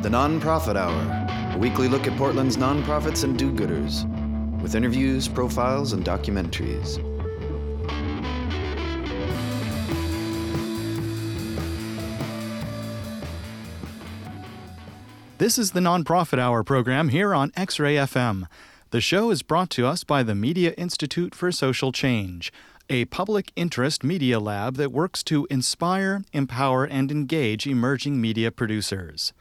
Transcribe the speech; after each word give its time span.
The 0.00 0.08
Nonprofit 0.08 0.76
Hour, 0.76 1.56
a 1.56 1.58
weekly 1.58 1.88
look 1.88 2.06
at 2.06 2.16
Portland's 2.16 2.56
nonprofits 2.56 3.24
and 3.24 3.36
do 3.36 3.50
gooders, 3.50 4.04
with 4.62 4.76
interviews, 4.76 5.26
profiles, 5.26 5.92
and 5.92 6.04
documentaries. 6.04 7.04
This 15.38 15.58
is 15.58 15.72
the 15.72 15.80
Nonprofit 15.80 16.38
Hour 16.38 16.62
program 16.62 17.08
here 17.08 17.34
on 17.34 17.50
X 17.56 17.80
Ray 17.80 17.96
FM. 17.96 18.46
The 18.90 19.00
show 19.00 19.32
is 19.32 19.42
brought 19.42 19.70
to 19.70 19.84
us 19.84 20.04
by 20.04 20.22
the 20.22 20.36
Media 20.36 20.74
Institute 20.78 21.34
for 21.34 21.50
Social 21.50 21.90
Change, 21.90 22.52
a 22.88 23.06
public 23.06 23.50
interest 23.56 24.04
media 24.04 24.38
lab 24.38 24.76
that 24.76 24.92
works 24.92 25.24
to 25.24 25.48
inspire, 25.50 26.22
empower, 26.32 26.84
and 26.84 27.10
engage 27.10 27.66
emerging 27.66 28.20
media 28.20 28.52
producers. 28.52 29.32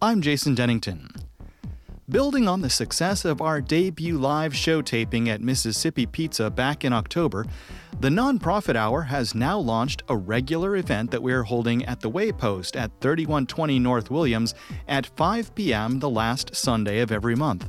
I'm 0.00 0.22
Jason 0.22 0.54
Dennington. 0.54 1.10
Building 2.08 2.46
on 2.46 2.60
the 2.60 2.70
success 2.70 3.24
of 3.24 3.40
our 3.40 3.60
debut 3.60 4.16
live 4.16 4.54
show 4.54 4.80
taping 4.80 5.28
at 5.28 5.40
Mississippi 5.40 6.06
Pizza 6.06 6.50
back 6.50 6.84
in 6.84 6.92
October, 6.92 7.46
the 7.98 8.08
Nonprofit 8.08 8.76
Hour 8.76 9.02
has 9.02 9.34
now 9.34 9.58
launched 9.58 10.04
a 10.08 10.16
regular 10.16 10.76
event 10.76 11.10
that 11.10 11.20
we're 11.20 11.42
holding 11.42 11.84
at 11.84 11.98
the 11.98 12.08
Waypost 12.08 12.76
at 12.76 12.92
3120 13.00 13.80
North 13.80 14.08
Williams 14.08 14.54
at 14.86 15.06
5 15.16 15.52
p.m. 15.56 15.98
the 15.98 16.08
last 16.08 16.54
Sunday 16.54 17.00
of 17.00 17.10
every 17.10 17.34
month. 17.34 17.68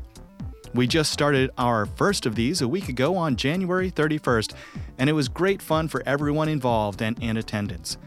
We 0.75 0.85
just 0.85 1.11
started 1.11 1.49
our 1.57 1.88
first 1.88 2.27
of 2.27 2.35
these 2.35 2.61
a 2.61 2.67
week 2.67 2.89
ago 2.89 3.17
on 3.17 3.38
January 3.38 3.89
31st, 3.89 4.53
and 4.99 5.09
it 5.09 5.13
was 5.13 5.30
great 5.30 5.63
fun 5.63 5.88
for 5.88 6.03
everyone 6.05 6.47
involved 6.47 7.02
and 7.02 7.17
in 7.23 7.38
attendance. 7.38 7.97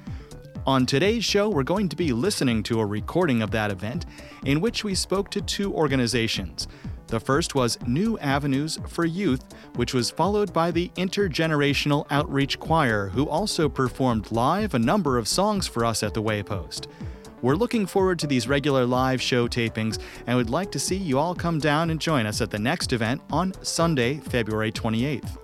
On 0.65 0.87
today's 0.87 1.25
show, 1.25 1.48
we're 1.48 1.65
going 1.65 1.89
to 1.89 1.96
be 1.96 2.13
listening 2.13 2.63
to 2.65 2.79
a 2.79 2.87
recording 2.87 3.43
of 3.43 3.51
that 3.51 3.73
event 3.73 4.07
in 4.45 4.60
which 4.60 4.85
we 4.85 4.95
spoke 4.95 5.29
to 5.32 5.41
two 5.41 5.74
organizations. 5.74 6.69
The 7.09 7.19
first 7.19 7.57
was 7.57 7.80
New 7.85 8.16
Avenues 8.21 8.79
for 8.87 9.04
Youth, 9.04 9.43
which 9.74 9.93
was 9.93 10.13
followed 10.13 10.52
by 10.52 10.71
the 10.71 10.88
Intergenerational 10.91 12.07
Outreach 12.10 12.60
Choir, 12.60 13.09
who 13.09 13.29
also 13.29 13.69
performed 13.69 14.30
live 14.30 14.74
a 14.74 14.79
number 14.79 15.19
of 15.19 15.27
songs 15.27 15.66
for 15.66 15.85
us 15.85 16.04
at 16.04 16.15
the 16.15 16.23
Waypost. 16.23 16.87
We're 17.41 17.57
looking 17.57 17.85
forward 17.85 18.21
to 18.21 18.29
these 18.29 18.47
regular 18.47 18.87
live 18.87 19.21
show 19.21 19.49
tapings 19.49 19.99
and 20.29 20.37
would 20.37 20.49
like 20.49 20.71
to 20.71 20.79
see 20.79 20.95
you 20.95 21.19
all 21.19 21.35
come 21.35 21.59
down 21.59 21.91
and 21.91 22.01
join 22.01 22.24
us 22.24 22.41
at 22.41 22.52
the 22.52 22.59
next 22.60 22.93
event 22.93 23.21
on 23.32 23.52
Sunday, 23.65 24.19
February 24.19 24.71
28th. 24.71 25.38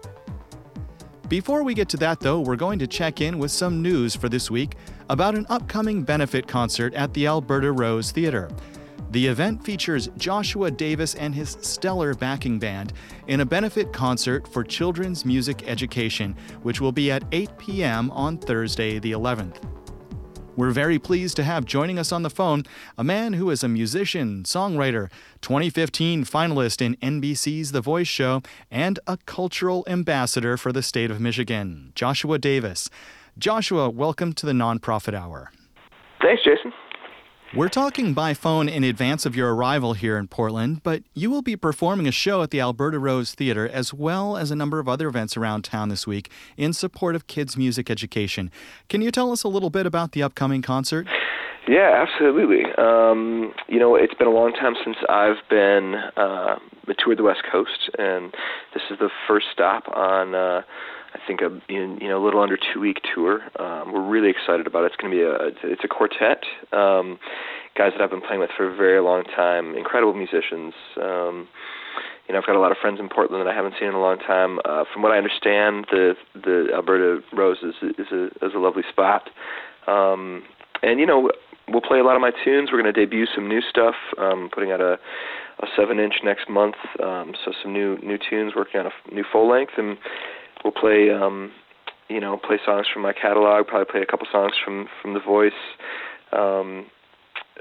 Before 1.29 1.63
we 1.63 1.75
get 1.75 1.91
to 1.91 1.99
that, 1.99 2.21
though, 2.21 2.41
we're 2.41 2.57
going 2.57 2.79
to 2.79 2.87
check 2.87 3.21
in 3.21 3.39
with 3.39 3.51
some 3.51 3.83
news 3.83 4.17
for 4.17 4.31
this 4.31 4.51
week 4.51 4.77
about 5.09 5.35
an 5.35 5.47
upcoming 5.49 6.03
benefit 6.03 6.47
concert 6.47 6.95
at 6.95 7.13
the 7.15 7.27
Alberta 7.27 7.73
Rose 7.73 8.11
Theatre. 8.11 8.49
The 9.11 9.27
event 9.27 9.65
features 9.65 10.11
Joshua 10.19 10.71
Davis 10.71 11.15
and 11.15 11.35
his 11.35 11.57
stellar 11.63 12.13
backing 12.15 12.59
band 12.59 12.93
in 13.27 13.41
a 13.41 13.47
benefit 13.47 13.93
concert 13.93 14.47
for 14.47 14.63
children's 14.63 15.25
music 15.25 15.67
education, 15.67 16.37
which 16.63 16.81
will 16.81 16.93
be 16.93 17.11
at 17.11 17.25
8 17.33 17.57
p.m. 17.57 18.11
on 18.11 18.37
Thursday, 18.37 18.99
the 18.99 19.13
11th. 19.13 19.65
We're 20.57 20.73
very 20.73 20.99
pleased 20.99 21.37
to 21.37 21.45
have 21.45 21.65
joining 21.65 22.01
us 22.01 22.11
on 22.11 22.23
the 22.23 22.31
phone 22.31 22.65
a 22.99 23.05
man 23.05 23.35
who 23.35 23.49
is 23.49 23.63
a 23.63 23.69
musician, 23.69 24.43
songwriter, 24.43 25.09
2015 25.41 26.25
finalist 26.25 26.83
in 26.83 26.97
NBC's 26.97 27.71
The 27.71 27.81
Voice 27.81 28.09
Show, 28.09 28.43
and 28.69 28.99
a 29.07 29.19
cultural 29.19 29.85
ambassador 29.87 30.57
for 30.57 30.73
the 30.73 30.83
state 30.83 31.13
of 31.13 31.21
Michigan, 31.21 31.93
Joshua 31.95 32.39
Davis. 32.39 32.91
Joshua, 33.39 33.89
welcome 33.89 34.33
to 34.33 34.47
the 34.47 34.53
Nonprofit 34.53 35.15
Hour. 35.15 35.53
Thanks, 36.21 36.43
Jason. 36.43 36.73
We're 37.55 37.69
talking 37.69 38.13
by 38.13 38.35
phone 38.35 38.69
in 38.69 38.83
advance 38.83 39.25
of 39.25 39.37
your 39.37 39.55
arrival 39.55 39.93
here 39.93 40.19
in 40.19 40.27
Portland, 40.27 40.83
but 40.83 41.05
you 41.15 41.31
will 41.31 41.41
be 41.43 41.55
performing 41.55 42.09
a 42.09 42.11
show 42.11 42.43
at 42.43 42.51
the 42.51 42.61
Alberta 42.61 42.99
Rose 42.99 43.35
Theatre 43.35 43.69
as 43.69 43.95
well 43.95 44.37
as 44.37 44.51
a 44.51 44.57
number 44.57 44.81
of 44.81 44.89
other 44.89 45.07
events 45.07 45.37
around 45.37 45.63
town 45.63 45.89
this 45.89 46.05
week 46.05 46.33
in 46.57 46.73
support 46.73 47.15
of 47.15 47.29
kids' 47.29 47.57
music 47.57 47.89
education. 47.89 48.51
Can 48.89 49.03
you 49.03 49.13
tell 49.13 49.31
us 49.31 49.45
a 49.45 49.49
little 49.49 49.71
bit 49.71 49.87
about 49.87 50.13
the 50.13 50.23
upcoming 50.23 50.61
concert? 50.61 51.07
Yeah, 51.69 52.05
absolutely. 52.09 52.65
Um, 52.77 53.55
you 53.69 53.79
know, 53.79 53.95
it's 53.95 54.15
been 54.15 54.27
a 54.27 54.33
long 54.33 54.53
time 54.53 54.75
since 54.85 54.97
I've 55.09 55.49
been 55.49 55.95
uh, 56.17 56.57
toured 56.99 57.19
the 57.19 57.23
West 57.23 57.43
Coast, 57.51 57.89
and 57.99 58.33
this 58.75 58.83
is 58.91 58.99
the 58.99 59.11
first 59.29 59.47
stop 59.53 59.85
on. 59.95 60.35
Uh, 60.35 60.63
I 61.15 61.19
think 61.27 61.41
a 61.41 61.51
you 61.69 62.09
know 62.09 62.23
a 62.23 62.25
little 62.25 62.41
under 62.41 62.57
two 62.57 62.81
week 62.81 63.01
tour. 63.15 63.41
Um, 63.59 63.93
we're 63.93 64.07
really 64.07 64.31
excited 64.31 64.67
about 64.67 64.85
it. 64.85 64.93
It's 64.93 64.97
going 64.97 65.11
to 65.13 65.17
be 65.17 65.23
a 65.23 65.71
it's 65.73 65.85
a 65.85 65.89
quartet, 65.89 66.45
um, 66.73 67.19
guys 67.77 67.93
that 67.97 68.03
I've 68.03 68.11
been 68.11 68.21
playing 68.21 68.41
with 68.41 68.51
for 68.57 68.71
a 68.71 68.77
very 68.77 69.01
long 69.01 69.25
time. 69.25 69.75
Incredible 69.75 70.15
musicians. 70.15 70.75
Um, 71.01 71.49
you 72.27 72.35
know, 72.35 72.41
I've 72.41 72.47
got 72.47 72.57
a 72.57 72.61
lot 72.61 72.73
of 72.73 72.79
friends 72.79 73.01
in 73.01 73.09
Portland 73.09 73.45
that 73.45 73.51
I 73.51 73.55
haven't 73.55 73.75
seen 73.81 73.89
in 73.89 73.95
a 73.95 74.01
long 74.01 74.19
time. 74.19 74.59
Uh, 74.65 74.85
from 74.93 75.03
what 75.03 75.13
I 75.13 75.17
understand, 75.17 75.87
the 75.91 76.15
the 76.35 76.69
Alberta 76.75 77.21
Rose 77.33 77.59
is 77.63 77.75
is 77.99 78.13
a 78.13 78.27
is 78.45 78.53
a 78.55 78.59
lovely 78.59 78.83
spot. 78.91 79.31
Um, 79.87 80.43
and 80.83 81.01
you 81.01 81.07
know, 81.07 81.31
we'll 81.69 81.81
play 81.81 82.01
a 82.01 82.05
lot 82.05 82.17
of 82.17 82.21
my 82.21 82.33
tunes. 82.45 82.69
We're 82.71 82.83
going 82.83 82.93
to 82.93 83.01
debut 83.01 83.27
some 83.35 83.49
new 83.49 83.63
stuff. 83.63 83.95
Um, 84.19 84.51
putting 84.53 84.73
out 84.73 84.83
a 84.83 84.99
a 85.61 85.67
seven 85.75 85.99
inch 85.99 86.15
next 86.23 86.51
month. 86.51 86.77
Um, 87.03 87.35
so 87.45 87.53
some 87.63 87.73
new 87.73 87.97
new 87.99 88.19
tunes. 88.19 88.53
Working 88.55 88.81
on 88.81 88.87
a 88.87 89.15
new 89.15 89.25
full 89.33 89.49
length 89.49 89.73
and 89.79 89.97
we'll 90.65 90.73
play 90.73 91.11
um 91.11 91.53
you 92.09 92.21
know 92.21 92.37
play 92.37 92.59
songs 92.65 92.87
from 92.93 93.03
my 93.03 93.13
catalog 93.13 93.67
probably 93.67 93.91
play 93.91 94.03
a 94.03 94.07
couple 94.07 94.27
songs 94.31 94.53
from 94.65 94.89
from 95.03 95.15
the 95.15 95.21
voice 95.21 95.53
um 96.33 96.87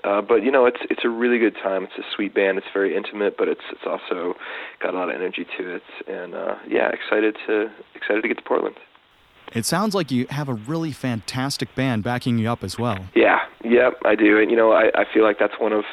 uh, 0.04 0.22
but 0.22 0.44
you 0.44 0.52
know 0.52 0.66
it's 0.66 0.80
it's 0.90 1.04
a 1.04 1.10
really 1.10 1.40
good 1.40 1.56
time. 1.56 1.84
It's 1.84 1.98
a 1.98 2.16
sweet 2.16 2.34
band. 2.34 2.58
It's 2.58 2.68
very 2.74 2.96
intimate, 2.96 3.36
but 3.38 3.48
it's 3.48 3.62
it's 3.72 3.82
also 3.86 4.36
got 4.82 4.94
a 4.94 4.98
lot 4.98 5.10
of 5.10 5.16
energy 5.16 5.46
to 5.58 5.76
it. 5.76 5.84
And 6.08 6.36
uh, 6.36 6.56
yeah, 6.68 6.90
excited 6.90 7.36
to 7.48 7.72
excited 7.96 8.22
to 8.22 8.28
get 8.28 8.38
to 8.38 8.44
Portland. 8.44 8.76
It 9.54 9.66
sounds 9.66 9.96
like 9.96 10.12
you 10.12 10.28
have 10.30 10.50
a 10.50 10.54
really 10.54 10.92
fantastic 10.92 11.74
band 11.74 12.04
backing 12.04 12.38
you 12.38 12.50
up 12.50 12.64
as 12.64 12.78
well. 12.78 13.06
Yeah, 13.16 13.40
yep, 13.64 13.94
I 14.06 14.16
do. 14.16 14.40
And 14.40 14.52
you 14.52 14.58
know, 14.58 14.72
I 14.72 14.92
I 14.94 15.06
feel 15.14 15.24
like 15.24 15.40
that's 15.40 15.60
one 15.60 15.74
of 15.74 15.84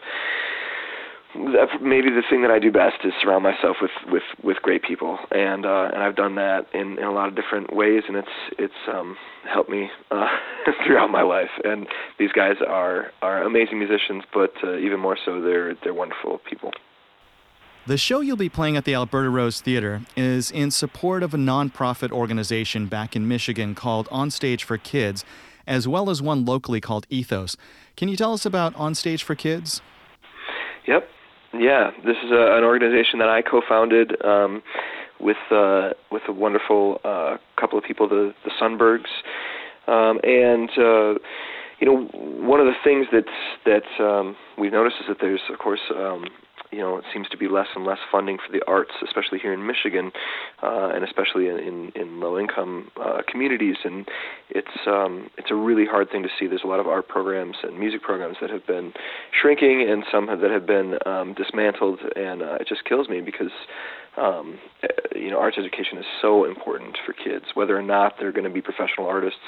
maybe 1.35 2.11
the 2.11 2.23
thing 2.29 2.43
that 2.43 2.51
I 2.51 2.59
do 2.59 2.71
best 2.71 3.05
is 3.05 3.13
surround 3.23 3.43
myself 3.43 3.77
with 3.83 3.91
with 4.07 4.23
with 4.43 4.57
great 4.63 4.83
people, 4.83 5.19
and 5.31 5.67
uh, 5.67 5.91
and 5.93 6.03
I've 6.03 6.17
done 6.17 6.37
that 6.37 6.67
in 6.73 6.99
in 6.99 7.05
a 7.05 7.13
lot 7.13 7.29
of 7.29 7.35
different 7.35 7.75
ways, 7.75 8.03
and 8.09 8.17
it's 8.17 8.37
it's 8.59 8.89
um, 8.93 9.17
helped 9.51 9.71
me 9.71 9.91
uh, 10.11 10.27
throughout 10.87 11.11
my 11.11 11.23
life. 11.23 11.51
And 11.65 11.87
these 12.19 12.33
guys 12.33 12.57
are 12.67 13.13
are 13.23 13.43
amazing 13.43 13.79
musicians, 13.79 14.25
but 14.33 14.53
uh, 14.63 14.77
even 14.77 15.01
more 15.01 15.17
so, 15.25 15.41
they're 15.41 15.75
they're 15.83 15.95
wonderful 15.95 16.41
people. 16.49 16.73
The 17.87 17.99
show 17.99 18.21
you'll 18.21 18.39
be 18.39 18.49
playing 18.49 18.79
at 18.79 18.87
the 18.87 18.95
Alberta 18.95 19.29
Rose 19.29 19.61
Theatre 19.61 20.03
is 20.17 20.51
in 20.51 20.71
support 20.71 21.23
of 21.23 21.35
a 21.35 21.37
nonprofit 21.37 22.11
organization 22.13 22.87
back 22.87 23.15
in 23.15 23.29
Michigan 23.29 23.75
called 23.75 24.09
On 24.11 24.31
Stage 24.31 24.65
for 24.65 24.79
Kids, 24.79 25.23
as 25.67 25.87
well 25.87 26.09
as 26.09 26.23
one 26.23 26.47
locally 26.47 26.81
called 26.81 27.07
Ethos. 27.11 27.59
Can 27.95 28.09
you 28.09 28.17
tell 28.17 28.33
us 28.33 28.47
about 28.47 28.75
On 28.77 28.95
Stage 28.95 29.23
for 29.23 29.35
Kids? 29.35 29.83
Yep. 30.87 31.07
Yeah, 31.59 31.91
this 32.05 32.17
is 32.25 32.31
a, 32.31 32.57
an 32.57 32.65
organization 32.65 33.19
that 33.21 33.29
I 33.29 33.43
co-founded 33.43 34.23
um, 34.25 34.63
with 35.21 35.37
uh, 35.51 35.91
with 36.11 36.23
a 36.29 36.33
wonderful 36.33 37.01
uh, 37.05 37.37
couple 37.59 37.79
of 37.79 37.85
people, 37.85 38.09
the 38.09 38.35
the 38.45 38.51
Sunbergs, 38.61 39.11
um, 39.87 40.19
and 40.23 40.69
uh, 40.71 41.19
you 41.79 41.87
know 41.87 42.05
one 42.47 42.61
of 42.61 42.67
the 42.67 42.75
things 42.83 43.07
that's 43.13 43.27
that 43.65 44.05
um, 44.05 44.37
we've 44.59 44.73
noticed 44.73 44.97
is 45.01 45.07
that 45.09 45.19
there's 45.21 45.41
of 45.53 45.59
course 45.59 45.81
um, 45.95 46.25
you 46.75 46.81
know, 46.81 46.97
it 46.99 47.05
seems 47.13 47.29
to 47.29 47.37
be 47.37 47.49
less 47.49 47.69
and 47.75 47.85
less 47.85 47.99
funding 48.11 48.39
for 48.39 48.53
the 48.53 48.65
arts, 48.67 48.93
especially 49.03 49.39
here 49.39 49.53
in 49.53 49.67
Michigan, 49.67 50.11
uh, 50.63 50.91
and 50.95 51.05
especially 51.05 51.49
in, 51.49 51.59
in, 51.59 51.93
in 51.95 52.21
low-income 52.21 52.91
uh, 53.01 53.23
communities. 53.31 53.77
And 53.85 54.09
it's 54.51 54.87
um, 54.87 55.31
it's 55.39 55.51
a 55.51 55.55
really 55.55 55.87
hard 55.87 56.11
thing 56.11 56.23
to 56.23 56.29
see. 56.39 56.47
There's 56.47 56.65
a 56.65 56.69
lot 56.69 56.81
of 56.81 56.87
art 56.87 57.09
programs 57.09 57.57
and 57.63 57.79
music 57.79 58.03
programs 58.03 58.37
that 58.41 58.51
have 58.51 58.67
been 58.67 58.93
shrinking, 59.41 59.89
and 59.89 60.05
some 60.11 60.29
have, 60.29 60.41
that 60.41 60.51
have 60.51 60.67
been 60.67 60.99
um, 61.07 61.35
dismantled. 61.35 62.01
And 62.17 62.43
uh, 62.43 62.59
it 62.61 62.67
just 62.69 62.85
kills 62.85 63.09
me 63.09 63.21
because 63.21 63.53
um, 64.17 64.59
uh, 64.83 64.89
you 65.15 65.31
know, 65.31 65.39
arts 65.39 65.57
education 65.59 65.99
is 65.99 66.07
so 66.21 66.45
important 66.45 66.97
for 67.05 67.13
kids, 67.13 67.47
whether 67.55 67.77
or 67.77 67.83
not 67.83 68.15
they're 68.19 68.33
going 68.33 68.45
to 68.45 68.51
be 68.51 68.63
professional 68.63 69.07
artists 69.07 69.39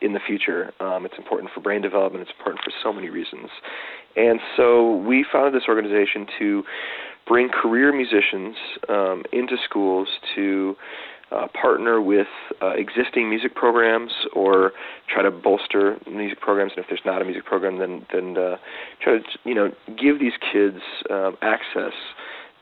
in 0.00 0.12
the 0.12 0.20
future. 0.20 0.72
Um, 0.80 1.06
it's 1.06 1.14
important 1.16 1.50
for 1.54 1.60
brain 1.60 1.80
development. 1.80 2.22
It's 2.22 2.36
important 2.38 2.62
for 2.64 2.72
so 2.82 2.92
many 2.92 3.08
reasons. 3.08 3.48
And 4.16 4.40
so 4.56 4.96
we 4.96 5.24
founded 5.30 5.54
this 5.54 5.68
organization 5.68 6.26
to 6.38 6.62
bring 7.26 7.48
career 7.48 7.92
musicians 7.92 8.56
um, 8.88 9.22
into 9.32 9.56
schools 9.64 10.08
to 10.34 10.76
uh, 11.32 11.48
partner 11.60 12.00
with 12.00 12.26
uh, 12.62 12.72
existing 12.76 13.28
music 13.28 13.54
programs 13.54 14.12
or 14.34 14.72
try 15.12 15.22
to 15.22 15.30
bolster 15.30 15.98
music 16.08 16.40
programs. 16.40 16.72
And 16.76 16.84
if 16.84 16.88
there's 16.88 17.00
not 17.04 17.22
a 17.22 17.24
music 17.24 17.44
program, 17.44 17.78
then 17.78 18.06
then 18.12 18.36
uh, 18.36 18.56
try 19.00 19.18
to 19.18 19.22
you 19.44 19.54
know 19.54 19.70
give 20.00 20.20
these 20.20 20.34
kids 20.52 20.78
um, 21.10 21.36
access 21.42 21.92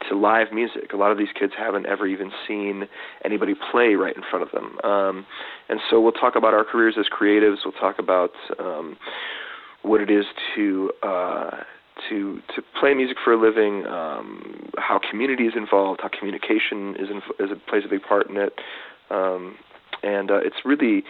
to 0.08 0.16
live 0.16 0.52
music. 0.52 0.93
A 0.93 0.96
lot 0.96 1.12
of 1.12 1.19
these 1.19 1.32
kids 1.38 1.52
haven't 1.56 1.87
ever 1.87 2.06
even 2.06 2.31
seen 2.46 2.88
anybody 3.25 3.55
play 3.70 3.94
right 3.94 4.16
in 4.16 4.22
front 4.28 4.43
of 4.43 4.50
them. 4.52 4.78
Um, 4.90 5.26
and 5.69 5.81
so 5.90 6.00
we'll 6.00 6.12
talk 6.12 6.34
about 6.34 6.55
our 6.55 6.64
careers 6.64 6.94
as 6.98 7.06
creatives. 7.06 7.58
We'll 7.64 7.72
talk 7.72 7.98
about 7.98 8.32
um, 8.58 8.96
what 9.82 10.00
it 10.00 10.11
is 10.11 10.25
to 10.55 10.90
uh, 11.02 11.50
to 12.08 12.40
to 12.55 12.62
play 12.79 12.94
music 12.94 13.17
for 13.23 13.32
a 13.32 13.40
living, 13.40 13.87
um, 13.87 14.70
how 14.79 15.00
community 15.11 15.44
is 15.44 15.55
involved, 15.56 16.00
how 16.02 16.08
communication 16.08 16.96
is 16.99 17.08
in, 17.11 17.23
is 17.44 17.56
plays 17.69 17.82
a 17.84 17.88
big 17.88 18.02
part 18.02 18.29
in 18.29 18.37
it, 18.37 18.55
um, 19.11 19.56
and 20.02 20.31
uh, 20.31 20.38
it's 20.38 20.64
really 20.64 21.05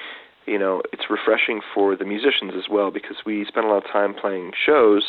you 0.47 0.59
know 0.59 0.83
it's 0.93 1.05
refreshing 1.09 1.61
for 1.75 1.97
the 1.97 2.05
musicians 2.05 2.53
as 2.57 2.65
well 2.71 2.91
because 2.91 3.17
we 3.25 3.45
spend 3.47 3.67
a 3.67 3.69
lot 3.69 3.85
of 3.85 3.91
time 3.93 4.15
playing 4.15 4.51
shows 4.67 5.05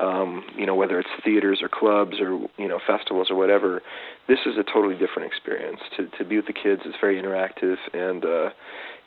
um 0.00 0.44
you 0.56 0.64
know 0.64 0.74
whether 0.74 0.98
it's 1.00 1.08
theaters 1.24 1.60
or 1.62 1.68
clubs 1.68 2.20
or 2.20 2.46
you 2.58 2.68
know 2.68 2.78
festivals 2.86 3.30
or 3.30 3.36
whatever. 3.36 3.82
This 4.28 4.38
is 4.46 4.56
a 4.56 4.62
totally 4.62 4.94
different 4.94 5.26
experience. 5.26 5.80
To 5.96 6.06
to 6.18 6.24
be 6.24 6.36
with 6.36 6.46
the 6.46 6.52
kids 6.52 6.82
is 6.86 6.94
very 7.00 7.20
interactive 7.20 7.76
and 7.92 8.24
uh 8.24 8.50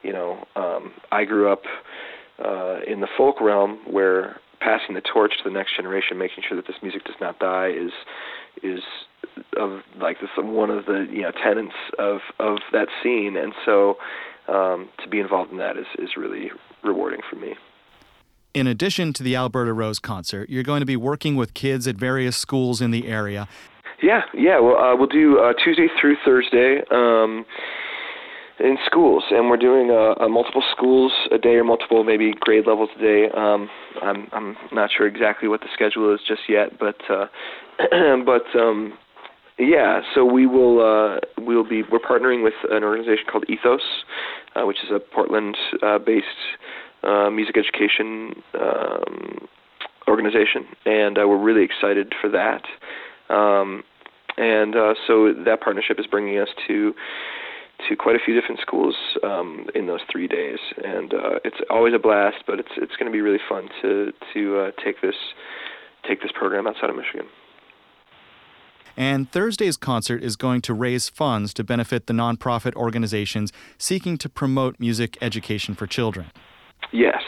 you 0.04 0.14
know 0.14 0.46
um 0.56 0.94
i 1.12 1.24
grew 1.24 1.52
up 1.52 1.64
uh 2.44 2.80
in 2.88 3.02
the 3.02 3.08
folk 3.18 3.40
realm 3.42 3.80
where 3.86 4.40
passing 4.60 4.96
the 4.96 5.02
torch 5.02 5.34
to 5.38 5.44
the 5.44 5.54
next 5.54 5.76
generation 5.76 6.18
making 6.18 6.44
sure 6.48 6.56
that 6.56 6.68
this 6.68 6.78
music 6.82 7.04
does 7.04 7.16
not 7.20 7.38
die 7.40 7.70
is 7.70 7.92
is 8.64 8.82
of 9.58 9.82
like 10.00 10.20
this 10.22 10.30
one 10.38 10.70
of 10.70 10.86
the 10.86 11.08
you 11.12 11.22
know 11.22 11.32
tenets 11.32 11.76
of 12.00 12.20
of 12.40 12.60
that 12.72 12.88
scene 13.04 13.36
and 13.38 13.54
so 13.66 13.98
um, 14.48 14.90
to 15.02 15.10
be 15.10 15.20
involved 15.20 15.52
in 15.52 15.58
that 15.58 15.78
is, 15.78 15.88
is 15.98 16.12
really 16.18 16.52
rewarding 16.84 17.22
for 17.30 17.36
me. 17.36 17.56
In 18.54 18.68
addition 18.68 19.12
to 19.14 19.24
the 19.24 19.36
Alberta 19.36 19.74
Rose 19.74 20.00
concert, 20.00 20.50
you're 20.50 20.64
going 20.64 20.80
to 20.80 20.86
be 20.86 20.96
working 20.96 21.36
with 21.36 21.54
kids 21.54 21.88
at 21.88 21.96
various 21.96 22.38
schools 22.38 22.82
in 22.82 22.92
the 22.92 23.08
area. 23.08 23.48
Yeah, 24.02 24.22
yeah. 24.34 24.60
Well, 24.60 24.78
uh, 24.78 24.96
we'll 24.96 25.08
do 25.08 25.40
uh, 25.40 25.54
Tuesday 25.62 25.88
through 26.00 26.16
Thursday 26.24 26.82
um, 26.92 27.46
in 28.60 28.78
schools, 28.86 29.24
and 29.32 29.50
we're 29.50 29.58
doing 29.58 29.92
uh, 29.92 30.28
multiple 30.30 30.64
schools 30.72 31.12
a 31.32 31.38
day 31.38 31.56
or 31.56 31.64
multiple 31.64 32.04
maybe 32.04 32.34
grade 32.40 32.66
levels 32.68 32.90
a 32.98 33.02
day. 33.02 33.26
Um, 33.36 33.70
I'm 34.02 34.28
I'm 34.32 34.58
not 34.72 34.90
sure 34.96 35.08
exactly 35.08 35.48
what 35.48 35.62
the 35.62 35.68
schedule 35.74 36.14
is 36.14 36.22
just 36.28 36.42
yet, 36.48 36.80
but 36.80 36.96
uh, 37.10 37.28
but 38.26 38.46
um, 38.58 38.98
yeah, 39.58 40.02
so 40.14 40.26
we 40.26 40.46
will 40.46 40.82
uh, 40.82 41.20
we'll 41.38 41.68
be 41.68 41.84
we're 41.92 42.00
partnering 42.00 42.44
with 42.44 42.54
an 42.70 42.84
organization 42.84 43.26
called 43.30 43.46
Ethos, 43.50 43.82
uh, 44.56 44.66
which 44.66 44.78
is 44.84 44.90
a 44.92 45.00
Portland-based 45.00 46.26
uh, 47.04 47.08
uh, 47.08 47.30
music 47.30 47.58
education 47.58 48.42
um, 48.60 49.48
organization, 50.08 50.66
and 50.86 51.18
uh, 51.18 51.28
we're 51.28 51.42
really 51.42 51.64
excited 51.64 52.14
for 52.22 52.30
that. 52.30 52.64
Um, 53.34 53.84
and 54.38 54.76
uh, 54.76 54.94
so 55.08 55.34
that 55.46 55.62
partnership 55.62 56.00
is 56.00 56.08
bringing 56.08 56.38
us 56.38 56.50
to 56.68 56.94
to 57.90 57.96
quite 57.96 58.16
a 58.16 58.20
few 58.24 58.40
different 58.40 58.60
schools 58.62 58.96
um, 59.24 59.68
in 59.76 59.88
those 59.88 60.02
three 60.12 60.28
days, 60.28 60.60
and 60.84 61.14
uh, 61.14 61.40
it's 61.44 61.58
always 61.70 61.94
a 61.94 62.00
blast. 62.00 62.38
But 62.48 62.60
it's 62.60 62.72
it's 62.78 62.96
going 62.96 63.12
to 63.12 63.12
be 63.12 63.22
really 63.22 63.42
fun 63.48 63.70
to 63.82 64.12
to 64.34 64.60
uh, 64.60 64.72
take 64.84 65.02
this 65.02 65.16
take 66.08 66.22
this 66.22 66.32
program 66.34 66.68
outside 66.68 66.90
of 66.90 66.96
Michigan. 66.96 67.28
And 68.98 69.30
Thursday's 69.30 69.76
concert 69.76 70.24
is 70.24 70.36
going 70.36 70.62
to 70.62 70.74
raise 70.74 71.10
funds 71.10 71.54
to 71.56 71.64
benefit 71.64 72.08
the 72.08 72.14
nonprofit 72.14 72.76
organizations 72.76 73.52
seeking 73.78 74.18
to 74.20 74.30
promote 74.30 74.80
music 74.80 75.18
education 75.22 75.76
for 75.76 75.86
children. 75.86 76.32
Yes. 76.94 77.22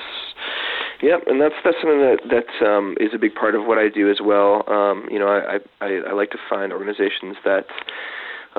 Yep, 1.02 1.24
and 1.28 1.40
that's 1.40 1.54
that's 1.64 1.78
something 1.82 2.00
that 2.00 2.20
that 2.30 2.68
um, 2.68 2.96
is 3.00 3.10
a 3.14 3.20
big 3.20 3.36
part 3.36 3.54
of 3.54 3.66
what 3.66 3.78
I 3.78 3.88
do 3.88 4.10
as 4.10 4.18
well. 4.24 4.64
Um, 4.68 5.08
you 5.12 5.20
know, 5.20 5.28
I, 5.28 5.60
I 5.80 6.02
I 6.10 6.14
like 6.14 6.32
to 6.32 6.40
find 6.50 6.74
organizations 6.74 7.36
that 7.46 7.66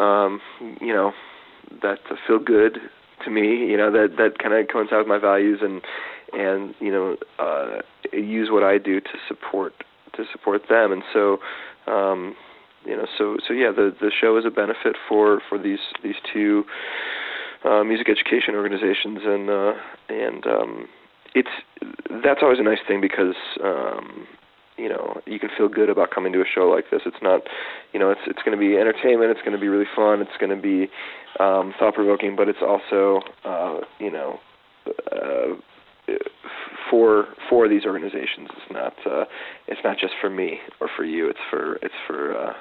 um, 0.00 0.40
you 0.80 0.94
know 0.94 1.12
that 1.82 1.98
feel 2.26 2.38
good 2.38 2.78
to 3.24 3.30
me. 3.30 3.66
You 3.66 3.76
know, 3.76 3.90
that 3.92 4.16
that 4.18 4.38
kind 4.38 4.54
of 4.54 4.66
coincide 4.72 4.98
with 4.98 5.08
my 5.08 5.18
values 5.18 5.60
and 5.62 5.82
and 6.32 6.74
you 6.80 6.92
know 6.92 7.16
uh, 7.38 7.80
use 8.12 8.48
what 8.50 8.62
I 8.62 8.78
do 8.78 9.00
to 9.00 9.18
support 9.26 9.72
to 10.14 10.24
support 10.32 10.62
them. 10.68 10.92
And 10.92 11.02
so 11.12 11.38
um, 11.86 12.36
you 12.84 12.96
know, 12.96 13.06
so 13.16 13.36
so 13.46 13.52
yeah, 13.52 13.70
the 13.70 13.94
the 14.00 14.10
show 14.10 14.36
is 14.36 14.44
a 14.44 14.50
benefit 14.50 14.96
for 15.08 15.40
for 15.48 15.58
these 15.58 15.80
these 16.02 16.16
two 16.32 16.64
uh, 17.64 17.82
music 17.84 18.08
education 18.08 18.54
organizations, 18.54 19.20
and 19.24 19.50
uh, 19.50 19.72
and 20.08 20.46
um, 20.46 20.88
it's 21.34 21.48
that's 22.24 22.40
always 22.42 22.58
a 22.58 22.62
nice 22.62 22.78
thing 22.86 23.00
because 23.00 23.34
um, 23.62 24.26
you 24.78 24.88
know 24.88 25.20
you 25.26 25.38
can 25.38 25.50
feel 25.56 25.68
good 25.68 25.90
about 25.90 26.10
coming 26.10 26.32
to 26.32 26.40
a 26.40 26.44
show 26.46 26.68
like 26.68 26.84
this. 26.90 27.02
It's 27.04 27.22
not, 27.22 27.42
you 27.92 28.00
know, 28.00 28.10
it's 28.10 28.20
it's 28.26 28.42
going 28.44 28.56
to 28.56 28.60
be 28.60 28.76
entertainment. 28.76 29.30
It's 29.30 29.40
going 29.40 29.52
to 29.52 29.60
be 29.60 29.68
really 29.68 29.90
fun. 29.94 30.20
It's 30.20 30.36
going 30.38 30.54
to 30.54 30.62
be 30.62 30.90
um, 31.40 31.74
thought 31.78 31.94
provoking, 31.94 32.36
but 32.36 32.48
it's 32.48 32.62
also 32.62 33.20
uh, 33.44 33.80
you 33.98 34.10
know. 34.10 34.38
Uh, 35.12 35.56
for 36.90 37.26
for 37.50 37.68
these 37.68 37.84
organizations. 37.84 38.48
It's 38.50 38.72
not 38.72 38.94
uh, 39.06 39.24
it's 39.66 39.80
not 39.84 39.98
just 39.98 40.14
for 40.20 40.30
me 40.30 40.58
or 40.80 40.88
for 40.96 41.04
you. 41.04 41.28
It's 41.28 41.38
for 41.50 41.76
it's 41.82 41.94
for 42.06 42.36
uh, 42.36 42.52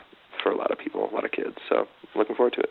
for 0.44 0.52
a 0.52 0.58
lot 0.58 0.72
of 0.72 0.78
people, 0.78 1.10
a 1.10 1.14
lot 1.14 1.26
of 1.26 1.32
kids. 1.32 1.56
So 1.70 1.88
looking 2.16 2.36
forward 2.36 2.54
to 2.54 2.62
it. 2.62 2.70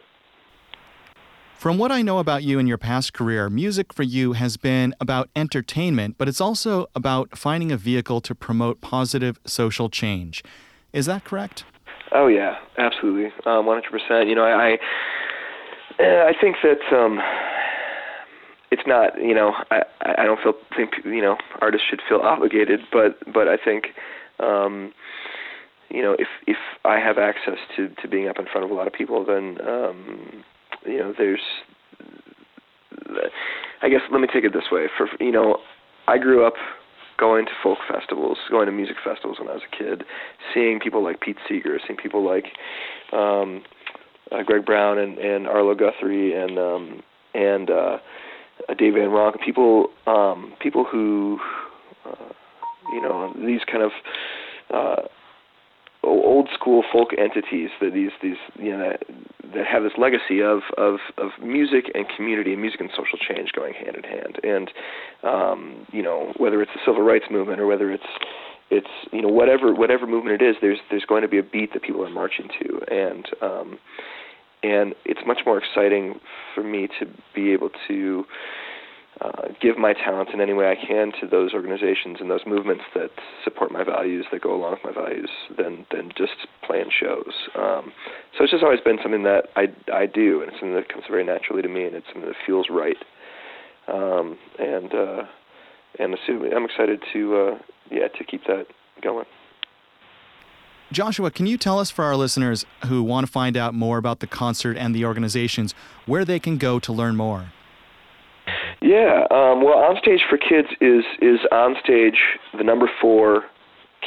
From 1.56 1.78
what 1.78 1.90
I 1.90 2.02
know 2.02 2.18
about 2.18 2.42
you 2.42 2.58
and 2.58 2.68
your 2.68 2.76
past 2.76 3.14
career, 3.14 3.48
music 3.48 3.92
for 3.92 4.02
you 4.02 4.34
has 4.34 4.58
been 4.58 4.94
about 5.00 5.30
entertainment, 5.34 6.16
but 6.18 6.28
it's 6.28 6.40
also 6.40 6.86
about 6.94 7.36
finding 7.36 7.72
a 7.72 7.78
vehicle 7.78 8.20
to 8.20 8.34
promote 8.34 8.82
positive 8.82 9.40
social 9.46 9.88
change. 9.88 10.44
Is 10.92 11.06
that 11.06 11.24
correct? 11.24 11.64
Oh 12.12 12.26
yeah, 12.26 12.58
absolutely, 12.76 13.32
um, 13.46 13.64
one 13.64 13.82
hundred 13.82 13.90
percent. 13.90 14.28
You 14.28 14.34
know, 14.34 14.44
I, 14.44 14.76
I, 15.98 16.28
I 16.28 16.32
think 16.38 16.56
that 16.62 16.94
um, 16.94 17.18
it's 18.70 18.86
not. 18.86 19.18
You 19.18 19.34
know, 19.34 19.54
I, 19.70 19.82
I 20.02 20.24
don't 20.24 20.40
feel 20.42 20.52
think 20.76 20.92
you 21.04 21.22
know 21.22 21.38
artists 21.62 21.86
should 21.88 22.02
feel 22.06 22.18
obligated, 22.18 22.80
but 22.92 23.18
but 23.32 23.48
I 23.48 23.56
think 23.56 23.86
um, 24.40 24.92
you 25.88 26.02
know, 26.02 26.14
if 26.18 26.28
if 26.46 26.58
I 26.84 26.98
have 26.98 27.16
access 27.18 27.58
to 27.76 27.88
to 27.88 28.08
being 28.08 28.28
up 28.28 28.38
in 28.38 28.44
front 28.44 28.64
of 28.64 28.70
a 28.70 28.74
lot 28.74 28.86
of 28.86 28.92
people, 28.92 29.24
then 29.24 29.58
um, 29.66 30.44
you 30.86 30.98
know, 30.98 31.14
there's. 31.16 31.40
I 33.82 33.88
guess 33.88 34.00
let 34.10 34.20
me 34.20 34.28
take 34.32 34.44
it 34.44 34.52
this 34.52 34.64
way. 34.70 34.86
For 34.96 35.08
you 35.20 35.32
know, 35.32 35.58
I 36.08 36.18
grew 36.18 36.46
up 36.46 36.54
going 37.18 37.46
to 37.46 37.52
folk 37.62 37.78
festivals, 37.90 38.38
going 38.50 38.66
to 38.66 38.72
music 38.72 38.96
festivals 39.04 39.38
when 39.38 39.48
I 39.48 39.54
was 39.54 39.62
a 39.72 39.76
kid, 39.76 40.04
seeing 40.52 40.80
people 40.80 41.02
like 41.02 41.20
Pete 41.20 41.36
Seeger, 41.48 41.78
seeing 41.86 41.96
people 41.96 42.24
like 42.24 42.44
um, 43.12 43.62
uh, 44.32 44.42
Greg 44.42 44.64
Brown 44.64 44.98
and, 44.98 45.18
and 45.18 45.46
Arlo 45.46 45.74
Guthrie 45.74 46.34
and 46.34 46.58
um, 46.58 47.02
and 47.34 47.70
uh, 47.70 47.98
Dave 48.78 48.94
Van 48.94 49.08
Ronk, 49.10 49.40
people 49.44 49.88
um, 50.06 50.54
people 50.60 50.84
who 50.84 51.38
uh, 52.04 52.32
you 52.92 53.02
know 53.02 53.32
these 53.44 53.60
kind 53.70 53.82
of 53.82 53.90
uh, 54.72 55.02
old 56.06 56.48
school 56.54 56.82
folk 56.92 57.10
entities 57.18 57.70
that 57.80 57.92
these 57.92 58.10
these 58.22 58.36
you 58.58 58.70
know 58.70 58.78
that, 58.78 59.02
that 59.54 59.66
have 59.66 59.82
this 59.82 59.92
legacy 59.98 60.42
of 60.42 60.60
of 60.78 60.98
of 61.18 61.30
music 61.42 61.90
and 61.94 62.06
community 62.16 62.52
and 62.52 62.60
music 62.60 62.80
and 62.80 62.90
social 62.90 63.18
change 63.18 63.52
going 63.52 63.74
hand 63.74 63.96
in 63.96 64.04
hand. 64.04 64.38
And 64.42 64.70
um 65.22 65.86
you 65.92 66.02
know 66.02 66.32
whether 66.36 66.62
it's 66.62 66.72
the 66.74 66.80
civil 66.84 67.02
rights 67.02 67.26
movement 67.30 67.60
or 67.60 67.66
whether 67.66 67.90
it's 67.90 68.04
it's 68.70 68.90
you 69.12 69.22
know 69.22 69.28
whatever 69.28 69.74
whatever 69.74 70.06
movement 70.06 70.40
it 70.40 70.44
is 70.44 70.56
there's 70.60 70.78
there's 70.90 71.04
going 71.04 71.22
to 71.22 71.28
be 71.28 71.38
a 71.38 71.42
beat 71.42 71.72
that 71.72 71.82
people 71.82 72.04
are 72.04 72.10
marching 72.10 72.48
to. 72.60 72.80
And 72.90 73.28
um 73.42 73.78
and 74.62 74.94
it's 75.04 75.20
much 75.26 75.40
more 75.44 75.58
exciting 75.58 76.20
for 76.54 76.64
me 76.64 76.88
to 76.98 77.06
be 77.34 77.52
able 77.52 77.70
to 77.88 78.24
uh, 79.20 79.48
give 79.62 79.78
my 79.78 79.94
talents 79.94 80.32
in 80.34 80.40
any 80.40 80.52
way 80.52 80.68
I 80.70 80.74
can 80.74 81.12
to 81.20 81.26
those 81.26 81.54
organizations 81.54 82.18
and 82.20 82.30
those 82.30 82.42
movements 82.46 82.84
that 82.94 83.10
support 83.44 83.72
my 83.72 83.82
values, 83.82 84.26
that 84.30 84.42
go 84.42 84.54
along 84.54 84.72
with 84.72 84.94
my 84.94 85.02
values, 85.02 85.30
than 85.56 85.86
than 85.90 86.10
just 86.16 86.46
playing 86.66 86.90
shows. 86.90 87.32
Um, 87.54 87.92
so 88.36 88.44
it's 88.44 88.50
just 88.50 88.62
always 88.62 88.80
been 88.80 88.98
something 89.02 89.22
that 89.22 89.48
I 89.56 89.68
I 89.92 90.06
do, 90.06 90.42
and 90.42 90.50
it's 90.50 90.60
something 90.60 90.74
that 90.74 90.90
comes 90.90 91.04
very 91.08 91.24
naturally 91.24 91.62
to 91.62 91.68
me, 91.68 91.84
and 91.84 91.96
it's 91.96 92.06
something 92.12 92.26
that 92.26 92.36
feels 92.46 92.66
right. 92.70 92.96
Um, 93.88 94.36
and 94.58 94.92
uh, 94.94 95.22
and 95.98 96.14
assuming 96.14 96.52
I'm 96.52 96.64
excited 96.64 97.02
to 97.14 97.36
uh, 97.36 97.58
yeah 97.90 98.08
to 98.08 98.24
keep 98.24 98.44
that 98.46 98.66
going. 99.02 99.26
Joshua, 100.92 101.32
can 101.32 101.46
you 101.46 101.58
tell 101.58 101.80
us 101.80 101.90
for 101.90 102.04
our 102.04 102.14
listeners 102.14 102.64
who 102.86 103.02
want 103.02 103.26
to 103.26 103.32
find 103.32 103.56
out 103.56 103.74
more 103.74 103.98
about 103.98 104.20
the 104.20 104.26
concert 104.26 104.76
and 104.76 104.94
the 104.94 105.04
organizations 105.04 105.74
where 106.04 106.24
they 106.24 106.38
can 106.38 106.58
go 106.58 106.78
to 106.78 106.92
learn 106.92 107.16
more? 107.16 107.52
Yeah, 108.80 109.26
um, 109.30 109.64
well, 109.64 109.76
Onstage 109.76 110.28
for 110.28 110.38
Kids 110.38 110.68
is 110.80 111.04
is 111.20 111.40
onstage 111.50 112.18
the 112.56 112.64
number 112.64 112.90
four 113.00 113.44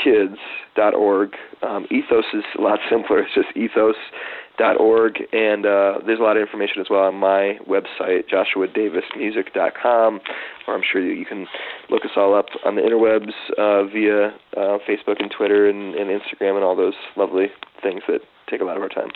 kids.org. 0.03 1.31
Um, 1.61 1.85
ethos 1.91 2.25
is 2.33 2.43
a 2.57 2.61
lot 2.61 2.79
simpler. 2.89 3.19
It's 3.19 3.33
just 3.33 3.55
ethos.org, 3.55 5.17
and 5.33 5.65
uh, 5.65 5.99
there's 6.05 6.19
a 6.19 6.23
lot 6.23 6.37
of 6.37 6.41
information 6.41 6.81
as 6.81 6.87
well 6.89 7.03
on 7.03 7.15
my 7.15 7.57
website, 7.67 8.29
joshuadavismusic.com, 8.31 10.19
or 10.67 10.75
I'm 10.75 10.83
sure 10.89 11.01
you 11.01 11.25
can 11.25 11.47
look 11.89 12.05
us 12.05 12.11
all 12.15 12.33
up 12.35 12.47
on 12.65 12.75
the 12.75 12.81
interwebs 12.81 13.33
uh, 13.57 13.85
via 13.91 14.27
uh, 14.55 14.77
Facebook 14.87 15.19
and 15.19 15.31
Twitter 15.35 15.69
and, 15.69 15.95
and 15.95 16.09
Instagram 16.09 16.55
and 16.55 16.63
all 16.63 16.75
those 16.75 16.95
lovely 17.17 17.47
things 17.81 18.01
that 18.07 18.19
take 18.49 18.61
a 18.61 18.63
lot 18.63 18.77
of 18.77 18.83
our 18.83 18.89
time. 18.89 19.09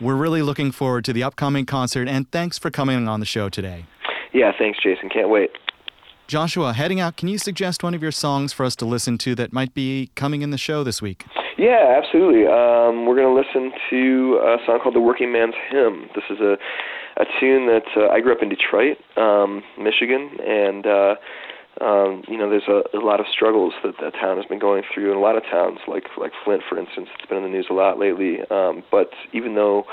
We're 0.00 0.16
really 0.16 0.40
looking 0.40 0.72
forward 0.72 1.04
to 1.04 1.12
the 1.12 1.22
upcoming 1.22 1.66
concert, 1.66 2.08
and 2.08 2.30
thanks 2.30 2.58
for 2.58 2.70
coming 2.70 3.06
on 3.06 3.20
the 3.20 3.26
show 3.26 3.48
today. 3.48 3.84
Yeah, 4.32 4.52
thanks, 4.58 4.78
Jason. 4.82 5.10
Can't 5.10 5.28
wait. 5.28 5.50
Joshua, 6.26 6.72
heading 6.72 7.00
out, 7.00 7.16
can 7.16 7.28
you 7.28 7.38
suggest 7.38 7.82
one 7.82 7.92
of 7.92 8.00
your 8.00 8.12
songs 8.12 8.52
for 8.52 8.64
us 8.64 8.76
to 8.76 8.86
listen 8.86 9.18
to 9.18 9.34
that 9.34 9.52
might 9.52 9.74
be 9.74 10.10
coming 10.14 10.42
in 10.42 10.50
the 10.50 10.58
show 10.58 10.84
this 10.84 11.02
week? 11.02 11.26
Yeah, 11.58 12.00
absolutely. 12.02 12.46
Um, 12.46 13.04
we're 13.04 13.16
going 13.16 13.28
to 13.28 13.34
listen 13.34 13.72
to 13.90 14.40
a 14.42 14.56
song 14.64 14.78
called 14.82 14.94
"The 14.94 15.00
Working 15.00 15.32
Man's 15.32 15.54
Hymn." 15.70 16.08
This 16.14 16.24
is 16.30 16.40
a 16.40 16.56
a 17.18 17.24
tune 17.38 17.66
that 17.66 17.84
uh, 17.96 18.08
I 18.08 18.20
grew 18.20 18.32
up 18.32 18.40
in 18.40 18.48
Detroit, 18.48 18.96
um, 19.16 19.62
Michigan, 19.78 20.38
and 20.40 20.86
uh, 20.86 21.14
um, 21.80 22.24
you 22.28 22.36
know, 22.36 22.50
there's 22.50 22.68
a, 22.68 22.82
a 22.96 23.00
lot 23.00 23.20
of 23.20 23.26
struggles 23.32 23.72
that 23.84 23.94
that 24.00 24.12
town 24.14 24.36
has 24.36 24.46
been 24.46 24.58
going 24.58 24.82
through, 24.92 25.10
and 25.10 25.18
a 25.18 25.22
lot 25.22 25.36
of 25.36 25.44
towns, 25.44 25.78
like 25.86 26.04
like 26.18 26.32
Flint, 26.44 26.62
for 26.68 26.78
instance, 26.78 27.08
it's 27.14 27.28
been 27.28 27.38
in 27.38 27.44
the 27.44 27.50
news 27.50 27.66
a 27.70 27.74
lot 27.74 27.98
lately. 27.98 28.40
Um, 28.50 28.82
but 28.90 29.10
even 29.32 29.54
though 29.54 29.84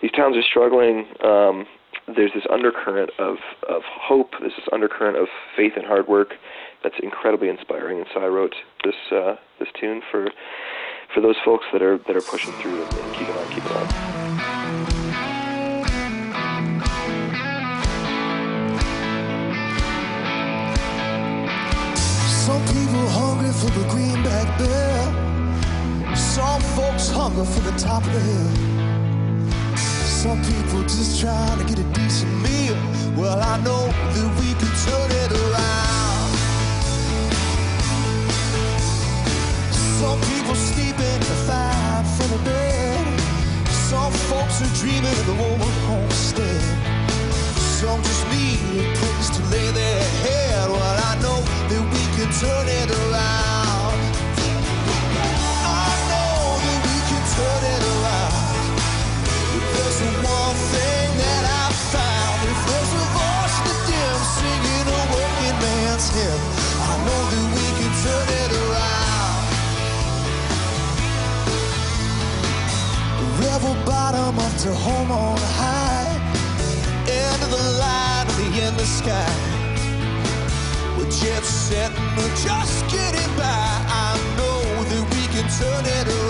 these 0.00 0.12
towns 0.12 0.36
are 0.36 0.42
struggling, 0.42 1.06
um, 1.24 1.66
there's 2.06 2.32
this 2.32 2.44
undercurrent 2.50 3.10
of 3.18 3.36
of 3.68 3.82
hope. 3.84 4.32
There's 4.40 4.54
this 4.56 4.68
undercurrent 4.72 5.16
of 5.18 5.28
faith 5.56 5.72
and 5.76 5.84
hard 5.84 6.06
work 6.06 6.34
that's 6.82 6.96
incredibly 7.02 7.48
inspiring. 7.48 7.98
And 7.98 8.06
so 8.14 8.20
I 8.20 8.28
wrote 8.28 8.54
this 8.84 8.94
uh, 9.10 9.36
this 9.58 9.68
tune 9.78 10.02
for 10.10 10.28
for 11.12 11.20
those 11.20 11.36
folks 11.44 11.66
that 11.72 11.82
are 11.82 11.98
that 11.98 12.16
are 12.16 12.22
pushing 12.22 12.52
through 12.54 12.82
and, 12.82 12.94
and 12.94 13.14
keeping 13.14 13.34
on, 13.34 13.48
keeping 13.48 13.72
on. 13.72 14.05
For 23.66 23.80
the 23.80 23.88
greenback 23.88 24.58
bear. 24.58 26.16
Some 26.16 26.60
folks 26.76 27.08
hunger 27.08 27.44
for 27.44 27.60
the 27.60 27.76
top 27.78 28.04
of 28.06 28.12
the 28.12 28.20
hill. 28.20 29.76
Some 29.76 30.38
people 30.42 30.82
just 30.82 31.20
trying 31.20 31.58
to 31.58 31.64
get 31.64 31.78
a 31.78 31.88
decent 31.92 32.32
meal. 32.42 32.76
Well, 33.16 33.40
I 33.40 33.56
know 33.66 33.86
that 34.14 34.30
we 34.38 34.48
can 34.60 34.72
turn 34.86 35.10
it 35.22 35.32
around. 35.42 36.30
Some 40.00 40.20
people 40.30 40.54
sleeping 40.54 41.20
in 41.30 41.36
five 41.48 42.06
from 42.16 42.38
a 42.38 42.44
bed. 42.44 43.20
Some 43.90 44.12
folks 44.30 44.62
are 44.62 44.74
dreaming 44.80 45.10
of 45.10 45.26
the 45.26 45.36
old 45.46 45.60
homestead. 45.90 46.62
Some 47.80 48.02
just 48.02 48.24
need 48.30 48.58
a 48.78 48.94
place 49.00 49.30
to 49.36 49.42
lay 49.50 49.70
their 49.72 50.02
head. 50.24 50.70
Well, 50.70 50.98
I 51.10 51.15
to 74.66 74.74
home 74.74 75.12
on 75.12 75.38
high, 75.38 76.10
end 77.08 77.40
of 77.40 77.50
the 77.50 77.64
line, 77.78 78.26
of 78.26 78.36
the 78.36 78.62
endless 78.62 78.98
sky. 78.98 79.32
We're 80.98 81.08
jet 81.08 81.44
setting, 81.44 81.96
we're 82.16 82.34
just 82.34 82.82
getting 82.90 83.30
by. 83.36 83.68
I 84.08 84.18
know 84.36 84.82
that 84.90 85.04
we 85.14 85.22
can 85.34 85.46
turn 85.60 85.84
it 85.86 86.08
around. 86.08 86.25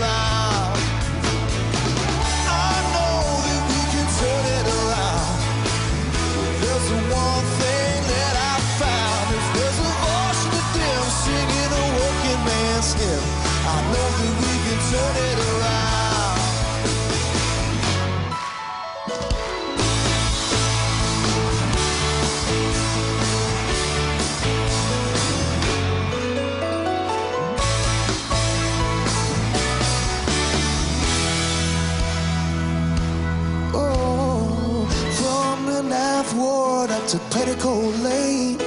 To 37.08 37.18
Petticoat 37.30 37.94
Lane. 38.02 38.58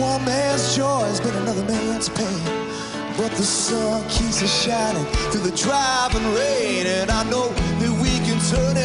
One 0.00 0.24
man's 0.24 0.74
joy 0.74 1.00
has 1.00 1.20
been 1.20 1.34
another 1.34 1.64
man's 1.64 2.08
pain. 2.08 2.44
But 3.18 3.30
the 3.32 3.42
sun 3.42 4.08
keeps 4.08 4.40
shining 4.64 5.04
through 5.30 5.42
the 5.50 5.54
driving 5.54 6.24
rain, 6.32 6.86
and 6.86 7.10
I 7.10 7.24
know 7.24 7.48
that 7.50 7.92
we 8.00 8.12
can 8.24 8.40
turn 8.48 8.76
it 8.78 8.81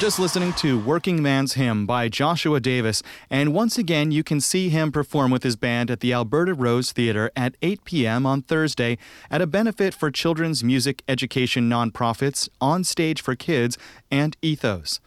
just 0.00 0.18
listening 0.18 0.54
to 0.54 0.78
Working 0.78 1.22
Man's 1.22 1.52
Hymn 1.52 1.84
by 1.84 2.08
Joshua 2.08 2.58
Davis, 2.58 3.02
and 3.28 3.52
once 3.52 3.76
again, 3.76 4.10
you 4.10 4.24
can 4.24 4.40
see 4.40 4.70
him 4.70 4.90
perform 4.90 5.30
with 5.30 5.42
his 5.42 5.56
band 5.56 5.90
at 5.90 6.00
the 6.00 6.10
Alberta 6.14 6.54
Rose 6.54 6.90
Theatre 6.90 7.30
at 7.36 7.54
8 7.60 7.84
p.m. 7.84 8.24
on 8.24 8.40
Thursday 8.40 8.96
at 9.30 9.42
a 9.42 9.46
benefit 9.46 9.92
for 9.92 10.10
children's 10.10 10.64
music 10.64 11.02
education 11.06 11.68
nonprofits 11.68 12.48
On 12.62 12.82
Stage 12.82 13.20
for 13.20 13.36
Kids 13.36 13.76
and 14.10 14.38
Ethos. 14.40 15.00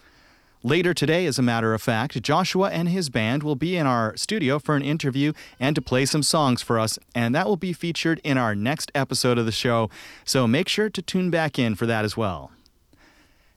Later 0.62 0.94
today, 0.94 1.26
as 1.26 1.40
a 1.40 1.42
matter 1.42 1.74
of 1.74 1.82
fact, 1.82 2.22
Joshua 2.22 2.70
and 2.70 2.88
his 2.88 3.10
band 3.10 3.42
will 3.42 3.56
be 3.56 3.76
in 3.76 3.88
our 3.88 4.16
studio 4.16 4.60
for 4.60 4.76
an 4.76 4.84
interview 4.84 5.34
and 5.60 5.76
to 5.76 5.82
play 5.82 6.06
some 6.06 6.22
songs 6.22 6.62
for 6.62 6.78
us, 6.78 7.00
and 7.16 7.34
that 7.34 7.48
will 7.48 7.58
be 7.58 7.74
featured 7.74 8.22
in 8.24 8.38
our 8.38 8.54
next 8.54 8.92
episode 8.94 9.40
of 9.40 9.48
the 9.48 9.52
show, 9.52 9.90
so 10.24 10.48
make 10.48 10.70
sure 10.70 10.92
to 10.92 11.02
tune 11.02 11.32
back 11.32 11.58
in 11.58 11.74
for 11.74 11.88
that 11.88 12.06
as 12.06 12.16
well. 12.16 12.52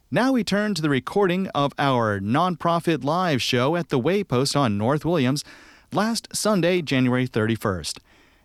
Now 0.09 0.31
we 0.31 0.45
turn 0.45 0.75
to 0.75 0.83
the 0.83 0.89
recording 0.89 1.49
of 1.49 1.73
our 1.81 2.21
nonprofit 2.21 3.03
live 3.03 3.43
show 3.43 3.75
at 3.75 3.89
the 3.89 3.99
Waypost 3.99 4.55
on 4.55 4.79
North 4.79 5.05
Williams 5.05 5.43
last 5.93 6.29
Sunday, 6.33 6.81
January 6.81 7.27
31st. 7.27 7.99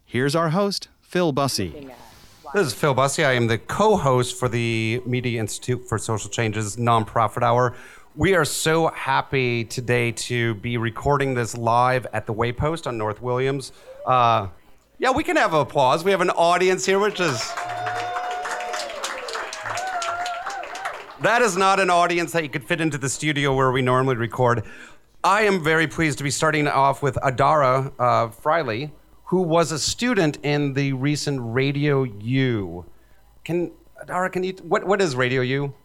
Here's 0.04 0.36
our 0.36 0.50
host, 0.50 0.88
Phil 1.02 1.32
Busse. 1.32 1.72
This 2.56 2.66
is 2.66 2.74
Phil 2.74 2.96
Busse. 2.96 3.24
I 3.24 3.34
am 3.34 3.46
the 3.46 3.60
co 3.60 3.96
host 3.96 4.40
for 4.40 4.50
the 4.50 5.04
Media 5.06 5.40
Institute 5.40 5.88
for 5.88 6.00
Social 6.00 6.32
Change's 6.32 6.78
nonprofit 6.78 7.44
hour. 7.44 7.76
We 8.16 8.34
are 8.34 8.44
so 8.44 8.88
happy 8.88 9.64
today 9.64 10.14
to 10.14 10.56
be 10.56 10.78
recording 10.78 11.36
this 11.36 11.56
live 11.56 12.08
at 12.12 12.26
the 12.26 12.34
Waypost 12.34 12.88
on 12.88 12.98
North 12.98 13.22
Williams. 13.22 13.72
Uh, 14.08 14.48
yeah, 14.98 15.12
we 15.12 15.24
can 15.24 15.36
have 15.36 15.54
applause. 15.54 16.04
We 16.04 16.10
have 16.10 16.22
an 16.22 16.32
audience 16.32 16.88
here, 16.88 16.98
which 16.98 17.20
is. 17.20 17.54
That 21.22 21.44
is 21.44 21.56
not 21.56 21.80
an 21.80 21.92
audience 21.92 22.32
that 22.32 22.42
you 22.42 22.50
could 22.50 22.64
fit 22.64 22.82
into 22.82 22.98
the 22.98 23.08
studio 23.08 23.54
where 23.54 23.72
we 23.72 23.84
normally 23.84 24.16
record. 24.16 24.64
I 25.24 25.44
am 25.44 25.64
very 25.64 25.86
pleased 25.88 26.18
to 26.18 26.24
be 26.24 26.32
starting 26.32 26.68
off 26.68 27.04
with 27.04 27.14
Adara 27.18 27.94
uh, 28.00 28.30
Friley, 28.30 28.92
who 29.26 29.44
was 29.44 29.72
a 29.72 29.78
student 29.78 30.40
in 30.42 30.74
the 30.74 30.94
recent 30.94 31.40
Radio 31.44 32.02
U. 32.02 32.88
Can 33.44 33.72
Adara, 34.04 34.32
can 34.32 34.44
you 34.44 34.54
what 34.64 34.88
what 34.88 35.00
is 35.00 35.16
Radio 35.16 35.44
U? 35.44 35.76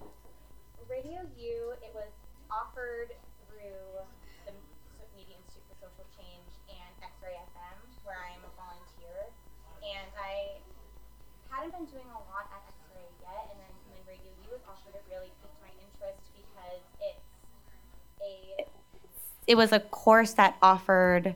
It 19.46 19.56
was 19.56 19.72
a 19.72 19.80
course 19.80 20.32
that 20.34 20.56
offered 20.60 21.34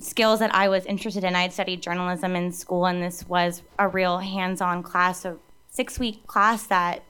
skills 0.00 0.40
that 0.40 0.54
I 0.54 0.68
was 0.68 0.84
interested 0.86 1.24
in. 1.24 1.34
I 1.34 1.42
had 1.42 1.52
studied 1.52 1.82
journalism 1.82 2.36
in 2.36 2.52
school, 2.52 2.86
and 2.86 3.02
this 3.02 3.26
was 3.28 3.62
a 3.78 3.88
real 3.88 4.18
hands 4.18 4.60
on 4.60 4.82
class, 4.82 5.24
a 5.24 5.36
six 5.68 5.98
week 5.98 6.26
class 6.26 6.66
that 6.66 7.02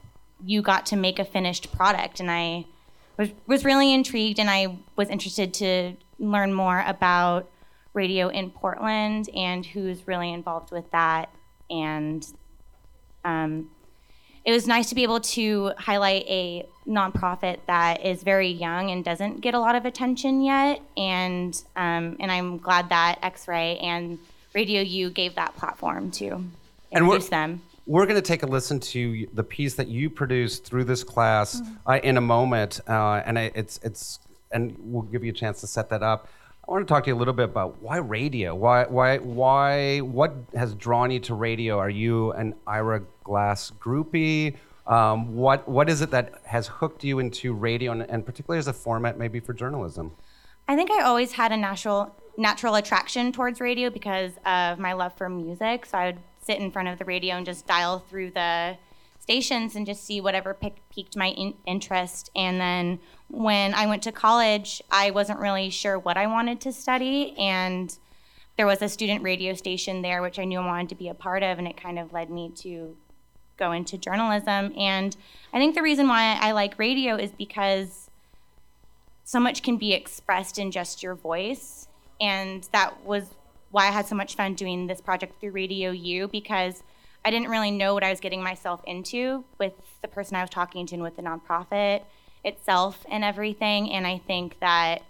you 0.45 0.61
got 0.61 0.85
to 0.87 0.95
make 0.95 1.19
a 1.19 1.25
finished 1.25 1.71
product. 1.71 2.19
And 2.19 2.31
I 2.31 2.65
was, 3.17 3.29
was 3.47 3.65
really 3.65 3.93
intrigued, 3.93 4.39
and 4.39 4.49
I 4.49 4.77
was 4.95 5.09
interested 5.09 5.53
to 5.55 5.95
learn 6.19 6.53
more 6.53 6.83
about 6.87 7.49
radio 7.93 8.27
in 8.29 8.49
Portland 8.49 9.29
and 9.35 9.65
who's 9.65 10.07
really 10.07 10.33
involved 10.33 10.71
with 10.71 10.89
that. 10.91 11.29
And 11.69 12.25
um, 13.23 13.69
it 14.45 14.51
was 14.51 14.67
nice 14.67 14.89
to 14.89 14.95
be 14.95 15.03
able 15.03 15.21
to 15.21 15.71
highlight 15.77 16.25
a 16.27 16.67
nonprofit 16.85 17.59
that 17.67 18.05
is 18.05 18.23
very 18.23 18.49
young 18.49 18.91
and 18.91 19.05
doesn't 19.05 19.39
get 19.39 19.53
a 19.53 19.59
lot 19.59 19.75
of 19.75 19.85
attention 19.85 20.41
yet. 20.41 20.81
And 20.97 21.61
um, 21.75 22.17
and 22.19 22.31
I'm 22.31 22.57
glad 22.57 22.89
that 22.89 23.19
X-Ray 23.21 23.77
and 23.77 24.19
Radio 24.53 24.81
U 24.81 25.09
gave 25.09 25.35
that 25.35 25.55
platform 25.55 26.11
to 26.11 26.43
introduce 26.91 27.29
them. 27.29 27.61
We're 27.85 28.05
going 28.05 28.15
to 28.15 28.21
take 28.21 28.43
a 28.43 28.45
listen 28.45 28.79
to 28.79 29.27
the 29.33 29.43
piece 29.43 29.75
that 29.75 29.87
you 29.87 30.09
produced 30.09 30.65
through 30.65 30.85
this 30.85 31.03
class 31.03 31.59
mm-hmm. 31.59 31.73
uh, 31.85 31.95
in 31.97 32.17
a 32.17 32.21
moment, 32.21 32.79
uh, 32.87 33.21
and 33.25 33.37
it's 33.37 33.79
it's 33.83 34.19
and 34.51 34.75
we'll 34.79 35.03
give 35.03 35.23
you 35.23 35.31
a 35.31 35.35
chance 35.35 35.61
to 35.61 35.67
set 35.67 35.89
that 35.89 36.03
up. 36.03 36.27
I 36.65 36.71
want 36.71 36.87
to 36.87 36.91
talk 36.91 37.03
to 37.03 37.09
you 37.09 37.15
a 37.15 37.17
little 37.17 37.33
bit 37.33 37.43
about 37.43 37.81
why 37.81 37.97
radio. 37.97 38.55
Why 38.55 38.85
why 38.85 39.17
why 39.17 39.99
what 39.99 40.33
has 40.55 40.73
drawn 40.75 41.11
you 41.11 41.19
to 41.21 41.33
radio? 41.33 41.77
Are 41.77 41.89
you 41.89 42.31
an 42.31 42.55
Ira 42.65 43.01
Glass 43.23 43.69
groupie? 43.71 44.55
Um, 44.87 45.35
what 45.35 45.67
what 45.67 45.89
is 45.89 46.01
it 46.01 46.11
that 46.11 46.33
has 46.45 46.67
hooked 46.67 47.03
you 47.03 47.19
into 47.19 47.53
radio, 47.53 47.91
and, 47.91 48.03
and 48.03 48.25
particularly 48.25 48.59
as 48.59 48.67
a 48.67 48.73
format, 48.73 49.17
maybe 49.17 49.41
for 49.41 49.53
journalism? 49.53 50.11
I 50.67 50.77
think 50.77 50.89
I 50.89 51.01
always 51.03 51.33
had 51.33 51.51
a 51.51 51.57
natural 51.57 52.15
natural 52.37 52.75
attraction 52.75 53.33
towards 53.33 53.59
radio 53.59 53.89
because 53.89 54.31
of 54.45 54.79
my 54.79 54.93
love 54.93 55.13
for 55.17 55.27
music. 55.27 55.85
So 55.85 55.97
I 55.97 56.05
would 56.07 56.19
sit 56.41 56.59
in 56.59 56.71
front 56.71 56.87
of 56.87 56.97
the 56.97 57.05
radio 57.05 57.35
and 57.35 57.45
just 57.45 57.67
dial 57.67 57.99
through 57.99 58.31
the 58.31 58.77
stations 59.23 59.77
and 59.77 59.85
just 59.85 60.03
see 60.03 60.19
whatever 60.19 60.53
piqued 60.53 61.15
my 61.15 61.29
in- 61.29 61.55
interest. 61.65 62.29
And 62.35 62.59
then 62.59 62.99
when 63.29 63.73
I 63.73 63.87
went 63.87 64.03
to 64.03 64.11
college, 64.11 64.83
I 64.91 65.11
wasn't 65.11 65.39
really 65.39 65.69
sure 65.69 65.97
what 65.97 66.17
I 66.17 66.27
wanted 66.27 66.59
to 66.61 66.73
study. 66.73 67.33
And 67.39 67.97
there 68.57 68.67
was 68.67 68.81
a 68.81 68.89
student 68.89 69.23
radio 69.23 69.53
station 69.53 70.01
there, 70.01 70.21
which 70.21 70.39
I 70.39 70.43
knew 70.43 70.59
I 70.59 70.65
wanted 70.65 70.89
to 70.89 70.95
be 70.95 71.07
a 71.07 71.13
part 71.13 71.41
of. 71.41 71.57
And 71.57 71.69
it 71.69 71.77
kind 71.77 71.97
of 71.97 72.11
led 72.11 72.29
me 72.29 72.51
to 72.57 72.97
go 73.55 73.71
into 73.71 73.97
journalism. 73.97 74.73
And 74.77 75.15
I 75.53 75.57
think 75.57 75.73
the 75.73 75.81
reason 75.81 76.09
why 76.09 76.37
I 76.41 76.51
like 76.51 76.77
radio 76.77 77.15
is 77.15 77.31
because 77.31 78.09
so 79.23 79.39
much 79.39 79.63
can 79.63 79.77
be 79.77 79.93
expressed 79.93 80.59
in 80.59 80.69
just 80.69 81.01
your 81.01 81.15
voice. 81.15 81.87
And 82.19 82.67
that 82.73 83.05
was 83.05 83.23
why 83.71 83.87
I 83.87 83.91
had 83.91 84.05
so 84.05 84.15
much 84.15 84.35
fun 84.35 84.53
doing 84.53 84.87
this 84.87 84.99
project 84.99 85.39
through 85.39 85.51
Radio 85.51 85.91
U 85.91 86.27
because 86.27 86.83
I 87.25 87.31
didn't 87.31 87.49
really 87.49 87.71
know 87.71 87.93
what 87.93 88.03
I 88.03 88.09
was 88.09 88.19
getting 88.19 88.43
myself 88.43 88.81
into 88.85 89.43
with 89.57 89.73
the 90.01 90.07
person 90.07 90.35
I 90.35 90.41
was 90.41 90.49
talking 90.49 90.85
to 90.87 90.95
and 90.95 91.03
with 91.03 91.15
the 91.15 91.21
nonprofit 91.21 92.03
itself 92.43 93.05
and 93.09 93.23
everything. 93.23 93.91
And 93.91 94.05
I 94.05 94.17
think 94.17 94.59
that 94.59 95.03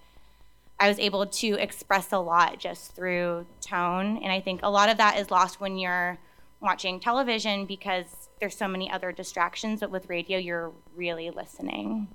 I 0.80 0.88
was 0.88 1.00
able 1.00 1.26
to 1.26 1.54
express 1.54 2.12
a 2.12 2.20
lot 2.20 2.60
just 2.60 2.96
through 2.96 3.46
tone. 3.62 4.18
And 4.18 4.32
I 4.32 4.40
think 4.42 4.60
a 4.64 4.70
lot 4.70 4.90
of 4.90 4.98
that 4.98 5.18
is 5.18 5.32
lost 5.32 5.60
when 5.60 5.78
you're 5.78 6.20
watching 6.60 7.00
television 7.00 7.66
because 7.66 8.30
there's 8.40 8.56
so 8.56 8.68
many 8.68 8.92
other 8.92 9.12
distractions. 9.12 9.80
But 9.80 9.92
with 9.92 10.10
radio, 10.10 10.38
you're 10.38 10.72
really 10.96 11.30
listening. 11.30 12.08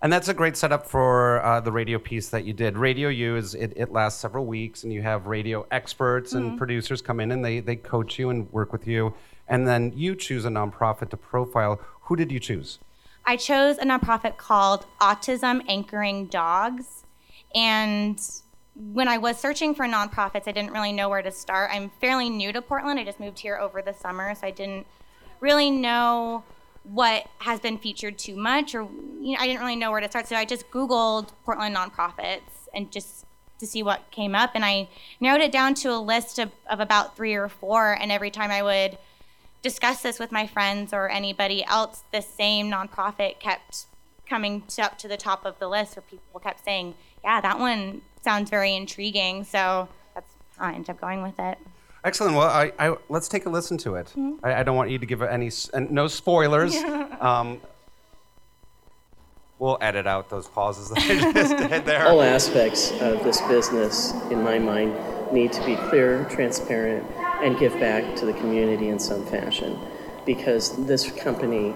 And 0.00 0.12
that's 0.12 0.28
a 0.28 0.34
great 0.34 0.56
setup 0.56 0.86
for 0.86 1.44
uh, 1.44 1.60
the 1.60 1.72
radio 1.72 1.98
piece 1.98 2.28
that 2.28 2.44
you 2.44 2.52
did. 2.52 2.78
Radio 2.78 3.08
U 3.08 3.36
is 3.36 3.54
it, 3.54 3.72
it 3.74 3.90
lasts 3.90 4.20
several 4.20 4.46
weeks, 4.46 4.84
and 4.84 4.92
you 4.92 5.02
have 5.02 5.26
radio 5.26 5.66
experts 5.72 6.34
mm-hmm. 6.34 6.50
and 6.50 6.58
producers 6.58 7.02
come 7.02 7.18
in 7.18 7.32
and 7.32 7.44
they 7.44 7.58
they 7.60 7.74
coach 7.74 8.18
you 8.18 8.30
and 8.30 8.50
work 8.52 8.72
with 8.72 8.86
you, 8.86 9.14
and 9.48 9.66
then 9.66 9.92
you 9.96 10.14
choose 10.14 10.44
a 10.44 10.48
nonprofit 10.48 11.10
to 11.10 11.16
profile. 11.16 11.80
Who 12.02 12.14
did 12.14 12.30
you 12.30 12.38
choose? 12.38 12.78
I 13.26 13.36
chose 13.36 13.76
a 13.78 13.84
nonprofit 13.84 14.36
called 14.36 14.86
Autism 15.00 15.64
Anchoring 15.68 16.26
Dogs, 16.26 17.04
and 17.54 18.20
when 18.76 19.08
I 19.08 19.18
was 19.18 19.36
searching 19.36 19.74
for 19.74 19.84
nonprofits, 19.86 20.46
I 20.46 20.52
didn't 20.52 20.70
really 20.70 20.92
know 20.92 21.08
where 21.08 21.22
to 21.22 21.32
start. 21.32 21.70
I'm 21.72 21.90
fairly 22.00 22.30
new 22.30 22.52
to 22.52 22.62
Portland. 22.62 23.00
I 23.00 23.04
just 23.04 23.18
moved 23.18 23.40
here 23.40 23.56
over 23.56 23.82
the 23.82 23.92
summer, 23.92 24.32
so 24.36 24.46
I 24.46 24.52
didn't 24.52 24.86
really 25.40 25.72
know 25.72 26.44
what 26.92 27.26
has 27.38 27.60
been 27.60 27.78
featured 27.78 28.18
too 28.18 28.36
much 28.36 28.74
or 28.74 28.82
you 29.20 29.32
know 29.32 29.38
I 29.38 29.46
didn't 29.46 29.60
really 29.60 29.76
know 29.76 29.90
where 29.90 30.00
to 30.00 30.08
start. 30.08 30.26
So 30.26 30.36
I 30.36 30.44
just 30.44 30.70
googled 30.70 31.30
Portland 31.44 31.76
nonprofits 31.76 32.68
and 32.74 32.90
just 32.90 33.26
to 33.58 33.66
see 33.66 33.82
what 33.82 34.10
came 34.10 34.34
up. 34.34 34.52
And 34.54 34.64
I 34.64 34.88
narrowed 35.20 35.40
it 35.40 35.52
down 35.52 35.74
to 35.74 35.92
a 35.92 35.98
list 35.98 36.38
of, 36.38 36.50
of 36.70 36.80
about 36.80 37.16
three 37.16 37.34
or 37.34 37.48
four. 37.48 37.92
And 37.92 38.12
every 38.12 38.30
time 38.30 38.50
I 38.50 38.62
would 38.62 38.98
discuss 39.62 40.02
this 40.02 40.18
with 40.18 40.30
my 40.30 40.46
friends 40.46 40.92
or 40.92 41.08
anybody 41.08 41.64
else 41.64 42.04
the 42.12 42.22
same 42.22 42.70
nonprofit 42.70 43.40
kept 43.40 43.86
coming 44.28 44.62
to, 44.68 44.82
up 44.82 44.96
to 44.98 45.08
the 45.08 45.16
top 45.16 45.44
of 45.44 45.58
the 45.58 45.68
list 45.68 45.96
where 45.96 46.02
people 46.02 46.38
kept 46.38 46.64
saying 46.64 46.94
yeah 47.24 47.40
that 47.40 47.58
one 47.58 48.00
sounds 48.22 48.50
very 48.50 48.74
intriguing. 48.74 49.44
So 49.44 49.88
that's 50.14 50.32
how 50.56 50.66
I 50.66 50.74
ended 50.74 50.90
up 50.90 51.00
going 51.00 51.22
with 51.22 51.38
it 51.38 51.58
Excellent. 52.08 52.36
Well, 52.36 52.48
I, 52.48 52.72
I, 52.78 52.96
let's 53.10 53.28
take 53.28 53.44
a 53.44 53.50
listen 53.50 53.76
to 53.78 53.96
it. 53.96 54.06
Mm-hmm. 54.16 54.42
I, 54.42 54.60
I, 54.60 54.62
don't 54.62 54.76
want 54.76 54.88
you 54.88 54.98
to 54.98 55.04
give 55.04 55.20
any, 55.20 55.50
and 55.74 55.90
no 55.90 56.08
spoilers. 56.08 56.74
um, 57.20 57.60
we'll 59.58 59.76
edit 59.82 60.06
out 60.06 60.30
those 60.30 60.48
pauses 60.48 60.88
that 60.88 60.98
I 61.00 61.32
just 61.34 61.54
did 61.58 61.84
there. 61.84 62.06
All 62.06 62.22
aspects 62.22 62.92
of 63.02 63.22
this 63.24 63.42
business, 63.42 64.14
in 64.30 64.42
my 64.42 64.58
mind, 64.58 64.96
need 65.34 65.52
to 65.52 65.62
be 65.66 65.76
clear, 65.76 66.24
transparent, 66.30 67.06
and 67.42 67.58
give 67.58 67.74
back 67.74 68.16
to 68.16 68.24
the 68.24 68.32
community 68.32 68.88
in 68.88 68.98
some 68.98 69.26
fashion 69.26 69.78
because 70.24 70.86
this 70.86 71.12
company 71.12 71.74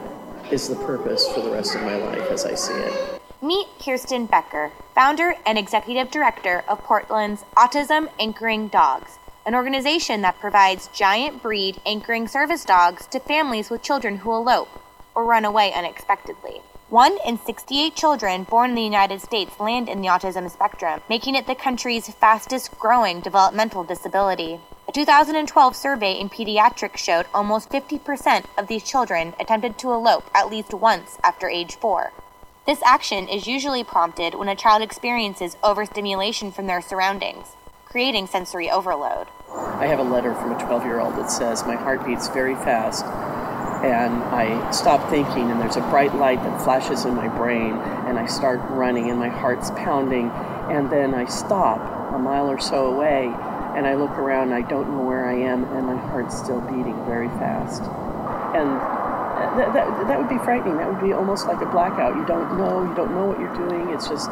is 0.51 0.67
the 0.67 0.77
purpose 0.77 1.31
for 1.31 1.41
the 1.41 1.51
rest 1.51 1.75
of 1.75 1.83
my 1.83 1.97
life 1.97 2.31
as 2.31 2.47
I 2.47 2.55
see 2.55 2.73
it. 2.73 3.21
Meet 3.43 3.67
Kirsten 3.79 4.25
Becker, 4.25 4.73
founder 4.95 5.35
and 5.45 5.59
executive 5.59 6.11
director 6.11 6.65
of 6.69 6.79
Portland's 6.85 7.43
Autism 7.55 8.09
Anchoring 8.19 8.69
Dogs 8.69 9.19
an 9.45 9.55
organization 9.55 10.23
that 10.23 10.39
provides 10.39 10.89
giant 10.89 11.43
breed 11.43 11.81
anchoring 11.85 12.29
service 12.29 12.65
dogs 12.65 13.07
to 13.07 13.19
families 13.19 13.71
with 13.71 13.83
children 13.83 14.19
who 14.19 14.33
elope 14.33 14.81
or 15.15 15.25
run 15.25 15.45
away 15.45 15.73
unexpectedly. 15.73 16.61
One 16.89 17.17
in 17.27 17.39
68 17.39 17.95
children 17.97 18.45
born 18.45 18.71
in 18.71 18.77
the 18.77 18.83
United 18.83 19.21
States 19.21 19.59
land 19.59 19.89
in 19.89 20.01
the 20.01 20.09
autism 20.09 20.51
spectrum, 20.51 21.01
making 21.09 21.35
it 21.35 21.47
the 21.47 21.55
country's 21.55 22.09
fastest 22.09 22.79
growing 22.79 23.21
developmental 23.21 23.83
disability. 23.83 24.61
A 24.89 24.93
2012 24.93 25.75
survey 25.75 26.13
in 26.13 26.29
pediatrics 26.29 26.99
showed 26.99 27.27
almost 27.33 27.71
50% 27.71 28.45
of 28.59 28.67
these 28.69 28.85
children 28.85 29.33
attempted 29.41 29.79
to 29.79 29.91
elope 29.91 30.31
at 30.35 30.51
least 30.51 30.75
once 30.75 31.19
after 31.25 31.49
age 31.49 31.77
4. 31.77 32.13
This 32.67 32.83
action 32.85 33.27
is 33.27 33.47
usually 33.47 33.83
prompted 33.83 34.35
when 34.35 34.49
a 34.49 34.55
child 34.55 34.83
experiences 34.83 35.57
overstimulation 35.65 36.53
from 36.53 36.67
their 36.67 36.83
surroundings, 36.83 37.57
creating 37.93 38.27
sensory 38.27 38.71
overload. 38.71 39.27
I 39.53 39.87
have 39.87 39.99
a 39.99 40.03
letter 40.03 40.35
from 40.35 40.53
a 40.53 40.59
12 40.59 40.85
year 40.85 40.99
old 40.99 41.15
that 41.17 41.31
says, 41.31 41.63
My 41.67 41.77
heart 41.77 42.07
beats 42.07 42.27
very 42.29 42.55
fast, 42.55 43.05
and 43.85 44.15
I 44.33 44.71
stop 44.71 45.11
thinking, 45.11 45.51
and 45.51 45.61
there's 45.61 45.77
a 45.77 45.83
bright 45.93 46.15
light 46.15 46.43
that 46.43 46.63
flashes 46.63 47.05
in 47.05 47.15
my 47.15 47.29
brain, 47.29 47.75
and 48.09 48.19
I 48.19 48.25
start 48.25 48.61
running, 48.71 49.11
and 49.11 49.19
my 49.19 49.29
heart's 49.29 49.71
pounding, 49.73 50.31
and 50.73 50.91
then 50.91 51.15
I 51.15 51.27
stop 51.27 51.81
a 52.15 52.19
mile 52.19 52.49
or 52.51 52.59
so 52.59 52.87
away, 52.87 53.27
and 53.77 53.87
I 53.87 53.95
look 53.95 54.13
around, 54.13 54.55
I 54.55 54.63
don't 54.63 54.91
know 54.91 55.03
where 55.03 55.29
I 55.29 55.35
am, 55.35 55.65
and 55.65 55.87
my 55.87 55.97
heart's 55.97 56.39
still 56.39 56.63
beating 56.63 56.97
very 57.05 57.29
fast. 57.29 57.83
And 58.57 58.71
that, 59.61 59.75
that, 59.75 60.09
that 60.09 60.19
would 60.19 60.31
be 60.31 60.39
frightening. 60.39 60.79
That 60.79 60.91
would 60.91 61.03
be 61.03 61.13
almost 61.13 61.47
like 61.47 61.61
a 61.61 61.67
blackout. 61.67 62.17
You 62.17 62.25
don't 62.25 62.57
know, 62.57 62.89
you 62.89 62.95
don't 62.95 63.13
know 63.13 63.27
what 63.27 63.39
you're 63.39 63.55
doing, 63.55 63.91
it's 63.91 64.09
just, 64.09 64.31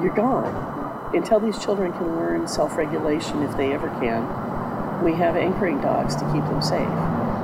you're 0.00 0.14
gone 0.14 0.83
until 1.14 1.40
these 1.40 1.58
children 1.58 1.92
can 1.92 2.16
learn 2.16 2.48
self 2.48 2.76
regulation, 2.76 3.42
if 3.42 3.56
they 3.56 3.72
ever 3.72 3.88
can, 4.00 5.02
we 5.02 5.12
have 5.14 5.36
anchoring 5.36 5.80
dogs 5.80 6.14
to 6.16 6.24
keep 6.32 6.44
them 6.44 6.62
safe. 6.62 6.88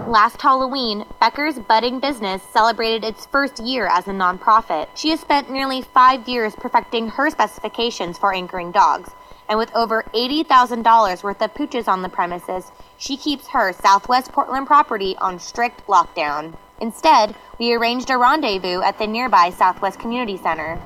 Last 0.08 0.42
Halloween, 0.42 1.04
Becker's 1.20 1.58
budding 1.58 2.00
business 2.00 2.42
celebrated 2.52 3.04
its 3.04 3.26
first 3.26 3.60
year 3.60 3.86
as 3.86 4.08
a 4.08 4.12
nonprofit. 4.12 4.88
She 4.96 5.10
has 5.10 5.20
spent 5.20 5.50
nearly 5.50 5.82
five 5.82 6.28
years 6.28 6.54
perfecting 6.56 7.08
her 7.08 7.30
specifications 7.30 8.18
for 8.18 8.34
anchoring 8.34 8.72
dogs, 8.72 9.10
and 9.48 9.58
with 9.58 9.72
over 9.74 10.02
$80,000 10.14 11.22
worth 11.22 11.42
of 11.42 11.54
pooches 11.54 11.86
on 11.86 12.02
the 12.02 12.08
premises, 12.08 12.72
she 12.98 13.16
keeps 13.16 13.48
her 13.48 13.72
Southwest 13.72 14.32
Portland 14.32 14.66
property 14.66 15.16
on 15.18 15.38
strict 15.38 15.86
lockdown. 15.86 16.56
Instead, 16.80 17.36
we 17.58 17.74
arranged 17.74 18.10
a 18.10 18.16
rendezvous 18.16 18.80
at 18.80 18.98
the 18.98 19.06
nearby 19.06 19.50
Southwest 19.50 20.00
Community 20.00 20.38
Center. 20.38 20.80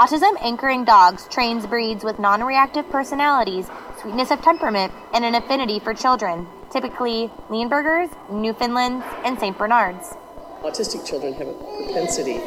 Autism 0.00 0.34
Anchoring 0.40 0.86
Dogs 0.86 1.28
trains 1.28 1.66
breeds 1.66 2.04
with 2.04 2.18
non 2.18 2.42
reactive 2.42 2.88
personalities, 2.88 3.68
sweetness 4.00 4.30
of 4.30 4.40
temperament, 4.40 4.94
and 5.12 5.26
an 5.26 5.34
affinity 5.34 5.78
for 5.78 5.92
children, 5.92 6.48
typically 6.70 7.30
Leonbergers, 7.50 8.08
Newfoundlands, 8.32 9.04
and 9.26 9.38
St. 9.38 9.58
Bernards. 9.58 10.14
Autistic 10.62 11.06
children 11.06 11.34
have 11.34 11.48
a 11.48 11.52
propensity, 11.52 12.38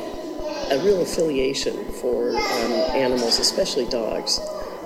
a 0.72 0.82
real 0.84 1.04
affiliation 1.04 1.92
for 2.02 2.30
um, 2.32 2.72
animals, 2.98 3.38
especially 3.38 3.86
dogs. 3.86 4.39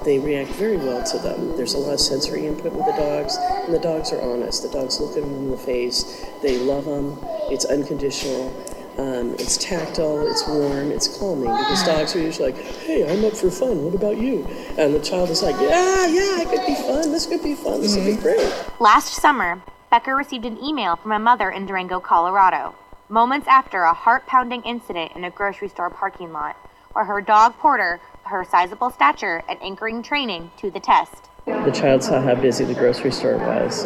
they 0.03 0.19
react 0.19 0.49
very 0.51 0.75
well 0.75 1.01
to 1.05 1.17
them. 1.19 1.55
There's 1.55 1.73
a 1.73 1.77
lot 1.77 1.93
of 1.93 2.01
sensory 2.01 2.47
input 2.47 2.73
with 2.73 2.85
the 2.85 2.97
dogs, 2.97 3.37
and 3.37 3.73
the 3.73 3.79
dogs 3.79 4.11
are 4.11 4.21
honest. 4.21 4.63
The 4.63 4.77
dogs 4.77 4.99
look 4.99 5.15
at 5.15 5.23
them 5.23 5.33
in 5.33 5.51
the 5.51 5.57
face. 5.57 6.25
They 6.41 6.57
love 6.57 6.83
them. 6.83 7.17
It's 7.49 7.63
unconditional. 7.63 8.51
Um, 8.97 9.33
it's 9.35 9.57
tactile, 9.57 10.27
it's 10.27 10.47
warm, 10.47 10.91
it's 10.91 11.07
calming 11.19 11.51
because 11.51 11.83
dogs 11.83 12.15
are 12.15 12.19
usually 12.19 12.51
like, 12.51 12.61
hey, 12.63 13.07
I'm 13.07 13.23
up 13.25 13.37
for 13.37 13.51
fun, 13.51 13.83
what 13.83 13.93
about 13.93 14.17
you? 14.17 14.43
And 14.77 14.93
the 14.93 14.99
child 14.99 15.29
is 15.29 15.43
like, 15.43 15.55
yeah, 15.61 16.07
yeah, 16.07 16.41
it 16.41 16.49
could 16.49 16.65
be 16.65 16.75
fun, 16.75 17.11
this 17.11 17.27
could 17.27 17.43
be 17.43 17.53
fun, 17.53 17.81
this 17.81 17.95
mm-hmm. 17.95 18.07
would 18.07 18.15
be 18.15 18.21
great. 18.21 18.79
Last 18.79 19.13
summer, 19.13 19.61
Becker 19.91 20.15
received 20.15 20.45
an 20.45 20.57
email 20.63 20.95
from 20.95 21.11
a 21.11 21.19
mother 21.19 21.51
in 21.51 21.67
Durango, 21.67 21.99
Colorado, 21.99 22.73
moments 23.07 23.47
after 23.47 23.83
a 23.83 23.93
heart 23.93 24.25
pounding 24.25 24.63
incident 24.63 25.11
in 25.15 25.23
a 25.23 25.29
grocery 25.29 25.69
store 25.69 25.91
parking 25.91 26.33
lot 26.33 26.57
where 26.93 27.05
her 27.05 27.21
dog 27.21 27.53
Porter 27.59 28.01
her 28.27 28.43
sizable 28.43 28.89
stature 28.89 29.43
and 29.49 29.61
anchoring 29.61 30.03
training 30.03 30.51
to 30.57 30.69
the 30.69 30.79
test. 30.79 31.26
The 31.47 31.71
child 31.71 32.03
saw 32.03 32.21
how 32.21 32.35
busy 32.35 32.65
the 32.65 32.73
grocery 32.73 33.11
store 33.11 33.37
was, 33.37 33.85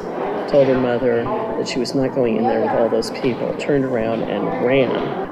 told 0.51 0.67
her 0.67 0.79
mother 0.79 1.23
that 1.23 1.67
she 1.67 1.77
was 1.77 1.93
not 1.93 2.15
going 2.15 2.37
in 2.37 2.43
there 2.43 2.61
with 2.61 2.71
all 2.71 2.89
those 2.89 3.11
people, 3.11 3.55
turned 3.59 3.85
around 3.85 4.23
and 4.23 4.65
ran. 4.65 4.89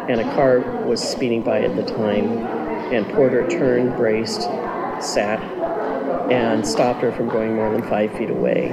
And 0.10 0.22
a 0.22 0.36
car 0.36 0.60
was 0.86 1.02
speeding 1.02 1.42
by 1.42 1.62
at 1.62 1.76
the 1.76 1.84
time, 1.84 2.38
and 2.94 3.08
Porter 3.10 3.48
turned, 3.48 3.96
braced, 3.96 4.44
sat, 5.02 5.42
and 6.32 6.68
stopped 6.68 7.02
her 7.02 7.12
from 7.12 7.30
going 7.30 7.56
more 7.56 7.72
than 7.72 7.82
five 7.89 8.15
feet 8.15 8.30
away. 8.30 8.70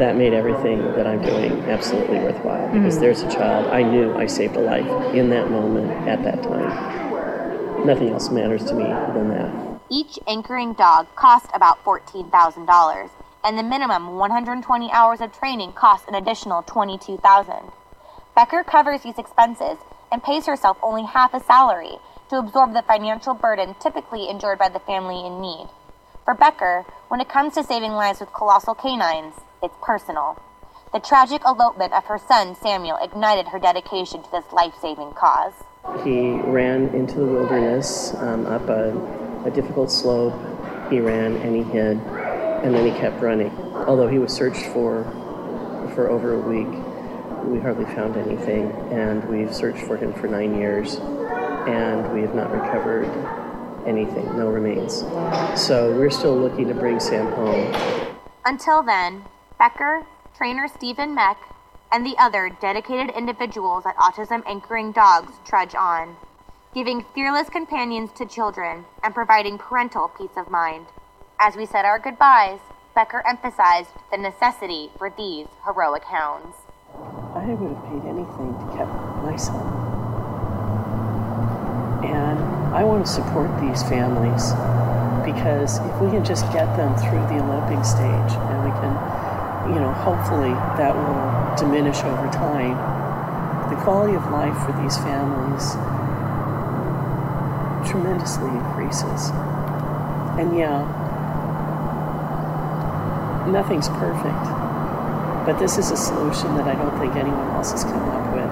That 0.00 0.16
made 0.16 0.34
everything 0.34 0.78
that 0.92 1.06
I'm 1.06 1.22
doing 1.22 1.52
absolutely 1.70 2.18
worthwhile 2.18 2.72
because 2.72 2.94
mm-hmm. 2.94 3.02
there's 3.02 3.22
a 3.22 3.30
child 3.30 3.68
I 3.68 3.82
knew 3.82 4.14
I 4.16 4.26
saved 4.26 4.56
a 4.56 4.60
life 4.60 5.14
in 5.14 5.30
that 5.30 5.50
moment 5.50 5.90
at 6.08 6.22
that 6.24 6.42
time 6.42 7.00
nothing 7.84 8.10
else 8.10 8.30
matters 8.30 8.64
to 8.64 8.74
me 8.74 8.84
than 8.84 9.28
that. 9.30 9.69
Each 9.92 10.20
anchoring 10.28 10.74
dog 10.74 11.08
cost 11.16 11.46
about 11.52 11.84
$14,000, 11.84 13.10
and 13.42 13.58
the 13.58 13.62
minimum 13.64 14.18
120 14.18 14.90
hours 14.92 15.20
of 15.20 15.36
training 15.36 15.72
costs 15.72 16.06
an 16.06 16.14
additional 16.14 16.62
$22,000. 16.62 17.72
Becker 18.36 18.62
covers 18.62 19.02
these 19.02 19.18
expenses 19.18 19.78
and 20.12 20.22
pays 20.22 20.46
herself 20.46 20.78
only 20.80 21.02
half 21.02 21.34
a 21.34 21.40
salary 21.40 21.96
to 22.28 22.38
absorb 22.38 22.72
the 22.72 22.82
financial 22.82 23.34
burden 23.34 23.74
typically 23.80 24.28
endured 24.28 24.60
by 24.60 24.68
the 24.68 24.78
family 24.78 25.26
in 25.26 25.40
need. 25.40 25.66
For 26.24 26.34
Becker, 26.34 26.84
when 27.08 27.20
it 27.20 27.28
comes 27.28 27.54
to 27.54 27.64
saving 27.64 27.90
lives 27.90 28.20
with 28.20 28.32
colossal 28.32 28.76
canines, 28.76 29.34
it's 29.60 29.74
personal. 29.82 30.40
The 30.92 31.00
tragic 31.00 31.42
elopement 31.44 31.92
of 31.94 32.04
her 32.04 32.18
son, 32.18 32.54
Samuel, 32.54 32.98
ignited 33.02 33.48
her 33.48 33.58
dedication 33.58 34.22
to 34.22 34.30
this 34.30 34.52
life 34.52 34.74
saving 34.80 35.14
cause. 35.14 35.64
He 36.04 36.30
ran 36.30 36.88
into 36.94 37.16
the 37.16 37.26
wilderness 37.26 38.14
um, 38.14 38.46
up 38.46 38.68
a, 38.68 38.90
a 39.44 39.50
difficult 39.50 39.90
slope. 39.90 40.34
He 40.90 40.98
ran 40.98 41.36
and 41.36 41.54
he 41.54 41.62
hid, 41.62 41.98
and 41.98 42.74
then 42.74 42.86
he 42.86 42.98
kept 42.98 43.20
running. 43.20 43.50
Although 43.74 44.08
he 44.08 44.18
was 44.18 44.32
searched 44.32 44.64
for 44.66 45.04
for 45.94 46.08
over 46.08 46.34
a 46.34 46.40
week, 46.40 46.68
we 47.44 47.58
hardly 47.60 47.84
found 47.86 48.16
anything, 48.16 48.70
and 48.92 49.24
we've 49.28 49.54
searched 49.54 49.82
for 49.82 49.96
him 49.96 50.12
for 50.14 50.26
nine 50.26 50.56
years, 50.56 50.96
and 50.96 52.12
we 52.12 52.20
have 52.22 52.34
not 52.34 52.50
recovered 52.50 53.06
anything, 53.86 54.24
no 54.36 54.48
remains. 54.48 55.00
So 55.60 55.92
we're 55.96 56.10
still 56.10 56.36
looking 56.36 56.68
to 56.68 56.74
bring 56.74 57.00
Sam 57.00 57.32
home. 57.32 58.16
Until 58.44 58.82
then, 58.82 59.24
Becker, 59.58 60.06
trainer 60.34 60.68
Stephen 60.68 61.14
Meck, 61.14 61.38
and 61.92 62.06
the 62.06 62.16
other 62.18 62.50
dedicated 62.60 63.14
individuals 63.16 63.84
at 63.86 63.96
Autism 63.96 64.42
Anchoring 64.46 64.92
Dogs 64.92 65.32
trudge 65.44 65.74
on, 65.74 66.16
giving 66.72 67.04
fearless 67.14 67.48
companions 67.48 68.10
to 68.12 68.26
children 68.26 68.84
and 69.02 69.14
providing 69.14 69.58
parental 69.58 70.08
peace 70.08 70.36
of 70.36 70.50
mind. 70.50 70.86
As 71.40 71.56
we 71.56 71.66
said 71.66 71.84
our 71.84 71.98
goodbyes, 71.98 72.60
Becker 72.94 73.26
emphasized 73.26 73.90
the 74.10 74.18
necessity 74.18 74.90
for 74.98 75.12
these 75.16 75.46
heroic 75.64 76.04
hounds. 76.04 76.56
I 77.34 77.46
would 77.46 77.70
have 77.70 77.84
paid 77.86 78.08
anything 78.08 78.54
to 78.54 78.66
keep 78.70 78.86
my 79.24 79.36
son. 79.36 79.90
And 82.04 82.38
I 82.74 82.84
want 82.84 83.06
to 83.06 83.10
support 83.12 83.50
these 83.60 83.82
families 83.82 84.52
because 85.24 85.78
if 85.78 86.00
we 86.00 86.10
can 86.10 86.24
just 86.24 86.50
get 86.52 86.66
them 86.76 86.96
through 86.96 87.22
the 87.28 87.42
eloping 87.42 87.84
stage 87.84 88.32
and 88.50 88.64
we 88.64 88.70
can 88.80 88.94
you 89.68 89.78
know, 89.80 89.92
hopefully 89.92 90.50
that 90.78 90.94
will 90.94 91.56
diminish 91.56 91.98
over 92.02 92.30
time. 92.32 92.76
The 93.70 93.76
quality 93.82 94.14
of 94.14 94.24
life 94.30 94.56
for 94.64 94.72
these 94.82 94.96
families 94.98 95.74
tremendously 97.88 98.48
increases. 98.48 99.30
And 100.38 100.56
yeah, 100.56 100.86
nothing's 103.50 103.88
perfect, 103.88 104.44
but 105.46 105.58
this 105.58 105.78
is 105.78 105.90
a 105.90 105.96
solution 105.96 106.54
that 106.56 106.66
I 106.66 106.74
don't 106.74 106.98
think 106.98 107.16
anyone 107.16 107.48
else 107.56 107.72
has 107.72 107.84
come 107.84 108.08
up 108.08 108.34
with. 108.34 108.50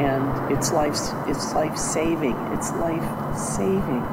And 0.00 0.52
it's 0.52 0.72
life, 0.72 0.96
it's 1.28 1.52
life 1.54 1.76
saving. 1.76 2.36
It's 2.52 2.72
life 2.72 3.38
saving. 3.38 4.06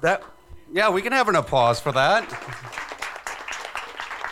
That 0.00 0.22
yeah, 0.72 0.88
we 0.88 1.02
can 1.02 1.12
have 1.12 1.28
an 1.28 1.36
applause 1.36 1.80
for 1.80 1.92
that. 1.92 2.28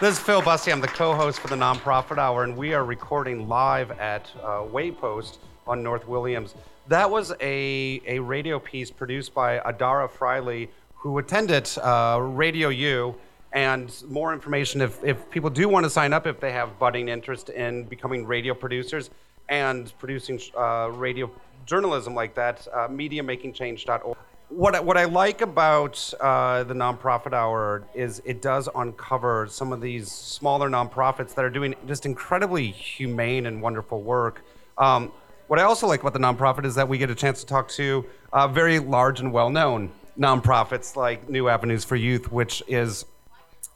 This 0.00 0.16
is 0.16 0.20
Phil 0.20 0.40
Busse. 0.40 0.70
I'm 0.70 0.80
the 0.80 0.86
co 0.86 1.14
host 1.14 1.40
for 1.40 1.48
the 1.48 1.56
Nonprofit 1.56 2.18
Hour, 2.18 2.44
and 2.44 2.56
we 2.56 2.74
are 2.74 2.84
recording 2.84 3.48
live 3.48 3.90
at 3.98 4.30
uh, 4.40 4.62
Waypost 4.62 5.38
on 5.66 5.82
North 5.82 6.06
Williams. 6.06 6.54
That 6.86 7.10
was 7.10 7.32
a, 7.40 8.00
a 8.06 8.20
radio 8.20 8.60
piece 8.60 8.90
produced 8.90 9.34
by 9.34 9.58
Adara 9.58 10.08
Freiley, 10.08 10.68
who 10.94 11.18
attended 11.18 11.68
uh, 11.78 12.20
Radio 12.22 12.68
U. 12.68 13.16
And 13.52 13.92
more 14.08 14.32
information 14.32 14.80
if, 14.82 15.02
if 15.02 15.28
people 15.30 15.50
do 15.50 15.68
want 15.68 15.84
to 15.84 15.90
sign 15.90 16.12
up, 16.12 16.26
if 16.26 16.38
they 16.38 16.52
have 16.52 16.78
budding 16.78 17.08
interest 17.08 17.48
in 17.48 17.84
becoming 17.84 18.26
radio 18.26 18.54
producers 18.54 19.10
and 19.48 19.92
producing 19.98 20.38
uh, 20.56 20.90
radio 20.92 21.30
journalism 21.66 22.14
like 22.14 22.34
that, 22.34 22.68
uh, 22.72 22.88
mediamakingchange.org 22.88 24.16
what 24.48 24.82
what 24.84 24.96
I 24.96 25.04
like 25.04 25.40
about 25.40 26.12
uh, 26.20 26.64
the 26.64 26.74
nonprofit 26.74 27.32
hour 27.32 27.84
is 27.94 28.22
it 28.24 28.40
does 28.40 28.68
uncover 28.74 29.46
some 29.50 29.72
of 29.72 29.80
these 29.80 30.10
smaller 30.10 30.70
nonprofits 30.70 31.34
that 31.34 31.44
are 31.44 31.50
doing 31.50 31.74
just 31.86 32.06
incredibly 32.06 32.70
humane 32.70 33.46
and 33.46 33.60
wonderful 33.60 34.02
work. 34.02 34.42
Um, 34.78 35.12
what 35.48 35.58
I 35.58 35.62
also 35.62 35.86
like 35.86 36.00
about 36.00 36.12
the 36.12 36.18
nonprofit 36.18 36.64
is 36.64 36.74
that 36.76 36.88
we 36.88 36.98
get 36.98 37.10
a 37.10 37.14
chance 37.14 37.40
to 37.40 37.46
talk 37.46 37.68
to 37.70 38.04
uh, 38.32 38.48
very 38.48 38.78
large 38.78 39.20
and 39.20 39.32
well-known 39.32 39.90
nonprofits 40.18 40.96
like 40.96 41.28
New 41.28 41.48
Avenues 41.48 41.84
for 41.84 41.96
Youth, 41.96 42.30
which 42.32 42.62
is 42.68 43.04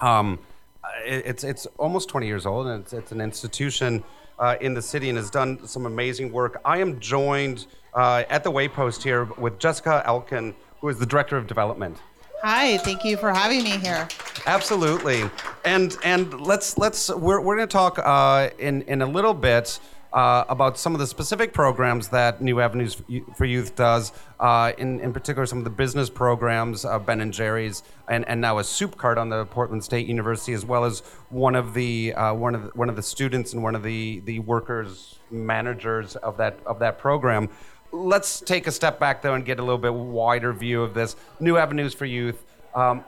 um, 0.00 0.38
it's 1.04 1.44
it's 1.44 1.66
almost 1.78 2.08
20 2.08 2.26
years 2.26 2.46
old 2.46 2.66
and 2.66 2.82
it's, 2.82 2.92
it's 2.92 3.12
an 3.12 3.20
institution 3.20 4.02
uh, 4.38 4.56
in 4.60 4.74
the 4.74 4.82
city 4.82 5.08
and 5.08 5.18
has 5.18 5.30
done 5.30 5.66
some 5.66 5.86
amazing 5.86 6.32
work. 6.32 6.60
I 6.64 6.78
am 6.78 6.98
joined 6.98 7.66
uh, 7.94 8.24
at 8.28 8.44
the 8.44 8.50
Waypost 8.50 9.02
here 9.02 9.24
with 9.38 9.58
Jessica 9.58 10.02
Elkin, 10.06 10.54
who 10.80 10.88
is 10.88 10.98
the 10.98 11.06
Director 11.06 11.36
of 11.36 11.46
Development. 11.46 11.98
Hi, 12.42 12.78
thank 12.78 13.04
you 13.04 13.16
for 13.16 13.32
having 13.32 13.62
me 13.62 13.78
here. 13.78 14.08
Absolutely, 14.46 15.30
and 15.64 15.96
and 16.02 16.40
let's 16.40 16.76
let's 16.76 17.08
we're, 17.08 17.40
we're 17.40 17.56
going 17.56 17.68
to 17.68 17.72
talk 17.72 18.00
uh, 18.00 18.50
in 18.58 18.82
in 18.82 19.00
a 19.00 19.06
little 19.06 19.34
bit 19.34 19.78
uh, 20.12 20.44
about 20.48 20.76
some 20.76 20.92
of 20.92 20.98
the 20.98 21.06
specific 21.06 21.52
programs 21.52 22.08
that 22.08 22.42
New 22.42 22.60
Avenues 22.60 23.00
for 23.36 23.44
Youth 23.44 23.76
does. 23.76 24.12
Uh, 24.40 24.72
in 24.76 24.98
in 24.98 25.12
particular, 25.12 25.46
some 25.46 25.58
of 25.58 25.64
the 25.64 25.70
business 25.70 26.10
programs, 26.10 26.84
uh, 26.84 26.98
Ben 26.98 27.20
and 27.20 27.32
Jerry's, 27.32 27.84
and, 28.08 28.26
and 28.28 28.40
now 28.40 28.58
a 28.58 28.64
soup 28.64 28.96
cart 28.96 29.18
on 29.18 29.28
the 29.28 29.46
Portland 29.46 29.84
State 29.84 30.08
University, 30.08 30.52
as 30.52 30.64
well 30.64 30.84
as 30.84 31.00
one 31.30 31.54
of 31.54 31.74
the 31.74 32.12
uh, 32.14 32.34
one 32.34 32.56
of 32.56 32.64
the, 32.64 32.68
one 32.70 32.88
of 32.88 32.96
the 32.96 33.02
students 33.02 33.52
and 33.52 33.62
one 33.62 33.76
of 33.76 33.84
the 33.84 34.20
the 34.24 34.40
workers 34.40 35.20
managers 35.30 36.16
of 36.16 36.36
that 36.38 36.58
of 36.66 36.80
that 36.80 36.98
program 36.98 37.48
let's 37.92 38.40
take 38.40 38.66
a 38.66 38.72
step 38.72 38.98
back 38.98 39.22
though 39.22 39.34
and 39.34 39.44
get 39.44 39.60
a 39.60 39.62
little 39.62 39.78
bit 39.78 39.94
wider 39.94 40.52
view 40.52 40.82
of 40.82 40.94
this. 40.94 41.14
New 41.38 41.56
Avenues 41.56 41.94
for 41.94 42.06
Youth. 42.06 42.44
Um, 42.74 43.04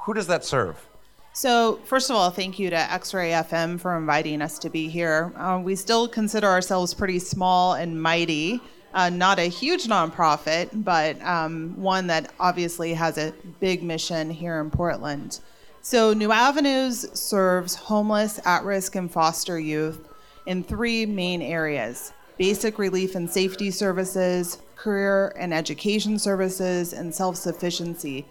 who 0.00 0.14
does 0.14 0.26
that 0.26 0.44
serve? 0.44 0.86
So, 1.32 1.76
first 1.84 2.10
of 2.10 2.16
all, 2.16 2.30
thank 2.30 2.58
you 2.58 2.68
to 2.70 2.76
X 2.76 3.14
Ray 3.14 3.30
FM 3.30 3.78
for 3.78 3.96
inviting 3.96 4.42
us 4.42 4.58
to 4.58 4.70
be 4.70 4.88
here. 4.88 5.32
Uh, 5.36 5.60
we 5.62 5.76
still 5.76 6.08
consider 6.08 6.48
ourselves 6.48 6.94
pretty 6.94 7.18
small 7.18 7.74
and 7.74 8.00
mighty. 8.00 8.60
Uh, 8.92 9.08
not 9.10 9.38
a 9.38 9.44
huge 9.44 9.84
nonprofit, 9.84 10.68
but 10.82 11.20
um, 11.22 11.74
one 11.76 12.06
that 12.08 12.32
obviously 12.40 12.94
has 12.94 13.18
a 13.18 13.32
big 13.60 13.82
mission 13.82 14.30
here 14.30 14.60
in 14.60 14.70
Portland. 14.70 15.40
So, 15.80 16.12
New 16.12 16.32
Avenues 16.32 17.06
serves 17.18 17.76
homeless, 17.76 18.40
at 18.44 18.64
risk, 18.64 18.96
and 18.96 19.10
foster 19.10 19.60
youth 19.60 20.08
in 20.46 20.64
three 20.64 21.06
main 21.06 21.40
areas 21.40 22.12
basic 22.38 22.78
relief 22.78 23.14
and 23.14 23.28
safety 23.28 23.70
services, 23.70 24.58
career 24.76 25.32
and 25.36 25.52
education 25.52 26.18
services, 26.18 26.92
and 26.92 27.14
self 27.14 27.36
sufficiency. 27.36 28.24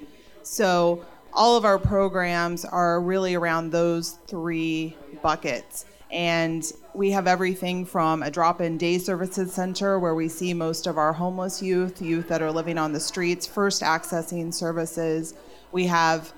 So, 0.44 1.06
all 1.34 1.58
of 1.58 1.66
our 1.66 1.78
programs 1.78 2.66
are 2.66 3.00
really 3.00 3.36
around 3.36 3.72
those 3.72 4.18
three 4.28 4.96
buckets. 5.22 5.86
And 6.10 6.64
we 6.94 7.12
have 7.12 7.28
everything 7.28 7.86
from 7.86 8.24
a 8.24 8.32
drop 8.32 8.62
in 8.62 8.78
day 8.78 8.98
services 8.98 9.54
center 9.54 10.00
where 10.00 10.16
we 10.16 10.30
see 10.30 10.54
most 10.54 10.88
of 10.88 10.98
our 10.98 11.14
homeless 11.14 11.62
youth, 11.62 12.02
youth 12.02 12.30
that 12.30 12.42
are 12.42 12.52
living 12.52 12.78
on 12.78 12.94
the 12.94 13.00
streets, 13.00 13.46
first 13.46 13.82
accessing 13.82 14.54
services. 14.54 15.34
We 15.74 15.86
have 15.88 16.32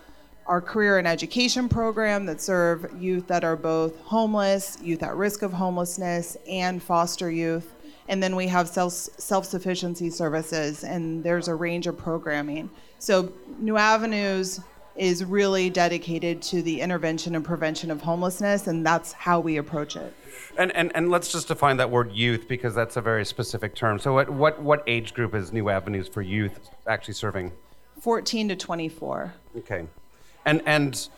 our 0.50 0.60
career 0.60 0.98
and 0.98 1.08
education 1.08 1.70
program 1.70 2.26
that 2.26 2.42
serve 2.42 2.92
youth 3.00 3.28
that 3.28 3.44
are 3.44 3.56
both 3.56 3.98
homeless, 4.00 4.80
youth 4.82 5.04
at 5.04 5.16
risk 5.16 5.44
of 5.44 5.54
homelessness, 5.54 6.36
and 6.50 6.82
foster 6.82 7.30
youth. 7.30 7.76
And 8.08 8.22
then 8.22 8.36
we 8.36 8.48
have 8.48 8.68
self 8.68 9.46
sufficiency 9.46 10.10
services, 10.10 10.84
and 10.84 11.24
there's 11.24 11.48
a 11.48 11.54
range 11.54 11.86
of 11.86 11.96
programming. 11.96 12.72
So, 12.98 13.32
New 13.60 13.78
Avenues 13.78 14.60
is 14.96 15.24
really 15.24 15.70
dedicated 15.70 16.42
to 16.42 16.64
the 16.64 16.82
intervention 16.82 17.36
and 17.36 17.46
prevention 17.46 17.92
of 17.92 18.02
homelessness, 18.02 18.66
and 18.66 18.84
that's 18.84 19.14
how 19.14 19.40
we 19.40 19.58
approach 19.58 19.96
it. 19.96 20.14
And, 20.58 20.76
and, 20.76 20.92
and 20.96 21.12
let's 21.12 21.32
just 21.32 21.48
define 21.48 21.78
that 21.78 21.92
word 21.92 22.12
youth 22.12 22.48
because 22.48 22.74
that's 22.74 22.98
a 22.98 23.02
very 23.02 23.24
specific 23.24 23.76
term. 23.76 24.00
So, 24.00 24.16
what, 24.16 24.32
what, 24.32 24.60
what 24.60 24.84
age 24.88 25.14
group 25.14 25.36
is 25.36 25.54
New 25.54 25.70
Avenues 25.70 26.08
for 26.08 26.24
Youth 26.24 26.72
actually 26.88 27.14
serving? 27.14 27.52
14 28.02 28.50
to 28.50 28.56
24. 28.56 29.34
Okay. 29.58 29.86
And, 30.50 30.64
and 30.66 31.10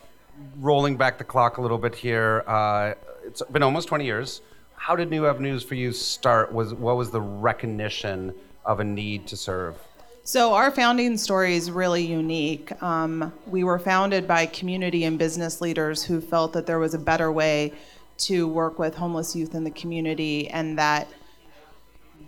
rolling 0.60 0.96
back 0.96 1.16
the 1.16 1.24
clock 1.24 1.56
a 1.56 1.62
little 1.62 1.78
bit 1.78 1.94
here, 1.94 2.44
uh, 2.46 2.92
it's 3.24 3.40
been 3.50 3.62
almost 3.62 3.88
20 3.88 4.04
years 4.04 4.42
how 4.82 4.96
did 4.96 5.10
New 5.10 5.26
Avenues 5.26 5.62
for 5.62 5.76
You 5.76 5.92
start? 5.92 6.52
Was 6.52 6.74
what 6.74 6.96
was 6.96 7.12
the 7.12 7.20
recognition 7.20 8.34
of 8.64 8.80
a 8.80 8.84
need 8.84 9.28
to 9.28 9.36
serve? 9.36 9.76
So 10.24 10.54
our 10.54 10.72
founding 10.72 11.16
story 11.16 11.54
is 11.54 11.70
really 11.70 12.04
unique. 12.04 12.82
Um, 12.82 13.32
we 13.46 13.62
were 13.62 13.78
founded 13.78 14.26
by 14.26 14.46
community 14.46 15.04
and 15.04 15.20
business 15.20 15.60
leaders 15.60 16.02
who 16.02 16.20
felt 16.20 16.52
that 16.54 16.66
there 16.66 16.80
was 16.80 16.94
a 16.94 16.98
better 16.98 17.30
way 17.30 17.74
to 18.18 18.48
work 18.48 18.80
with 18.80 18.96
homeless 18.96 19.36
youth 19.36 19.54
in 19.54 19.62
the 19.62 19.70
community, 19.70 20.48
and 20.48 20.76
that 20.76 21.06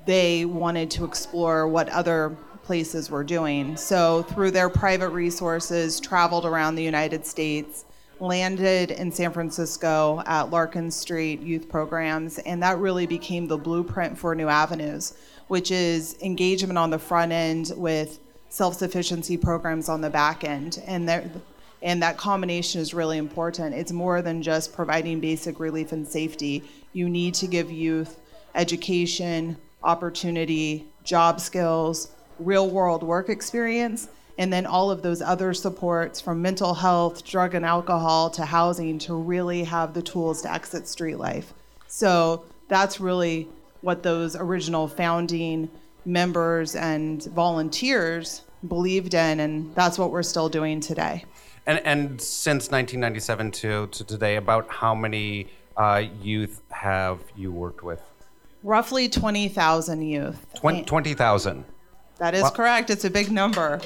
they 0.07 0.45
wanted 0.45 0.93
to 0.93 1.05
explore 1.05 1.67
what 1.67 1.89
other 1.89 2.37
places 2.65 3.11
were 3.11 3.25
doing. 3.25 3.77
So 3.77 4.23
through 4.23 4.51
their 4.51 4.69
private 4.69 5.11
resources, 5.11 6.01
traveled 6.01 6.45
around 6.45 6.75
the 6.75 6.83
United 6.83 7.27
States 7.27 7.85
landed 8.21 8.91
in 8.93 9.11
San 9.11 9.33
Francisco 9.33 10.23
at 10.27 10.51
Larkin 10.51 10.91
Street 10.91 11.41
Youth 11.41 11.69
Programs, 11.69 12.39
and 12.39 12.63
that 12.63 12.79
really 12.79 13.07
became 13.07 13.47
the 13.49 13.59
blueprint 13.59 14.17
for 14.17 14.35
New 14.35 14.49
Avenues, 14.49 15.15
which 15.49 15.71
is 15.71 16.17
engagement 16.23 16.79
on 16.79 16.91
the 16.91 16.99
front 16.99 17.33
end 17.33 17.73
with 17.77 18.21
self-sufficiency 18.49 19.37
programs 19.37 19.89
on 19.89 20.01
the 20.01 20.11
back 20.11 20.45
end, 20.45 20.81
and 20.87 21.09
there. 21.09 21.31
And 21.83 22.03
that 22.03 22.17
combination 22.17 22.81
is 22.81 22.95
really 22.95 23.19
important. 23.19 23.75
It's 23.75 23.93
more 23.93 24.23
than 24.23 24.43
just 24.43 24.73
providing 24.73 25.21
basic 25.21 25.61
relief 25.61 25.93
and 25.93 26.09
safety. 26.09 26.65
You 26.95 27.11
need 27.11 27.35
to 27.35 27.47
give 27.47 27.71
youth 27.71 28.19
education, 28.55 29.59
opportunity, 29.83 30.87
job 31.03 31.41
skills, 31.41 32.14
real 32.39 32.69
world 32.69 33.03
work 33.03 33.29
experience, 33.29 34.09
and 34.39 34.53
then 34.53 34.67
all 34.67 34.91
of 34.91 35.03
those 35.03 35.23
other 35.23 35.55
supports 35.55 36.21
from 36.21 36.43
mental 36.43 36.75
health, 36.75 37.25
drug 37.25 37.55
and 37.55 37.65
alcohol 37.65 38.31
to 38.31 38.45
housing 38.45 38.99
to 39.01 39.15
really 39.15 39.65
have 39.65 39.95
the 39.95 40.03
tools 40.03 40.43
to 40.43 40.53
exit 40.53 40.89
street 40.89 41.17
life. 41.17 41.55
So 41.87 42.45
that's 42.69 43.01
really 43.01 43.49
what 43.81 44.03
those 44.03 44.35
original 44.35 44.89
founding 44.89 45.71
members 46.05 46.75
and 46.75 47.23
volunteers 47.25 48.43
believed 48.67 49.15
in, 49.15 49.41
and 49.41 49.75
that's 49.75 49.99
what 49.99 50.11
we're 50.11 50.23
still 50.23 50.49
doing 50.49 50.81
today. 50.81 51.25
And, 51.67 51.81
and 51.85 52.21
since 52.21 52.71
1997 52.71 53.51
to, 53.53 53.87
to 53.87 54.05
today, 54.05 54.37
about 54.37 54.69
how 54.69 54.95
many 54.95 55.49
uh, 55.77 56.03
youth 56.21 56.61
have 56.71 57.21
you 57.37 57.53
worked 57.53 57.83
with? 57.83 58.03
Roughly 58.63 59.09
20,000 59.09 60.03
youth. 60.03 60.47
20,000. 60.55 61.65
That 62.19 62.35
is 62.35 62.43
well, 62.43 62.53
correct. 62.53 62.91
It's 62.91 63.05
a 63.05 63.11
big 63.11 63.31
number. 63.31 63.81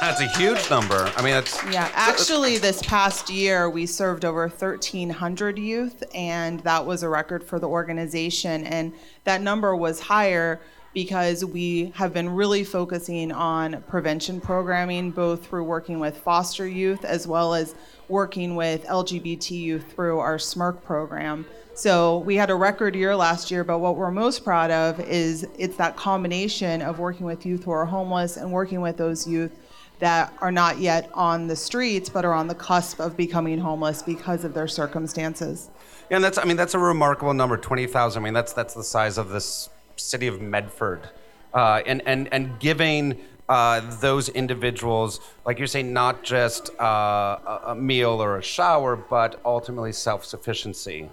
That's 0.00 0.20
a 0.20 0.28
huge 0.38 0.70
number. 0.70 1.10
I 1.16 1.22
mean, 1.22 1.32
that's. 1.32 1.62
Yeah, 1.72 1.90
actually, 1.94 2.58
this 2.58 2.82
past 2.82 3.30
year 3.30 3.68
we 3.68 3.86
served 3.86 4.24
over 4.24 4.48
1,300 4.48 5.58
youth, 5.58 6.02
and 6.14 6.60
that 6.60 6.84
was 6.84 7.02
a 7.02 7.08
record 7.08 7.42
for 7.42 7.58
the 7.58 7.68
organization. 7.68 8.64
And 8.64 8.92
that 9.24 9.42
number 9.42 9.74
was 9.74 10.00
higher 10.00 10.60
because 10.94 11.44
we 11.44 11.92
have 11.96 12.12
been 12.12 12.28
really 12.28 12.64
focusing 12.64 13.30
on 13.32 13.82
prevention 13.88 14.40
programming, 14.40 15.10
both 15.10 15.46
through 15.46 15.64
working 15.64 16.00
with 16.00 16.16
foster 16.16 16.66
youth 16.66 17.04
as 17.04 17.26
well 17.26 17.54
as 17.54 17.74
working 18.08 18.56
with 18.56 18.84
LGBT 18.86 19.50
youth 19.50 19.92
through 19.92 20.18
our 20.18 20.38
SMYRC 20.38 20.82
program. 20.82 21.46
So 21.74 22.18
we 22.18 22.36
had 22.36 22.50
a 22.50 22.54
record 22.54 22.96
year 22.96 23.14
last 23.14 23.50
year, 23.50 23.62
but 23.62 23.78
what 23.78 23.96
we're 23.96 24.10
most 24.10 24.42
proud 24.42 24.70
of 24.70 24.98
is 25.00 25.46
it's 25.58 25.76
that 25.76 25.96
combination 25.96 26.82
of 26.82 26.98
working 26.98 27.24
with 27.24 27.46
youth 27.46 27.64
who 27.64 27.70
are 27.70 27.84
homeless 27.84 28.36
and 28.36 28.50
working 28.50 28.80
with 28.80 28.96
those 28.96 29.28
youth 29.28 29.52
that 30.00 30.32
are 30.40 30.52
not 30.52 30.78
yet 30.78 31.10
on 31.14 31.46
the 31.46 31.56
streets 31.56 32.08
but 32.08 32.24
are 32.24 32.32
on 32.32 32.46
the 32.46 32.54
cusp 32.54 33.00
of 33.00 33.16
becoming 33.16 33.58
homeless 33.58 34.02
because 34.02 34.44
of 34.44 34.54
their 34.54 34.68
circumstances. 34.68 35.70
Yeah, 36.10 36.16
and 36.16 36.24
that's 36.24 36.38
I 36.38 36.44
mean 36.44 36.56
that's 36.56 36.74
a 36.74 36.78
remarkable 36.78 37.34
number, 37.34 37.56
twenty 37.56 37.86
thousand. 37.86 38.22
I 38.22 38.24
mean 38.24 38.34
that's 38.34 38.52
that's 38.52 38.74
the 38.74 38.84
size 38.84 39.18
of 39.18 39.28
this 39.28 39.68
city 39.96 40.26
of 40.26 40.40
Medford, 40.40 41.08
uh, 41.52 41.82
and 41.86 42.02
and 42.06 42.32
and 42.32 42.58
giving. 42.58 43.20
Uh, 43.48 43.80
those 44.00 44.28
individuals, 44.28 45.20
like 45.46 45.58
you're 45.58 45.66
saying, 45.66 45.90
not 45.92 46.22
just 46.22 46.68
uh, 46.78 47.58
a 47.66 47.74
meal 47.74 48.22
or 48.22 48.36
a 48.36 48.42
shower, 48.42 48.94
but 48.94 49.40
ultimately 49.44 49.92
self 49.92 50.24
sufficiency. 50.24 51.08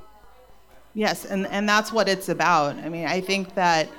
Yes, 0.93 1.26
and, 1.26 1.48
and 1.48 1.67
that's 1.67 1.91
what 1.91 2.10
it's 2.10 2.30
about. 2.30 2.76
I 2.78 2.89
mean, 2.89 3.06
I 3.06 3.21
think 3.21 3.56
that 3.56 3.89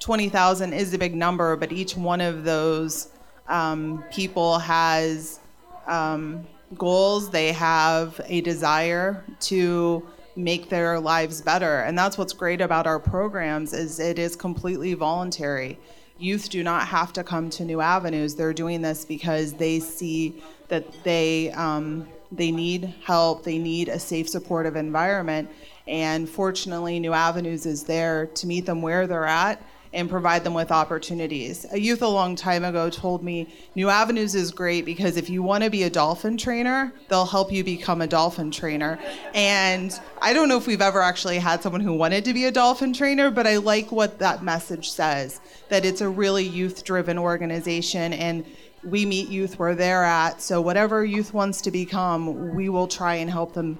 20,000 0.00 0.72
is 0.72 0.94
a 0.94 0.98
big 0.98 1.14
number, 1.14 1.56
but 1.56 1.72
each 1.72 1.96
one 1.96 2.20
of 2.20 2.44
those 2.44 3.08
um, 3.48 4.04
people 4.10 4.58
has 4.58 5.40
um, 5.86 6.46
goals, 6.76 7.30
they 7.30 7.52
have 7.52 8.20
a 8.26 8.40
desire 8.40 9.24
to 9.40 10.06
make 10.36 10.68
their 10.68 10.98
lives 11.00 11.42
better. 11.42 11.80
And 11.80 11.98
that's 11.98 12.16
what's 12.16 12.32
great 12.32 12.60
about 12.60 12.86
our 12.86 12.98
programs 12.98 13.72
is 13.72 13.98
it 13.98 14.18
is 14.18 14.36
completely 14.36 14.94
voluntary. 14.94 15.78
Youth 16.20 16.50
do 16.50 16.62
not 16.62 16.86
have 16.88 17.12
to 17.14 17.24
come 17.24 17.48
to 17.50 17.64
New 17.64 17.80
Avenues. 17.80 18.34
They're 18.34 18.52
doing 18.52 18.82
this 18.82 19.04
because 19.04 19.54
they 19.54 19.80
see 19.80 20.42
that 20.68 20.84
they 21.02 21.50
um, 21.52 22.06
they 22.30 22.52
need 22.52 22.94
help, 23.04 23.42
they 23.42 23.58
need 23.58 23.88
a 23.88 23.98
safe, 23.98 24.28
supportive 24.28 24.76
environment. 24.76 25.50
And 25.88 26.28
fortunately, 26.28 27.00
New 27.00 27.12
Avenues 27.12 27.66
is 27.66 27.84
there 27.84 28.26
to 28.26 28.46
meet 28.46 28.66
them 28.66 28.82
where 28.82 29.06
they're 29.06 29.26
at 29.26 29.60
and 29.92 30.08
provide 30.08 30.44
them 30.44 30.54
with 30.54 30.70
opportunities. 30.70 31.66
A 31.72 31.80
youth 31.80 32.02
a 32.02 32.08
long 32.08 32.36
time 32.36 32.64
ago 32.64 32.90
told 32.90 33.24
me 33.24 33.52
New 33.74 33.88
Avenues 33.88 34.34
is 34.34 34.52
great 34.52 34.84
because 34.84 35.16
if 35.16 35.28
you 35.28 35.42
want 35.42 35.64
to 35.64 35.70
be 35.70 35.82
a 35.82 35.90
dolphin 35.90 36.36
trainer, 36.36 36.92
they'll 37.08 37.26
help 37.26 37.50
you 37.50 37.64
become 37.64 38.00
a 38.00 38.06
dolphin 38.06 38.50
trainer. 38.50 38.98
And 39.34 39.98
I 40.22 40.32
don't 40.32 40.48
know 40.48 40.56
if 40.56 40.66
we've 40.66 40.80
ever 40.80 41.02
actually 41.02 41.38
had 41.38 41.62
someone 41.62 41.80
who 41.80 41.92
wanted 41.92 42.24
to 42.26 42.32
be 42.32 42.44
a 42.44 42.52
dolphin 42.52 42.92
trainer, 42.92 43.30
but 43.30 43.46
I 43.46 43.56
like 43.56 43.90
what 43.90 44.20
that 44.20 44.44
message 44.44 44.90
says 44.90 45.40
that 45.68 45.84
it's 45.84 46.00
a 46.00 46.08
really 46.08 46.44
youth 46.44 46.84
driven 46.84 47.18
organization 47.18 48.12
and 48.12 48.44
we 48.84 49.04
meet 49.04 49.28
youth 49.28 49.58
where 49.58 49.74
they're 49.74 50.04
at. 50.04 50.40
So 50.40 50.60
whatever 50.60 51.04
youth 51.04 51.34
wants 51.34 51.60
to 51.62 51.70
become, 51.70 52.54
we 52.54 52.68
will 52.68 52.86
try 52.86 53.16
and 53.16 53.28
help 53.28 53.54
them 53.54 53.78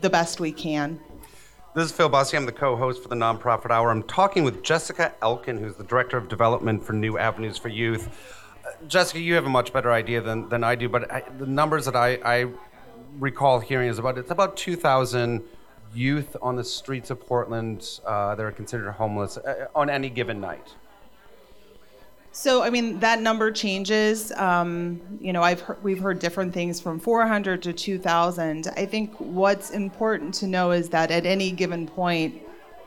the 0.00 0.10
best 0.10 0.40
we 0.40 0.52
can. 0.52 1.00
This 1.74 1.90
is 1.90 1.92
Phil 1.92 2.08
Busse. 2.08 2.34
I'm 2.34 2.46
the 2.46 2.52
co 2.52 2.76
host 2.76 3.02
for 3.02 3.08
the 3.08 3.14
Nonprofit 3.14 3.70
Hour. 3.70 3.90
I'm 3.90 4.02
talking 4.02 4.42
with 4.42 4.62
Jessica 4.62 5.12
Elkin, 5.20 5.58
who's 5.58 5.76
the 5.76 5.84
Director 5.84 6.16
of 6.16 6.26
Development 6.26 6.82
for 6.82 6.94
New 6.94 7.18
Avenues 7.18 7.58
for 7.58 7.68
Youth. 7.68 8.08
Uh, 8.64 8.70
Jessica, 8.86 9.20
you 9.20 9.34
have 9.34 9.44
a 9.44 9.50
much 9.50 9.70
better 9.70 9.92
idea 9.92 10.22
than, 10.22 10.48
than 10.48 10.64
I 10.64 10.74
do, 10.74 10.88
but 10.88 11.12
I, 11.12 11.24
the 11.38 11.44
numbers 11.44 11.84
that 11.84 11.94
I, 11.94 12.14
I 12.24 12.46
recall 13.18 13.60
hearing 13.60 13.90
is 13.90 13.98
about 13.98 14.16
it's 14.16 14.30
about 14.30 14.56
2,000 14.56 15.44
youth 15.94 16.36
on 16.40 16.56
the 16.56 16.64
streets 16.64 17.10
of 17.10 17.20
Portland 17.20 18.00
uh, 18.06 18.34
that 18.34 18.42
are 18.42 18.50
considered 18.50 18.90
homeless 18.92 19.36
uh, 19.36 19.66
on 19.74 19.90
any 19.90 20.08
given 20.08 20.40
night. 20.40 20.74
So, 22.38 22.62
I 22.62 22.70
mean, 22.70 23.00
that 23.00 23.20
number 23.20 23.50
changes. 23.50 24.30
Um, 24.30 25.00
you 25.20 25.32
know, 25.32 25.42
I've 25.42 25.64
we've 25.82 25.98
heard 25.98 26.20
different 26.20 26.54
things 26.54 26.80
from 26.80 27.00
400 27.00 27.60
to 27.64 27.72
2,000. 27.72 28.68
I 28.76 28.86
think 28.86 29.12
what's 29.18 29.70
important 29.70 30.34
to 30.34 30.46
know 30.46 30.70
is 30.70 30.88
that 30.90 31.10
at 31.10 31.26
any 31.26 31.50
given 31.50 31.88
point, 31.88 32.40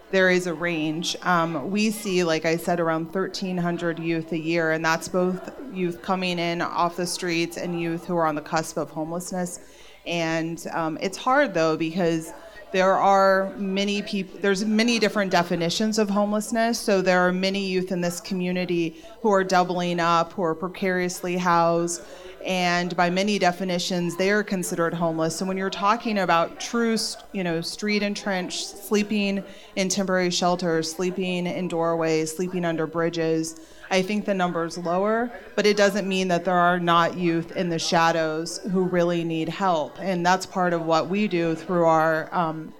there 0.09 0.29
is 0.29 0.47
a 0.47 0.53
range. 0.53 1.17
Um, 1.23 1.69
we 1.69 1.91
see, 1.91 2.23
like 2.23 2.45
I 2.45 2.55
said, 2.55 2.79
around 2.79 3.13
1,300 3.13 3.99
youth 3.99 4.31
a 4.31 4.39
year, 4.39 4.71
and 4.71 4.85
that's 4.85 5.09
both 5.09 5.51
youth 5.73 6.01
coming 6.01 6.39
in 6.39 6.61
off 6.61 6.95
the 6.95 7.05
streets 7.05 7.57
and 7.57 7.77
youth 7.77 8.05
who 8.05 8.15
are 8.15 8.27
on 8.27 8.35
the 8.35 8.41
cusp 8.41 8.77
of 8.77 8.89
homelessness. 8.91 9.59
And 10.07 10.65
um, 10.71 10.97
it's 11.01 11.17
hard 11.17 11.53
though 11.53 11.75
because 11.75 12.31
there 12.71 12.93
are 12.93 13.53
many 13.57 14.01
people 14.01 14.39
there's 14.39 14.63
many 14.63 14.97
different 14.99 15.31
definitions 15.31 15.99
of 15.99 16.09
homelessness. 16.09 16.79
So 16.79 17.01
there 17.01 17.19
are 17.19 17.31
many 17.31 17.65
youth 17.65 17.91
in 17.91 18.01
this 18.01 18.19
community 18.21 19.01
who 19.21 19.31
are 19.31 19.43
doubling 19.43 19.99
up 19.99 20.33
who 20.33 20.43
are 20.43 20.55
precariously 20.55 21.37
housed 21.37 22.01
and 22.45 22.95
by 22.95 23.09
many 23.09 23.39
definitions 23.39 24.17
they 24.17 24.31
are 24.31 24.43
considered 24.43 24.93
homeless. 24.93 25.35
So 25.35 25.45
when 25.45 25.57
you're 25.57 25.69
talking 25.69 26.19
about 26.19 26.59
true 26.59 26.97
you 27.31 27.43
know 27.43 27.61
street 27.61 28.03
and 28.03 28.17
trench 28.17 28.65
sleeping 28.65 29.43
in 29.75 29.87
temporary 29.87 30.29
shelters 30.29 30.91
sleeping 30.91 31.47
in 31.47 31.67
doorways 31.67 32.35
sleeping 32.35 32.65
under 32.65 32.85
bridges 32.85 33.61
i 33.91 34.01
think 34.01 34.25
the 34.25 34.33
number's 34.33 34.77
lower 34.77 35.31
but 35.55 35.65
it 35.65 35.77
doesn't 35.77 36.07
mean 36.07 36.27
that 36.27 36.43
there 36.43 36.53
are 36.53 36.79
not 36.79 37.15
youth 37.15 37.55
in 37.55 37.69
the 37.69 37.79
shadows 37.79 38.59
who 38.71 38.83
really 38.83 39.23
need 39.23 39.49
help. 39.49 39.99
And 39.99 40.25
that's 40.25 40.45
part 40.45 40.73
of 40.73 40.85
what 40.85 41.09
we 41.09 41.27
do 41.27 41.55
through 41.55 41.85
our 41.85 42.33
um, 42.33 42.73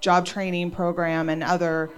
job 0.00 0.26
training 0.26 0.70
program 0.70 1.28
and 1.28 1.42
other 1.42 1.90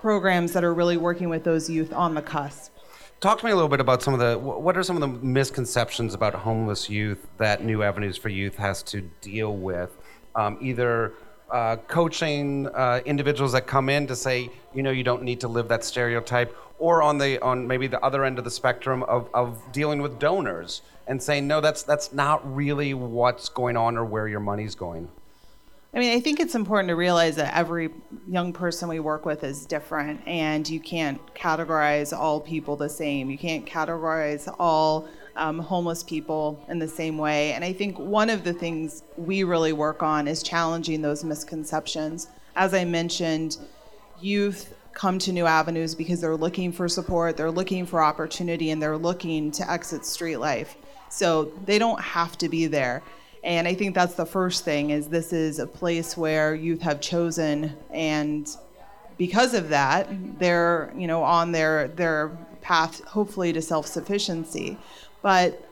programs 0.00 0.52
that 0.52 0.64
are 0.64 0.74
really 0.74 0.96
working 0.96 1.28
with 1.28 1.44
those 1.44 1.68
youth 1.70 1.92
on 1.92 2.14
the 2.14 2.22
cusp 2.22 2.75
Talk 3.18 3.38
to 3.38 3.46
me 3.46 3.50
a 3.50 3.54
little 3.54 3.70
bit 3.70 3.80
about 3.80 4.02
some 4.02 4.12
of 4.12 4.20
the 4.20 4.38
what 4.38 4.76
are 4.76 4.82
some 4.82 4.94
of 4.94 5.00
the 5.00 5.26
misconceptions 5.26 6.12
about 6.12 6.34
homeless 6.34 6.90
youth 6.90 7.26
that 7.38 7.64
New 7.64 7.82
Avenues 7.82 8.18
for 8.18 8.28
Youth 8.28 8.56
has 8.56 8.82
to 8.84 9.00
deal 9.22 9.56
with, 9.56 9.96
um, 10.34 10.58
either 10.60 11.14
uh, 11.50 11.76
coaching 11.88 12.66
uh, 12.74 13.00
individuals 13.06 13.52
that 13.52 13.66
come 13.66 13.88
in 13.88 14.06
to 14.08 14.14
say, 14.14 14.50
you 14.74 14.82
know, 14.82 14.90
you 14.90 15.02
don't 15.02 15.22
need 15.22 15.40
to 15.40 15.48
live 15.48 15.66
that 15.68 15.82
stereotype, 15.82 16.54
or 16.78 17.02
on 17.02 17.16
the 17.16 17.40
on 17.40 17.66
maybe 17.66 17.86
the 17.86 18.00
other 18.04 18.22
end 18.22 18.36
of 18.38 18.44
the 18.44 18.50
spectrum 18.50 19.02
of, 19.04 19.30
of 19.32 19.62
dealing 19.72 20.02
with 20.02 20.18
donors 20.18 20.82
and 21.06 21.22
saying, 21.22 21.46
no, 21.46 21.62
that's 21.62 21.84
that's 21.84 22.12
not 22.12 22.54
really 22.54 22.92
what's 22.92 23.48
going 23.48 23.78
on 23.78 23.96
or 23.96 24.04
where 24.04 24.28
your 24.28 24.40
money's 24.40 24.74
going. 24.74 25.08
I 25.96 25.98
mean, 25.98 26.14
I 26.14 26.20
think 26.20 26.40
it's 26.40 26.54
important 26.54 26.88
to 26.88 26.94
realize 26.94 27.36
that 27.36 27.56
every 27.56 27.88
young 28.28 28.52
person 28.52 28.86
we 28.86 29.00
work 29.00 29.24
with 29.24 29.42
is 29.42 29.64
different, 29.64 30.20
and 30.28 30.68
you 30.68 30.78
can't 30.78 31.18
categorize 31.34 32.14
all 32.14 32.38
people 32.38 32.76
the 32.76 32.90
same. 32.90 33.30
You 33.30 33.38
can't 33.38 33.64
categorize 33.64 34.54
all 34.58 35.08
um, 35.36 35.58
homeless 35.58 36.02
people 36.02 36.62
in 36.68 36.78
the 36.78 36.86
same 36.86 37.16
way. 37.16 37.54
And 37.54 37.64
I 37.64 37.72
think 37.72 37.98
one 37.98 38.28
of 38.28 38.44
the 38.44 38.52
things 38.52 39.04
we 39.16 39.42
really 39.42 39.72
work 39.72 40.02
on 40.02 40.28
is 40.28 40.42
challenging 40.42 41.00
those 41.00 41.24
misconceptions. 41.24 42.28
As 42.56 42.74
I 42.74 42.84
mentioned, 42.84 43.56
youth 44.20 44.74
come 44.92 45.18
to 45.20 45.32
new 45.32 45.46
avenues 45.46 45.94
because 45.94 46.20
they're 46.20 46.36
looking 46.36 46.72
for 46.72 46.90
support, 46.90 47.38
they're 47.38 47.50
looking 47.50 47.86
for 47.86 48.02
opportunity, 48.02 48.68
and 48.68 48.82
they're 48.82 48.98
looking 48.98 49.50
to 49.52 49.70
exit 49.70 50.04
street 50.04 50.36
life. 50.36 50.76
So 51.08 51.52
they 51.64 51.78
don't 51.78 52.02
have 52.02 52.36
to 52.38 52.50
be 52.50 52.66
there. 52.66 53.02
And 53.46 53.68
I 53.68 53.74
think 53.74 53.94
that's 53.94 54.14
the 54.14 54.26
first 54.26 54.64
thing 54.64 54.90
is 54.90 55.06
this 55.06 55.32
is 55.32 55.60
a 55.60 55.68
place 55.68 56.16
where 56.16 56.54
youth 56.54 56.82
have 56.82 57.00
chosen 57.00 57.76
and 57.92 58.48
because 59.18 59.54
of 59.54 59.70
that, 59.70 60.08
they're, 60.38 60.92
you 60.94 61.06
know, 61.06 61.22
on 61.22 61.52
their 61.52 61.88
their 61.88 62.36
path 62.60 63.02
hopefully 63.04 63.52
to 63.52 63.62
self-sufficiency. 63.62 64.76
But 65.22 65.62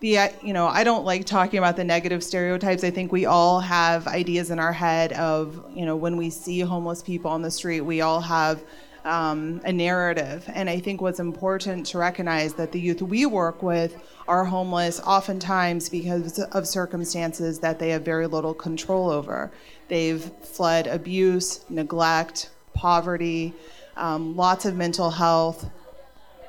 the 0.00 0.30
you 0.42 0.54
know, 0.54 0.66
I 0.66 0.82
don't 0.82 1.04
like 1.04 1.26
talking 1.26 1.58
about 1.58 1.76
the 1.76 1.84
negative 1.84 2.24
stereotypes. 2.24 2.82
I 2.84 2.90
think 2.90 3.12
we 3.12 3.26
all 3.26 3.60
have 3.60 4.08
ideas 4.08 4.50
in 4.50 4.58
our 4.58 4.72
head 4.72 5.12
of, 5.12 5.62
you 5.74 5.84
know, 5.84 5.96
when 5.96 6.16
we 6.16 6.30
see 6.30 6.60
homeless 6.60 7.02
people 7.02 7.30
on 7.30 7.42
the 7.42 7.50
street, 7.50 7.82
we 7.82 8.00
all 8.00 8.22
have 8.22 8.64
um, 9.04 9.60
a 9.64 9.72
narrative. 9.72 10.44
And 10.52 10.68
I 10.68 10.78
think 10.78 11.00
what's 11.00 11.20
important 11.20 11.86
to 11.86 11.98
recognize 11.98 12.54
that 12.54 12.72
the 12.72 12.80
youth 12.80 13.02
we 13.02 13.26
work 13.26 13.62
with 13.62 13.96
are 14.28 14.44
homeless 14.44 15.00
oftentimes 15.00 15.88
because 15.88 16.38
of 16.38 16.66
circumstances 16.66 17.58
that 17.60 17.78
they 17.78 17.90
have 17.90 18.02
very 18.02 18.26
little 18.26 18.54
control 18.54 19.10
over. 19.10 19.50
They've 19.88 20.22
fled 20.42 20.86
abuse, 20.86 21.64
neglect, 21.68 22.50
poverty, 22.74 23.54
um, 23.96 24.36
lots 24.36 24.64
of 24.64 24.76
mental 24.76 25.10
health, 25.10 25.68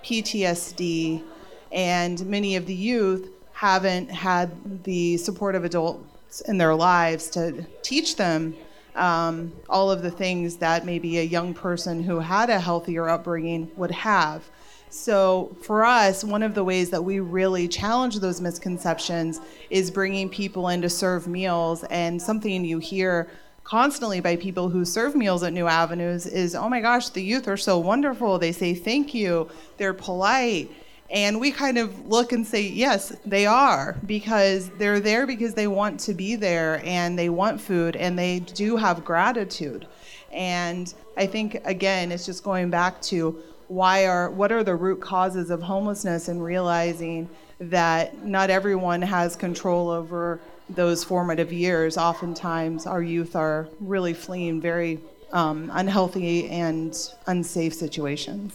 PTSD, 0.03 1.23
and 1.71 2.25
many 2.25 2.55
of 2.55 2.65
the 2.65 2.75
youth 2.75 3.29
haven't 3.53 4.09
had 4.09 4.83
the 4.83 5.17
support 5.17 5.55
of 5.55 5.63
adults 5.63 6.41
in 6.41 6.57
their 6.57 6.75
lives 6.75 7.29
to 7.29 7.65
teach 7.81 8.15
them 8.15 8.55
um, 8.95 9.53
all 9.69 9.89
of 9.91 10.01
the 10.01 10.11
things 10.11 10.57
that 10.57 10.85
maybe 10.85 11.19
a 11.19 11.23
young 11.23 11.53
person 11.53 12.03
who 12.03 12.19
had 12.19 12.49
a 12.49 12.59
healthier 12.59 13.09
upbringing 13.09 13.71
would 13.75 13.91
have. 13.91 14.49
So, 14.89 15.55
for 15.61 15.85
us, 15.85 16.21
one 16.21 16.43
of 16.43 16.53
the 16.53 16.65
ways 16.65 16.89
that 16.89 17.01
we 17.01 17.21
really 17.21 17.69
challenge 17.69 18.19
those 18.19 18.41
misconceptions 18.41 19.39
is 19.69 19.89
bringing 19.89 20.27
people 20.27 20.67
in 20.67 20.81
to 20.81 20.89
serve 20.89 21.27
meals. 21.27 21.85
And 21.85 22.21
something 22.21 22.65
you 22.65 22.79
hear 22.79 23.29
constantly 23.63 24.19
by 24.19 24.35
people 24.35 24.67
who 24.67 24.83
serve 24.83 25.15
meals 25.15 25.43
at 25.43 25.53
New 25.53 25.67
Avenues 25.67 26.25
is, 26.25 26.55
oh 26.55 26.67
my 26.67 26.81
gosh, 26.81 27.07
the 27.07 27.23
youth 27.23 27.47
are 27.47 27.55
so 27.55 27.79
wonderful. 27.79 28.37
They 28.37 28.51
say 28.51 28.73
thank 28.73 29.13
you, 29.13 29.49
they're 29.77 29.93
polite. 29.93 30.69
And 31.11 31.41
we 31.41 31.51
kind 31.51 31.77
of 31.77 32.07
look 32.07 32.31
and 32.31 32.47
say, 32.47 32.61
yes, 32.61 33.13
they 33.25 33.45
are, 33.45 33.97
because 34.05 34.69
they're 34.77 35.01
there 35.01 35.27
because 35.27 35.53
they 35.53 35.67
want 35.67 35.99
to 36.01 36.13
be 36.13 36.35
there 36.35 36.81
and 36.85 37.19
they 37.19 37.27
want 37.27 37.59
food 37.59 37.97
and 37.97 38.17
they 38.17 38.39
do 38.39 38.77
have 38.77 39.03
gratitude. 39.03 39.87
And 40.31 40.93
I 41.17 41.27
think, 41.27 41.59
again, 41.65 42.13
it's 42.13 42.25
just 42.25 42.43
going 42.45 42.69
back 42.69 43.01
to 43.03 43.43
why 43.67 44.05
are, 44.05 44.31
what 44.31 44.53
are 44.53 44.63
the 44.63 44.75
root 44.75 45.01
causes 45.01 45.49
of 45.49 45.61
homelessness 45.61 46.29
and 46.29 46.41
realizing 46.41 47.29
that 47.59 48.25
not 48.25 48.49
everyone 48.49 49.01
has 49.01 49.35
control 49.35 49.89
over 49.89 50.39
those 50.69 51.03
formative 51.03 51.51
years. 51.51 51.97
Oftentimes, 51.97 52.85
our 52.85 53.03
youth 53.03 53.35
are 53.35 53.67
really 53.81 54.13
fleeing 54.13 54.61
very 54.61 54.99
um, 55.33 55.69
unhealthy 55.73 56.49
and 56.49 56.97
unsafe 57.27 57.73
situations. 57.73 58.53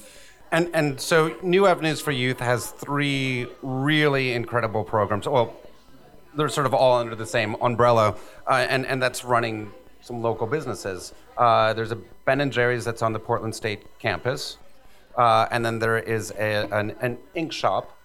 And 0.52 0.70
and 0.74 1.00
so 1.00 1.36
New 1.42 1.66
Avenues 1.66 2.00
for 2.00 2.12
Youth 2.12 2.40
has 2.40 2.70
three 2.70 3.46
really 3.62 4.32
incredible 4.32 4.84
programs. 4.84 5.26
Well, 5.26 5.56
they're 6.34 6.48
sort 6.48 6.66
of 6.66 6.74
all 6.74 6.98
under 6.98 7.14
the 7.16 7.26
same 7.26 7.56
umbrella, 7.60 8.16
uh, 8.46 8.66
and 8.68 8.86
and 8.86 9.02
that's 9.02 9.24
running 9.24 9.72
some 10.02 10.22
local 10.22 10.46
businesses. 10.46 11.12
Uh, 11.36 11.72
there's 11.74 11.90
a 11.90 11.96
Ben 12.24 12.40
and 12.40 12.52
Jerry's 12.52 12.84
that's 12.84 13.02
on 13.02 13.12
the 13.12 13.18
Portland 13.18 13.54
State 13.54 13.82
campus, 13.98 14.58
uh, 15.16 15.48
and 15.50 15.64
then 15.64 15.78
there 15.80 15.98
is 15.98 16.30
a, 16.38 16.68
an, 16.70 16.94
an 17.00 17.18
ink 17.34 17.52
shop, 17.52 17.96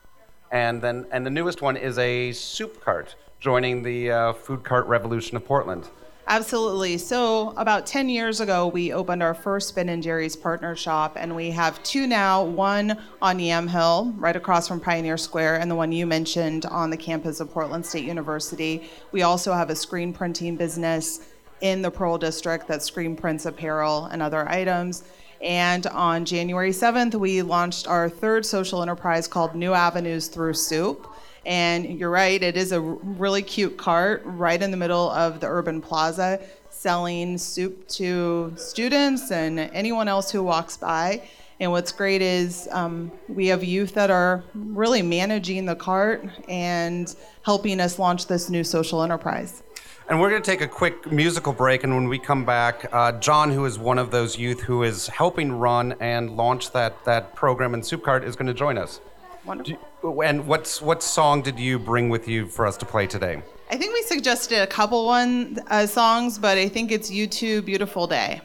and 0.51 0.81
then 0.81 1.05
and 1.11 1.25
the 1.25 1.29
newest 1.29 1.61
one 1.61 1.77
is 1.77 1.97
a 1.99 2.31
soup 2.31 2.81
cart 2.81 3.15
joining 3.39 3.83
the 3.83 4.11
uh, 4.11 4.33
food 4.33 4.63
cart 4.63 4.87
revolution 4.87 5.37
of 5.37 5.45
Portland. 5.45 5.89
Absolutely. 6.27 6.97
So, 6.97 7.49
about 7.57 7.85
10 7.85 8.07
years 8.07 8.39
ago, 8.39 8.67
we 8.67 8.93
opened 8.93 9.23
our 9.23 9.33
first 9.33 9.75
Ben 9.75 9.89
and 9.89 10.03
Jerry's 10.03 10.35
partner 10.35 10.75
shop, 10.75 11.17
and 11.19 11.35
we 11.35 11.51
have 11.51 11.81
two 11.83 12.05
now 12.07 12.43
one 12.43 12.97
on 13.21 13.39
Yamhill, 13.39 14.13
right 14.17 14.35
across 14.35 14.67
from 14.67 14.79
Pioneer 14.79 15.17
Square, 15.17 15.59
and 15.59 15.69
the 15.69 15.75
one 15.75 15.91
you 15.91 16.05
mentioned 16.05 16.65
on 16.67 16.89
the 16.89 16.97
campus 16.97 17.39
of 17.39 17.51
Portland 17.51 17.85
State 17.85 18.05
University. 18.05 18.83
We 19.11 19.23
also 19.23 19.51
have 19.53 19.69
a 19.71 19.75
screen 19.75 20.13
printing 20.13 20.55
business 20.55 21.21
in 21.61 21.81
the 21.81 21.91
Pearl 21.91 22.17
District 22.17 22.67
that 22.67 22.83
screen 22.83 23.15
prints 23.15 23.45
apparel 23.45 24.05
and 24.05 24.21
other 24.21 24.47
items. 24.47 25.03
And 25.41 25.87
on 25.87 26.23
January 26.25 26.71
7th, 26.71 27.15
we 27.15 27.41
launched 27.41 27.87
our 27.87 28.07
third 28.09 28.45
social 28.45 28.81
enterprise 28.83 29.27
called 29.27 29.55
New 29.55 29.73
Avenues 29.73 30.27
Through 30.27 30.53
Soup. 30.53 31.07
And 31.45 31.99
you're 31.99 32.11
right, 32.11 32.41
it 32.41 32.55
is 32.55 32.71
a 32.71 32.79
really 32.79 33.41
cute 33.41 33.77
cart 33.77 34.21
right 34.25 34.61
in 34.61 34.69
the 34.69 34.77
middle 34.77 35.09
of 35.09 35.39
the 35.39 35.47
urban 35.47 35.81
plaza 35.81 36.39
selling 36.69 37.37
soup 37.37 37.87
to 37.87 38.53
students 38.55 39.31
and 39.31 39.59
anyone 39.59 40.07
else 40.07 40.31
who 40.31 40.43
walks 40.43 40.77
by. 40.77 41.21
And 41.59 41.71
what's 41.71 41.91
great 41.91 42.23
is 42.23 42.67
um, 42.71 43.11
we 43.27 43.47
have 43.47 43.63
youth 43.63 43.93
that 43.93 44.09
are 44.09 44.43
really 44.55 45.03
managing 45.03 45.65
the 45.65 45.75
cart 45.75 46.27
and 46.47 47.15
helping 47.43 47.79
us 47.79 47.99
launch 47.99 48.25
this 48.25 48.49
new 48.49 48.63
social 48.63 49.03
enterprise. 49.03 49.61
And 50.09 50.19
we're 50.19 50.31
going 50.31 50.41
to 50.41 50.51
take 50.51 50.61
a 50.61 50.67
quick 50.67 51.11
musical 51.11 51.53
break. 51.53 51.83
And 51.83 51.93
when 51.93 52.07
we 52.07 52.17
come 52.17 52.45
back, 52.45 52.89
uh, 52.91 53.11
John, 53.13 53.51
who 53.51 53.65
is 53.65 53.77
one 53.77 53.99
of 53.99 54.09
those 54.09 54.37
youth 54.37 54.61
who 54.61 54.83
is 54.83 55.07
helping 55.07 55.51
run 55.51 55.93
and 55.99 56.35
launch 56.35 56.71
that, 56.71 57.05
that 57.05 57.35
program 57.35 57.73
in 57.73 57.83
Soup 57.83 58.03
Cart, 58.03 58.23
is 58.23 58.35
going 58.35 58.47
to 58.47 58.53
join 58.53 58.77
us. 58.77 58.99
Wonderful. 59.45 59.77
You, 60.03 60.21
and 60.21 60.47
what's 60.47 60.81
what 60.81 61.03
song 61.03 61.41
did 61.41 61.59
you 61.59 61.77
bring 61.77 62.09
with 62.09 62.27
you 62.27 62.47
for 62.47 62.65
us 62.65 62.75
to 62.77 62.85
play 62.85 63.05
today? 63.05 63.41
I 63.69 63.77
think 63.77 63.93
we 63.93 64.01
suggested 64.01 64.61
a 64.61 64.67
couple 64.67 65.05
one 65.05 65.59
uh, 65.69 65.85
songs, 65.85 66.39
but 66.39 66.57
I 66.57 66.67
think 66.67 66.91
it's 66.91 67.11
U2, 67.11 67.63
Beautiful 67.65 68.07
Day." 68.07 68.41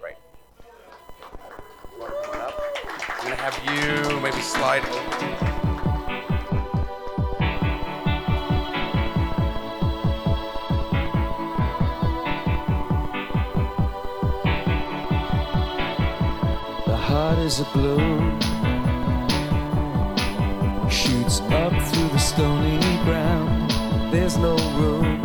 Great. 0.00 0.16
I'm 2.00 3.22
gonna 3.22 3.36
have 3.36 3.56
you 3.64 4.20
maybe 4.20 4.40
slide 4.40 4.84
over. 4.86 5.18
The 16.86 16.96
heart 16.96 17.38
is 17.38 17.60
a 17.60 17.64
balloon 17.72 18.41
up 21.52 21.72
through 21.88 22.08
the 22.08 22.18
stony 22.18 22.78
ground. 23.04 23.70
There's 24.12 24.36
no 24.36 24.56
room, 24.78 25.22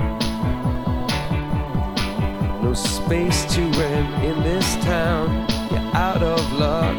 no 2.62 2.74
space 2.74 3.46
to 3.56 3.62
rent 3.80 4.24
in 4.24 4.44
this 4.44 4.76
town. 4.78 5.48
You're 5.72 5.96
out 5.96 6.24
of 6.24 6.54
luck. 6.54 6.98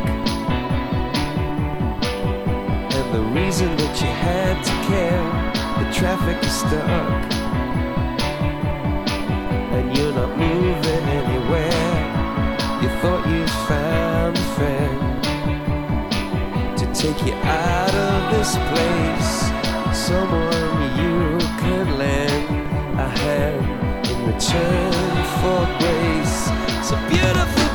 And 2.96 3.14
the 3.14 3.22
reason 3.40 3.76
that 3.76 4.00
you 4.00 4.12
had 4.28 4.56
to 4.64 4.72
care 4.88 5.48
the 5.78 5.92
traffic 5.92 6.42
is 6.44 6.52
stuck 6.52 7.38
and 9.78 9.96
you're 9.96 10.12
not 10.12 10.36
moving 10.36 11.04
anywhere. 11.20 11.94
You 12.82 12.88
thought 13.00 13.24
you 13.28 13.46
found 13.68 14.36
a 14.36 14.46
friend 14.56 14.98
to 16.78 16.84
take 16.92 17.24
you 17.24 17.34
out 17.34 17.94
of 17.94 18.32
this 18.32 18.56
place. 18.56 19.17
Someone 20.08 20.96
you 20.96 21.36
could 21.60 21.88
lend 21.98 22.48
a 22.98 23.08
hand 23.20 24.06
in 24.08 24.18
return 24.24 24.92
for 25.38 25.60
grace. 25.78 26.48
A 26.90 26.96
beautiful 27.10 27.67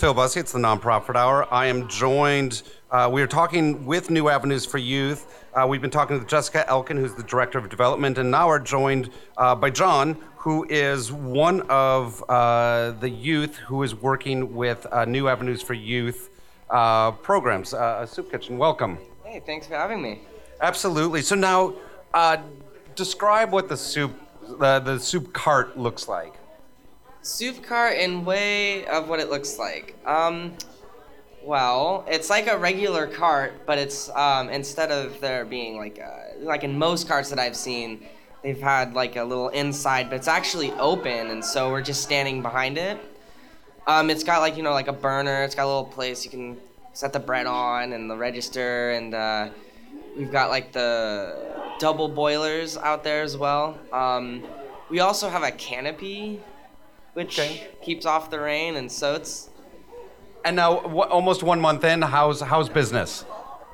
Phil 0.00 0.14
Busse. 0.14 0.38
It's 0.38 0.52
the 0.52 0.58
Nonprofit 0.58 1.14
Hour. 1.14 1.46
I 1.52 1.66
am 1.66 1.86
joined. 1.86 2.62
Uh, 2.90 3.10
we 3.12 3.20
are 3.20 3.26
talking 3.26 3.84
with 3.84 4.08
New 4.08 4.30
Avenues 4.30 4.64
for 4.64 4.78
Youth. 4.78 5.44
Uh, 5.52 5.66
we've 5.66 5.82
been 5.82 5.90
talking 5.90 6.18
with 6.18 6.26
Jessica 6.26 6.66
Elkin, 6.70 6.96
who's 6.96 7.14
the 7.14 7.22
director 7.22 7.58
of 7.58 7.68
development, 7.68 8.16
and 8.16 8.30
now 8.30 8.48
we're 8.48 8.60
joined 8.60 9.10
uh, 9.36 9.54
by 9.54 9.68
John, 9.68 10.16
who 10.36 10.64
is 10.70 11.12
one 11.12 11.60
of 11.68 12.24
uh, 12.30 12.92
the 12.92 13.10
youth 13.10 13.56
who 13.56 13.82
is 13.82 13.94
working 13.94 14.54
with 14.54 14.86
uh, 14.90 15.04
New 15.04 15.28
Avenues 15.28 15.60
for 15.60 15.74
Youth 15.74 16.30
uh, 16.70 17.10
programs. 17.10 17.74
Uh, 17.74 17.98
a 18.00 18.06
soup 18.06 18.30
kitchen. 18.30 18.56
Welcome. 18.56 18.96
Hey, 19.22 19.42
thanks 19.44 19.66
for 19.66 19.74
having 19.74 20.00
me. 20.00 20.22
Absolutely. 20.62 21.20
So 21.20 21.34
now, 21.34 21.74
uh, 22.14 22.38
describe 22.94 23.52
what 23.52 23.68
the 23.68 23.76
soup, 23.76 24.18
the 24.58 24.80
the 24.80 24.98
soup 24.98 25.34
cart 25.34 25.78
looks 25.78 26.08
like. 26.08 26.39
Soup 27.22 27.62
cart 27.62 27.98
in 27.98 28.24
way 28.24 28.86
of 28.86 29.08
what 29.08 29.20
it 29.20 29.30
looks 29.30 29.58
like. 29.58 29.96
Um, 30.06 30.54
well, 31.42 32.04
it's 32.08 32.30
like 32.30 32.48
a 32.48 32.56
regular 32.56 33.06
cart, 33.06 33.66
but 33.66 33.78
it's 33.78 34.08
um, 34.10 34.48
instead 34.50 34.90
of 34.90 35.20
there 35.20 35.44
being 35.44 35.76
like 35.76 35.98
a, 35.98 36.34
like 36.40 36.64
in 36.64 36.78
most 36.78 37.08
carts 37.08 37.30
that 37.30 37.38
I've 37.38 37.56
seen, 37.56 38.06
they've 38.42 38.60
had 38.60 38.94
like 38.94 39.16
a 39.16 39.24
little 39.24 39.48
inside, 39.50 40.10
but 40.10 40.16
it's 40.16 40.28
actually 40.28 40.72
open, 40.72 41.28
and 41.28 41.44
so 41.44 41.70
we're 41.70 41.82
just 41.82 42.02
standing 42.02 42.42
behind 42.42 42.78
it. 42.78 42.98
Um, 43.86 44.10
it's 44.10 44.24
got 44.24 44.40
like 44.40 44.56
you 44.56 44.62
know 44.62 44.72
like 44.72 44.88
a 44.88 44.92
burner. 44.92 45.42
It's 45.42 45.54
got 45.54 45.64
a 45.64 45.66
little 45.66 45.84
place 45.84 46.24
you 46.24 46.30
can 46.30 46.58
set 46.92 47.12
the 47.12 47.20
bread 47.20 47.46
on 47.46 47.92
and 47.92 48.10
the 48.10 48.16
register, 48.16 48.90
and 48.92 49.14
uh, 49.14 49.48
we've 50.16 50.32
got 50.32 50.50
like 50.50 50.72
the 50.72 51.36
double 51.78 52.08
boilers 52.08 52.76
out 52.76 53.02
there 53.02 53.22
as 53.22 53.36
well. 53.36 53.78
Um, 53.92 54.42
we 54.90 55.00
also 55.00 55.28
have 55.28 55.42
a 55.42 55.52
canopy, 55.52 56.40
which 57.14 57.40
keeps 57.82 58.06
off 58.06 58.30
the 58.30 58.40
rain, 58.40 58.76
and 58.76 58.90
so 58.90 59.14
it's 59.14 59.48
And 60.44 60.56
now, 60.56 60.86
what, 60.86 61.10
almost 61.10 61.42
one 61.42 61.60
month 61.60 61.84
in, 61.84 62.02
how's 62.02 62.40
how's 62.40 62.68
business? 62.68 63.24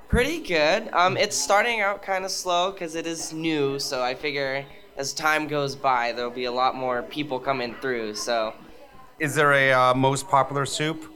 pretty 0.08 0.40
good. 0.40 0.88
Um, 0.92 1.16
it's 1.16 1.36
starting 1.36 1.80
out 1.80 2.02
kind 2.02 2.24
of 2.24 2.30
slow 2.30 2.70
because 2.72 2.94
it 2.94 3.06
is 3.06 3.32
new, 3.32 3.78
so 3.78 4.02
I 4.02 4.14
figure 4.14 4.64
as 4.96 5.12
time 5.12 5.46
goes 5.46 5.76
by, 5.76 6.12
there'll 6.12 6.30
be 6.30 6.44
a 6.46 6.52
lot 6.52 6.74
more 6.74 7.02
people 7.02 7.38
coming 7.38 7.74
through. 7.82 8.14
So 8.14 8.54
Is 9.18 9.34
there 9.34 9.52
a 9.52 9.72
uh, 9.72 9.94
most 9.94 10.28
popular 10.28 10.66
soup? 10.66 11.12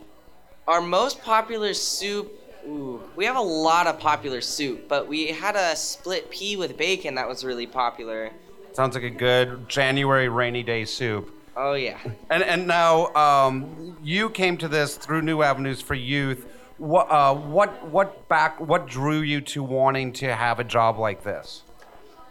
our 0.68 0.80
most 0.80 1.20
popular 1.22 1.74
soup. 1.74 2.32
Ooh, 2.66 3.02
we 3.16 3.24
have 3.24 3.36
a 3.36 3.40
lot 3.40 3.86
of 3.86 3.98
popular 3.98 4.40
soup, 4.40 4.86
but 4.88 5.08
we 5.08 5.28
had 5.28 5.56
a 5.56 5.74
split 5.74 6.30
pea 6.30 6.56
with 6.56 6.76
bacon 6.76 7.14
that 7.16 7.26
was 7.26 7.42
really 7.44 7.66
popular. 7.66 8.30
Sounds 8.72 8.94
like 8.94 9.02
a 9.02 9.10
good 9.10 9.68
January 9.68 10.28
rainy 10.28 10.62
day 10.62 10.84
soup. 10.84 11.34
Oh 11.62 11.74
yeah. 11.74 11.98
And 12.30 12.42
and 12.42 12.66
now 12.66 13.08
um, 13.14 13.98
you 14.02 14.30
came 14.30 14.56
to 14.58 14.66
this 14.66 14.96
through 14.96 15.20
New 15.20 15.42
Avenues 15.42 15.82
for 15.82 15.94
Youth. 15.94 16.46
What 16.78 17.10
uh, 17.10 17.34
what 17.34 17.86
what 17.86 18.26
back 18.30 18.58
what 18.58 18.86
drew 18.86 19.20
you 19.20 19.42
to 19.42 19.62
wanting 19.62 20.14
to 20.14 20.34
have 20.34 20.58
a 20.58 20.64
job 20.64 20.98
like 20.98 21.22
this? 21.22 21.62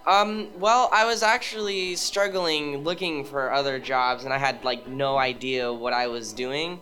Um, 0.08 0.48
well, 0.60 0.90
I 0.92 1.06
was 1.06 1.22
actually 1.22 1.96
struggling 1.96 2.78
looking 2.78 3.24
for 3.24 3.54
other 3.54 3.78
jobs, 3.78 4.24
and 4.24 4.34
I 4.34 4.40
had 4.40 4.64
like 4.64 4.88
no 4.88 5.20
idea 5.20 5.72
what 5.72 5.94
I 5.94 6.08
was 6.08 6.34
doing. 6.34 6.82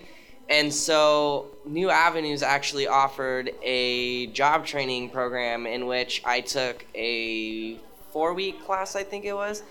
And 0.49 0.73
so, 0.73 1.47
New 1.65 1.89
Avenues 1.89 2.41
actually 2.43 2.87
offered 2.87 3.51
a 3.61 4.27
job 4.27 4.65
training 4.65 5.09
program 5.09 5.67
in 5.67 5.85
which 5.85 6.21
I 6.23 6.39
took 6.39 6.85
a 6.95 7.75
four 8.13 8.33
week 8.33 8.63
class, 8.63 8.95
I 8.95 9.03
think 9.03 9.25
it 9.25 9.33
was. 9.33 9.63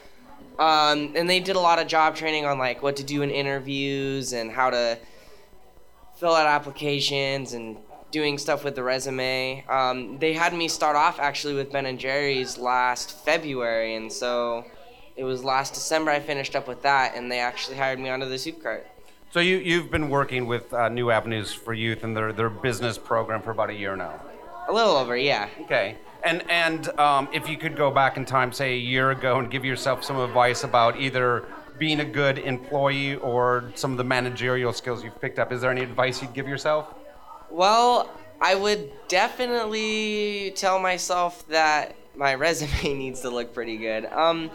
Um, 0.58 1.12
and 1.14 1.28
they 1.28 1.40
did 1.40 1.56
a 1.56 1.60
lot 1.60 1.78
of 1.78 1.86
job 1.86 2.16
training 2.16 2.46
on 2.46 2.58
like 2.58 2.82
what 2.82 2.96
to 2.96 3.04
do 3.04 3.22
in 3.22 3.30
interviews 3.30 4.32
and 4.32 4.50
how 4.50 4.70
to 4.70 4.98
fill 6.18 6.34
out 6.34 6.46
applications 6.46 7.52
and 7.52 7.76
doing 8.10 8.38
stuff 8.38 8.64
with 8.64 8.74
the 8.74 8.82
resume. 8.82 9.64
Um, 9.68 10.18
they 10.18 10.32
had 10.32 10.54
me 10.54 10.68
start 10.68 10.96
off 10.96 11.20
actually 11.20 11.54
with 11.54 11.70
Ben 11.70 11.84
and 11.86 11.98
Jerry's 11.98 12.56
last 12.56 13.24
February, 13.24 13.96
and 13.96 14.10
so 14.10 14.64
it 15.16 15.24
was 15.24 15.44
last 15.44 15.74
December 15.74 16.10
I 16.10 16.20
finished 16.20 16.56
up 16.56 16.68
with 16.68 16.82
that, 16.82 17.14
and 17.14 17.30
they 17.30 17.40
actually 17.40 17.76
hired 17.76 17.98
me 17.98 18.08
onto 18.08 18.28
the 18.28 18.38
soup 18.38 18.62
cart. 18.62 18.86
So 19.32 19.40
you 19.40 19.58
you've 19.58 19.90
been 19.90 20.08
working 20.08 20.46
with 20.46 20.72
uh, 20.72 20.88
New 20.88 21.10
Avenues 21.10 21.52
for 21.52 21.74
Youth 21.74 22.04
and 22.04 22.16
their 22.16 22.32
their 22.32 22.48
business 22.48 22.96
program 22.96 23.42
for 23.42 23.50
about 23.50 23.70
a 23.70 23.74
year 23.74 23.96
now. 23.96 24.22
A 24.68 24.72
little 24.72 24.96
over, 24.96 25.16
yeah. 25.16 25.48
Okay. 25.62 25.96
And 26.26 26.42
and 26.50 26.88
um, 26.98 27.28
if 27.32 27.48
you 27.48 27.56
could 27.56 27.76
go 27.76 27.92
back 27.92 28.16
in 28.16 28.24
time, 28.24 28.52
say 28.52 28.74
a 28.74 28.78
year 28.78 29.12
ago, 29.12 29.38
and 29.38 29.48
give 29.48 29.64
yourself 29.64 30.02
some 30.02 30.18
advice 30.18 30.64
about 30.64 30.98
either 31.00 31.46
being 31.78 32.00
a 32.00 32.04
good 32.04 32.38
employee 32.38 33.14
or 33.14 33.70
some 33.76 33.92
of 33.92 33.96
the 33.96 34.04
managerial 34.04 34.72
skills 34.72 35.04
you've 35.04 35.20
picked 35.20 35.38
up, 35.38 35.52
is 35.52 35.60
there 35.60 35.70
any 35.70 35.82
advice 35.82 36.20
you'd 36.20 36.34
give 36.34 36.48
yourself? 36.48 36.92
Well, 37.48 38.10
I 38.40 38.56
would 38.56 38.90
definitely 39.06 40.52
tell 40.56 40.80
myself 40.80 41.46
that 41.46 41.94
my 42.16 42.34
resume 42.46 42.98
needs 42.98 43.20
to 43.20 43.30
look 43.30 43.54
pretty 43.54 43.76
good. 43.76 44.06
Um, 44.06 44.50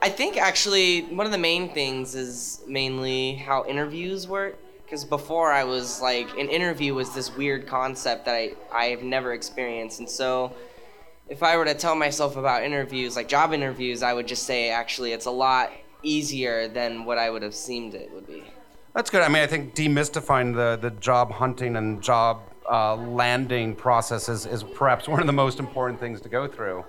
I 0.00 0.10
think 0.10 0.36
actually 0.36 1.00
one 1.02 1.26
of 1.26 1.32
the 1.32 1.38
main 1.38 1.74
things 1.74 2.14
is 2.14 2.62
mainly 2.68 3.34
how 3.34 3.64
interviews 3.66 4.28
work. 4.28 4.56
Because 4.84 5.04
before 5.04 5.52
I 5.52 5.64
was 5.64 6.00
like, 6.00 6.30
an 6.38 6.48
interview 6.48 6.94
was 6.94 7.14
this 7.14 7.36
weird 7.36 7.66
concept 7.66 8.24
that 8.24 8.34
I, 8.34 8.52
I 8.72 8.84
have 8.86 9.02
never 9.02 9.34
experienced. 9.34 9.98
And 9.98 10.08
so 10.08 10.54
if 11.28 11.42
I 11.42 11.56
were 11.56 11.64
to 11.64 11.74
tell 11.74 11.94
myself 11.94 12.36
about 12.36 12.62
interviews, 12.62 13.16
like 13.16 13.28
job 13.28 13.52
interviews, 13.52 14.02
I 14.02 14.12
would 14.12 14.26
just 14.26 14.44
say 14.44 14.70
actually 14.70 15.12
it's 15.12 15.26
a 15.26 15.30
lot 15.30 15.70
easier 16.02 16.68
than 16.68 17.04
what 17.04 17.18
I 17.18 17.30
would 17.30 17.42
have 17.42 17.54
seemed 17.54 17.94
it 17.94 18.10
would 18.12 18.26
be. 18.26 18.44
That's 18.94 19.10
good. 19.10 19.22
I 19.22 19.28
mean, 19.28 19.42
I 19.42 19.46
think 19.46 19.74
demystifying 19.74 20.54
the, 20.54 20.76
the 20.80 20.90
job 20.96 21.30
hunting 21.30 21.76
and 21.76 22.02
job 22.02 22.42
uh, 22.70 22.96
landing 22.96 23.74
process 23.74 24.28
is, 24.28 24.46
is 24.46 24.62
perhaps 24.62 25.08
one 25.08 25.20
of 25.20 25.26
the 25.26 25.32
most 25.32 25.58
important 25.58 26.00
things 26.00 26.20
to 26.22 26.28
go 26.28 26.46
through. 26.46 26.84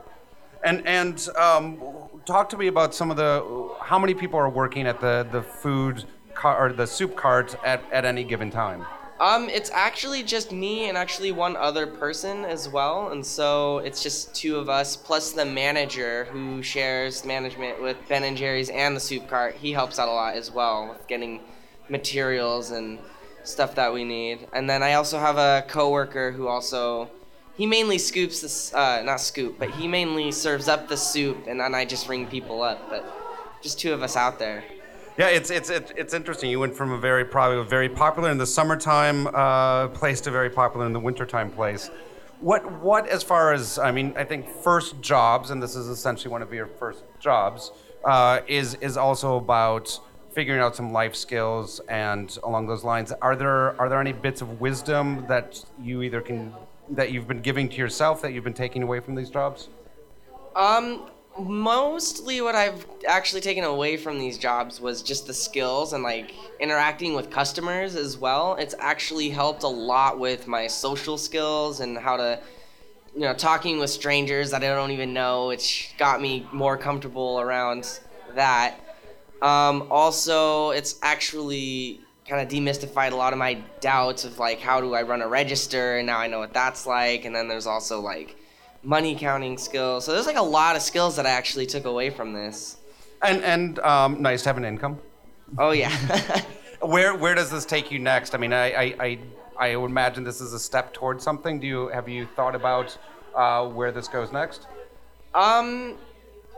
And 0.63 0.85
and 0.85 1.25
um, 1.37 1.81
talk 2.25 2.49
to 2.49 2.57
me 2.57 2.67
about 2.67 2.93
some 2.93 3.11
of 3.11 3.17
the 3.17 3.69
how 3.81 3.97
many 3.97 4.13
people 4.13 4.37
are 4.39 4.49
working 4.49 4.87
at 4.87 4.99
the 4.99 5.25
the 5.31 5.41
food 5.41 6.03
car 6.33 6.65
or 6.65 6.73
the 6.73 6.85
soup 6.85 7.15
cart 7.15 7.55
at, 7.63 7.81
at 7.93 8.03
any 8.03 8.25
given 8.25 8.51
time. 8.51 8.85
Um, 9.20 9.49
it's 9.49 9.70
actually 9.72 10.24
just 10.24 10.53
me 10.53 10.88
and 10.88 10.97
actually 10.97 11.34
one 11.34 11.57
other 11.57 11.86
person 11.86 12.45
as 12.45 12.70
well, 12.70 13.09
and 13.09 13.26
so 13.26 13.80
it's 13.80 14.01
just 14.01 14.34
two 14.34 14.55
of 14.55 14.70
us 14.70 14.95
plus 14.95 15.34
the 15.34 15.43
manager 15.43 16.26
who 16.32 16.63
shares 16.63 17.26
management 17.26 17.82
with 17.82 17.97
Ben 18.07 18.24
and 18.24 18.38
Jerry's 18.38 18.70
and 18.70 18.95
the 18.95 18.99
soup 18.99 19.28
cart. 19.28 19.55
He 19.55 19.74
helps 19.74 19.99
out 19.99 20.07
a 20.07 20.11
lot 20.11 20.36
as 20.36 20.51
well 20.51 20.88
with 20.88 21.05
getting 21.07 21.41
materials 21.89 22.72
and 22.72 22.97
stuff 23.43 23.76
that 23.76 23.91
we 23.91 24.05
need. 24.05 24.47
And 24.53 24.70
then 24.70 24.84
I 24.84 24.93
also 24.93 25.20
have 25.20 25.38
a 25.38 25.65
coworker 25.67 26.32
who 26.32 26.47
also 26.47 27.09
he 27.57 27.65
mainly 27.65 27.97
scoops 27.97 28.39
this 28.39 28.74
uh, 28.74 29.01
not 29.03 29.20
scoop, 29.20 29.59
but 29.59 29.70
he 29.72 29.86
mainly 29.86 30.32
serves 30.32 30.70
up 30.70 30.88
the 30.88 30.95
soup, 30.95 31.45
and 31.45 31.59
then 31.59 31.76
I 31.76 31.84
just 31.84 32.07
ring 32.07 32.26
people 32.26 32.61
up. 32.61 32.89
But 32.89 33.03
just 33.61 33.82
two 33.82 33.91
of 33.91 34.01
us 34.01 34.15
out 34.15 34.39
there. 34.39 34.63
Yeah, 35.20 35.28
it's 35.28 35.49
it's 35.49 35.70
it's 35.70 36.13
interesting. 36.13 36.49
You 36.49 36.61
went 36.61 36.74
from 36.74 36.93
a 36.93 36.97
very 36.97 37.26
probably 37.26 37.59
a 37.59 37.63
very 37.63 37.89
popular 37.89 38.32
in 38.32 38.38
the 38.38 38.45
summertime 38.45 39.28
uh, 39.28 39.89
place 39.89 40.22
to 40.22 40.32
very 40.32 40.49
popular 40.49 40.86
in 40.86 40.93
the 40.93 40.99
wintertime 40.99 41.51
place. 41.51 41.89
What 42.39 42.72
what 42.82 43.05
as 43.05 43.22
far 43.22 43.51
as 43.51 43.78
I 43.78 43.91
mean, 43.91 44.13
I 44.15 44.24
think 44.24 44.47
first 44.47 45.01
jobs, 45.01 45.51
and 45.51 45.61
this 45.61 45.76
is 45.76 45.89
essentially 45.89 46.32
one 46.32 46.41
of 46.41 46.53
your 46.53 46.67
first 46.67 47.03
jobs, 47.20 47.74
uh, 48.05 48.39
is 48.47 48.76
is 48.76 48.95
also 48.95 49.36
about 49.36 49.99
figuring 50.32 50.61
out 50.61 50.78
some 50.78 50.93
life 50.93 51.15
skills 51.15 51.82
and 51.89 52.38
along 52.43 52.67
those 52.67 52.86
lines. 52.86 53.11
Are 53.22 53.36
there 53.36 53.78
are 53.78 53.89
there 53.89 53.99
any 53.99 54.13
bits 54.13 54.39
of 54.41 54.61
wisdom 54.61 55.26
that 55.28 55.65
you 55.84 56.01
either 56.01 56.22
can 56.22 56.53
that 56.91 57.11
you've 57.11 57.28
been 57.28 57.41
giving 57.41 57.67
to 57.67 57.76
yourself 57.76 58.22
that 58.22 58.32
you've 58.32 58.45
been 58.45 58.53
taking 58.53 58.84
away 58.84 59.01
from 59.01 59.15
these 59.15 59.30
jobs? 59.30 59.67
Um, 60.55 61.09
mostly 61.39 62.41
what 62.41 62.55
I've 62.55 62.85
actually 63.07 63.41
taken 63.41 63.63
away 63.63 63.97
from 63.97 64.19
these 64.19 64.37
jobs 64.37 64.79
was 64.79 65.01
just 65.01 65.27
the 65.27 65.33
skills 65.33 65.93
and 65.93 66.03
like 66.03 66.33
interacting 66.59 67.13
with 67.13 67.29
customers 67.29 67.95
as 67.95 68.17
well. 68.17 68.55
It's 68.55 68.75
actually 68.79 69.29
helped 69.29 69.63
a 69.63 69.67
lot 69.67 70.19
with 70.19 70.47
my 70.47 70.67
social 70.67 71.17
skills 71.17 71.79
and 71.79 71.97
how 71.97 72.17
to, 72.17 72.39
you 73.15 73.21
know, 73.21 73.33
talking 73.33 73.79
with 73.79 73.89
strangers 73.89 74.51
that 74.51 74.63
I 74.63 74.67
don't 74.67 74.91
even 74.91 75.13
know. 75.13 75.49
It's 75.49 75.93
got 75.97 76.21
me 76.21 76.47
more 76.51 76.77
comfortable 76.77 77.39
around 77.39 77.99
that. 78.35 78.79
Um, 79.41 79.87
also, 79.89 80.71
it's 80.71 80.99
actually 81.01 82.01
kind 82.27 82.41
of 82.41 82.47
demystified 82.47 83.11
a 83.11 83.15
lot 83.15 83.33
of 83.33 83.39
my 83.39 83.55
doubts 83.81 84.23
of 84.23 84.37
like 84.37 84.59
how 84.59 84.79
do 84.79 84.93
I 84.93 85.01
run 85.01 85.21
a 85.21 85.27
register 85.27 85.97
and 85.97 86.05
now 86.05 86.19
I 86.19 86.27
know 86.27 86.39
what 86.39 86.53
that's 86.53 86.85
like. 86.85 87.25
And 87.25 87.35
then 87.35 87.47
there's 87.47 87.67
also 87.67 88.01
like 88.01 88.35
money 88.84 89.15
counting 89.15 89.57
skills. 89.57 90.05
So 90.05 90.13
there's 90.13 90.27
like 90.27 90.38
a 90.38 90.41
lot 90.41 90.75
of 90.75 90.82
skills 90.82 91.15
that 91.15 91.25
I 91.25 91.32
actually 91.32 91.65
took 91.65 91.86
away 91.86 92.09
from 92.09 92.34
this. 92.34 92.77
And 93.21 93.43
and 93.43 93.80
um, 93.80 94.21
nice 94.21 94.43
to 94.43 94.49
have 94.49 94.57
an 94.57 94.65
income. 94.65 94.99
Oh 95.57 95.71
yeah. 95.71 95.91
where 96.82 97.15
where 97.15 97.36
does 97.36 97.51
this 97.51 97.65
take 97.65 97.91
you 97.91 97.99
next? 97.99 98.34
I 98.34 98.38
mean, 98.38 98.53
I, 98.53 98.71
I 98.71 98.95
I 98.99 99.19
I 99.57 99.75
would 99.75 99.91
imagine 99.91 100.23
this 100.23 100.41
is 100.41 100.53
a 100.53 100.59
step 100.59 100.93
towards 100.93 101.23
something. 101.23 101.59
Do 101.59 101.67
you 101.67 101.88
have 101.89 102.07
you 102.07 102.27
thought 102.36 102.55
about 102.55 102.97
uh, 103.36 103.67
where 103.67 103.91
this 103.91 104.07
goes 104.07 104.32
next? 104.32 104.67
Um, 105.34 105.97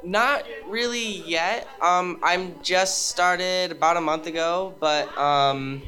not 0.03 0.45
really 0.67 1.22
yet. 1.24 1.67
Um, 1.82 2.19
I'm 2.24 2.61
just 2.61 3.07
started 3.07 3.72
about 3.72 3.97
a 3.97 4.01
month 4.01 4.28
ago, 4.28 4.76
but 4.80 5.15
um, 5.17 5.82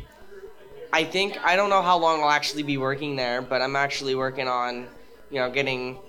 I 0.92 1.04
think 1.04 1.38
I 1.44 1.56
don't 1.56 1.70
know 1.70 1.82
how 1.82 1.98
long 1.98 2.22
I'll 2.22 2.30
actually 2.30 2.64
be 2.64 2.78
working 2.78 3.16
there. 3.16 3.42
But 3.42 3.62
I'm 3.62 3.76
actually 3.76 4.16
working 4.16 4.48
on, 4.48 4.88
you 5.30 5.40
know, 5.40 5.52
getting 5.52 6.00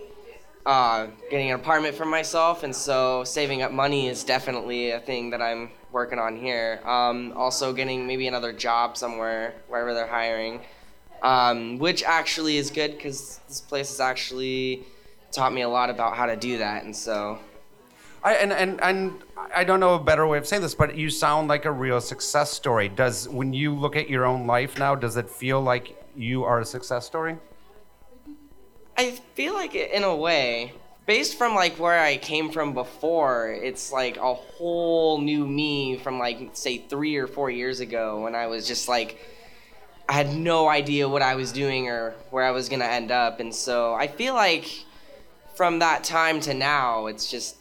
uh, 0.67 1.09
getting 1.31 1.51
an 1.51 1.61
apartment 1.61 1.95
for 1.95 2.05
myself, 2.05 2.63
and 2.63 2.75
so 2.75 3.25
saving 3.25 3.63
up 3.63 3.71
money 3.73 4.09
is 4.09 4.25
definitely 4.25 4.91
a 4.91 5.01
thing 5.01 5.31
that 5.31 5.43
I'm 5.43 5.71
working 5.93 6.19
on 6.19 6.37
here. 6.37 6.81
Um, 6.85 7.33
also, 7.37 7.73
getting 7.73 8.07
maybe 8.07 8.27
another 8.27 8.53
job 8.53 8.97
somewhere, 8.97 9.55
wherever 9.69 9.93
they're 9.93 10.07
hiring, 10.07 10.63
um, 11.23 11.79
which 11.79 12.03
actually 12.03 12.57
is 12.57 12.71
good 12.71 12.93
because 12.93 13.41
this 13.49 13.61
place 13.61 13.91
has 13.91 14.01
actually 14.01 14.85
taught 15.33 15.53
me 15.53 15.63
a 15.63 15.69
lot 15.69 15.91
about 15.91 16.17
how 16.17 16.27
to 16.27 16.37
do 16.37 16.59
that, 16.59 16.85
and 16.85 16.95
so. 16.95 17.39
I, 18.23 18.37
and, 18.37 18.55
and, 18.55 18.81
and 18.81 19.23
I 19.55 19.65
don't 19.65 19.81
know 19.81 19.97
a 19.97 19.99
better 19.99 20.27
way 20.27 20.39
of 20.39 20.47
saying 20.47 20.63
this, 20.63 20.75
but 20.75 20.97
you 20.97 21.11
sound 21.11 21.49
like 21.49 21.67
a 21.67 21.71
real 21.71 22.01
success 22.01 22.51
story. 22.51 22.89
Does 22.89 23.29
when 23.29 23.53
you 23.53 23.75
look 23.75 23.97
at 23.97 24.09
your 24.09 24.25
own 24.25 24.47
life 24.47 24.79
now, 24.79 24.95
does 24.95 25.19
it 25.19 25.29
feel 25.29 25.61
like 25.61 26.03
you 26.17 26.43
are 26.45 26.61
a 26.61 26.65
success 26.65 27.05
story? 27.05 27.37
I 28.97 29.11
feel 29.35 29.55
like 29.55 29.75
it 29.75 29.91
in 29.91 30.05
a 30.05 30.15
way, 30.15 30.73
based 31.07 31.37
from 31.37 31.55
like 31.55 31.79
where 31.79 32.01
I 32.01 32.17
came 32.17 32.51
from 32.51 32.75
before, 32.75 33.51
it's 33.51 33.93
like 33.93 34.17
a 34.17 34.35
whole 34.35 35.21
new 35.21 35.47
me 35.47 35.99
from 35.99 36.19
like 36.19 36.51
say 36.53 36.79
three 36.79 37.17
or 37.17 37.27
four 37.27 37.51
years 37.51 37.81
ago 37.81 38.23
when 38.23 38.35
I 38.35 38.47
was 38.47 38.67
just 38.67 38.89
like 38.89 39.19
I 40.09 40.13
had 40.13 40.35
no 40.35 40.69
idea 40.69 41.09
what 41.09 41.23
I 41.23 41.35
was 41.35 41.51
doing 41.51 41.89
or 41.89 42.15
where 42.31 42.45
I 42.45 42.51
was 42.51 42.69
gonna 42.69 42.85
end 42.85 43.11
up, 43.11 43.41
and 43.41 43.55
so 43.55 43.95
I 43.95 44.07
feel 44.07 44.35
like 44.35 44.85
from 45.57 45.81
that 45.81 46.05
time 46.05 46.41
to 46.41 46.55
now, 46.55 47.07
it's 47.07 47.31
just 47.31 47.57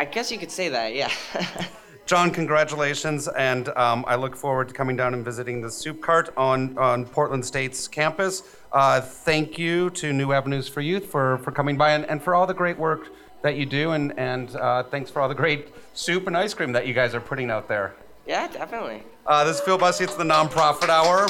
I 0.00 0.04
guess 0.04 0.32
you 0.32 0.38
could 0.38 0.50
say 0.50 0.70
that, 0.70 0.94
yeah. 0.94 1.12
John, 2.04 2.30
congratulations, 2.32 3.28
and 3.28 3.68
um, 3.70 4.04
I 4.08 4.16
look 4.16 4.34
forward 4.36 4.68
to 4.68 4.74
coming 4.74 4.96
down 4.96 5.14
and 5.14 5.24
visiting 5.24 5.62
the 5.62 5.70
soup 5.70 6.00
cart 6.02 6.30
on, 6.36 6.76
on 6.76 7.06
Portland 7.06 7.44
State's 7.44 7.86
campus. 7.86 8.42
Uh, 8.72 9.00
thank 9.00 9.56
you 9.58 9.88
to 9.90 10.12
New 10.12 10.32
Avenues 10.32 10.66
for 10.68 10.80
Youth 10.80 11.06
for, 11.06 11.38
for 11.38 11.52
coming 11.52 11.76
by 11.76 11.92
and, 11.92 12.04
and 12.06 12.22
for 12.22 12.34
all 12.34 12.46
the 12.46 12.54
great 12.54 12.76
work 12.76 13.12
that 13.42 13.56
you 13.56 13.66
do, 13.66 13.92
and, 13.92 14.18
and 14.18 14.56
uh, 14.56 14.82
thanks 14.82 15.10
for 15.10 15.22
all 15.22 15.28
the 15.28 15.34
great 15.34 15.68
soup 15.94 16.26
and 16.26 16.36
ice 16.36 16.54
cream 16.54 16.72
that 16.72 16.86
you 16.86 16.92
guys 16.92 17.14
are 17.14 17.20
putting 17.20 17.50
out 17.50 17.68
there. 17.68 17.94
Yeah, 18.26 18.48
definitely. 18.48 19.04
Uh, 19.26 19.44
this 19.44 19.58
is 19.58 19.62
Phil 19.62 19.78
Busse, 19.78 20.00
it's 20.00 20.16
the 20.16 20.24
Nonprofit 20.24 20.88
Hour. 20.88 21.28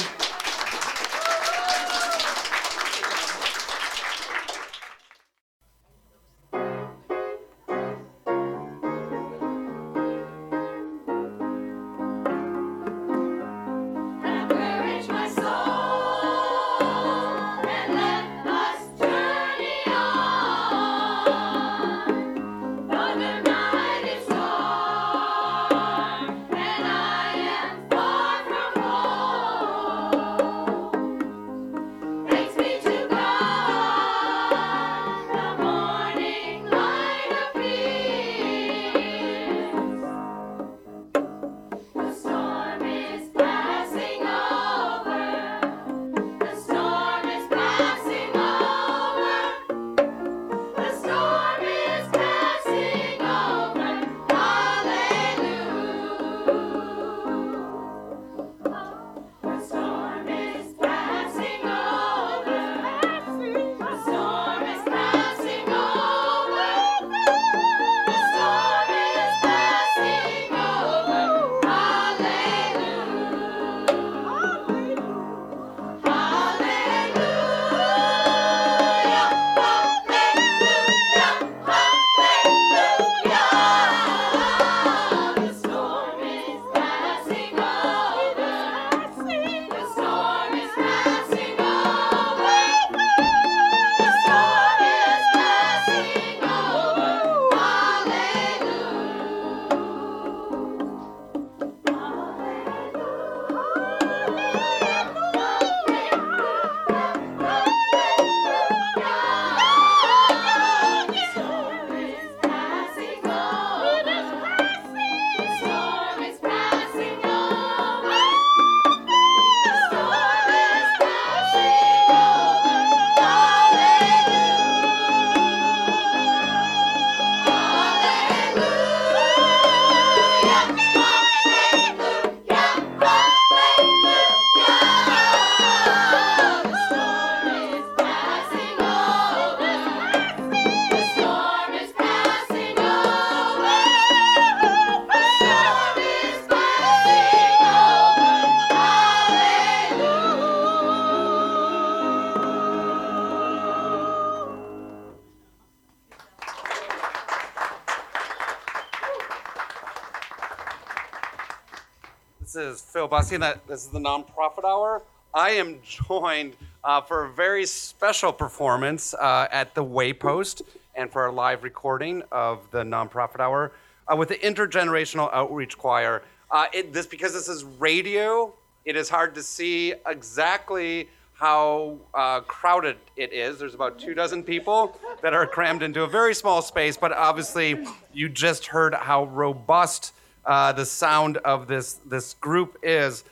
Busse, 163.13 163.33
and 163.33 163.43
that, 163.43 163.67
this 163.67 163.85
is 163.85 163.89
the 163.89 163.99
Nonprofit 163.99 164.63
Hour. 164.63 165.03
I 165.35 165.51
am 165.51 165.77
joined 165.83 166.55
uh, 166.83 166.99
for 166.99 167.25
a 167.25 167.29
very 167.29 167.63
special 167.67 168.33
performance 168.33 169.13
uh, 169.13 169.47
at 169.51 169.75
the 169.75 169.85
Waypost 169.85 170.63
and 170.95 171.11
for 171.11 171.21
our 171.21 171.31
live 171.31 171.61
recording 171.61 172.23
of 172.31 172.61
the 172.71 172.81
Nonprofit 172.81 173.39
Hour 173.39 173.71
uh, 174.07 174.15
with 174.15 174.29
the 174.29 174.37
Intergenerational 174.37 175.31
Outreach 175.31 175.77
Choir. 175.77 176.23
Uh, 176.49 176.65
it, 176.73 176.91
this 176.91 177.05
because 177.05 177.33
this 177.33 177.47
is 177.47 177.63
radio, 177.63 178.51
it 178.83 178.95
is 178.95 179.09
hard 179.09 179.35
to 179.35 179.43
see 179.43 179.93
exactly 180.07 181.07
how 181.33 181.99
uh, 182.15 182.39
crowded 182.39 182.97
it 183.15 183.31
is. 183.31 183.59
There's 183.59 183.75
about 183.75 183.99
two 183.99 184.15
dozen 184.15 184.41
people 184.41 184.99
that 185.21 185.35
are 185.35 185.45
crammed 185.45 185.83
into 185.83 186.01
a 186.01 186.07
very 186.07 186.33
small 186.33 186.63
space, 186.63 186.97
but 186.97 187.11
obviously 187.11 187.85
you 188.11 188.27
just 188.27 188.65
heard 188.65 188.95
how 188.95 189.25
robust 189.25 190.13
uh, 190.45 190.71
the 190.73 190.85
sound 190.85 191.37
of 191.37 191.67
this 191.67 191.93
this 192.05 192.33
group 192.35 192.77
is. 192.83 193.23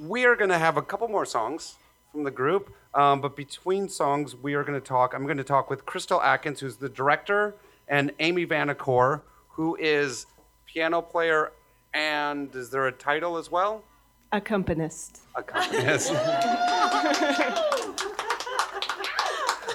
We 0.00 0.24
are 0.24 0.34
going 0.34 0.50
to 0.50 0.58
have 0.58 0.76
a 0.76 0.82
couple 0.82 1.06
more 1.06 1.24
songs 1.24 1.76
from 2.10 2.24
the 2.24 2.30
group, 2.30 2.74
um, 2.94 3.20
but 3.20 3.36
between 3.36 3.88
songs, 3.88 4.34
we 4.34 4.54
are 4.54 4.64
going 4.64 4.80
to 4.80 4.86
talk. 4.86 5.14
I'm 5.14 5.24
going 5.24 5.36
to 5.36 5.44
talk 5.44 5.70
with 5.70 5.86
Crystal 5.86 6.20
Atkins, 6.20 6.58
who's 6.60 6.76
the 6.76 6.88
director, 6.88 7.54
and 7.86 8.10
Amy 8.18 8.44
Vanacore, 8.44 9.20
who 9.50 9.76
is 9.76 10.26
piano 10.66 11.00
player, 11.00 11.52
and 11.92 12.54
is 12.54 12.70
there 12.70 12.88
a 12.88 12.92
title 12.92 13.36
as 13.36 13.50
well? 13.50 13.84
Accompanist. 14.32 15.20
Accompanist. 15.36 16.12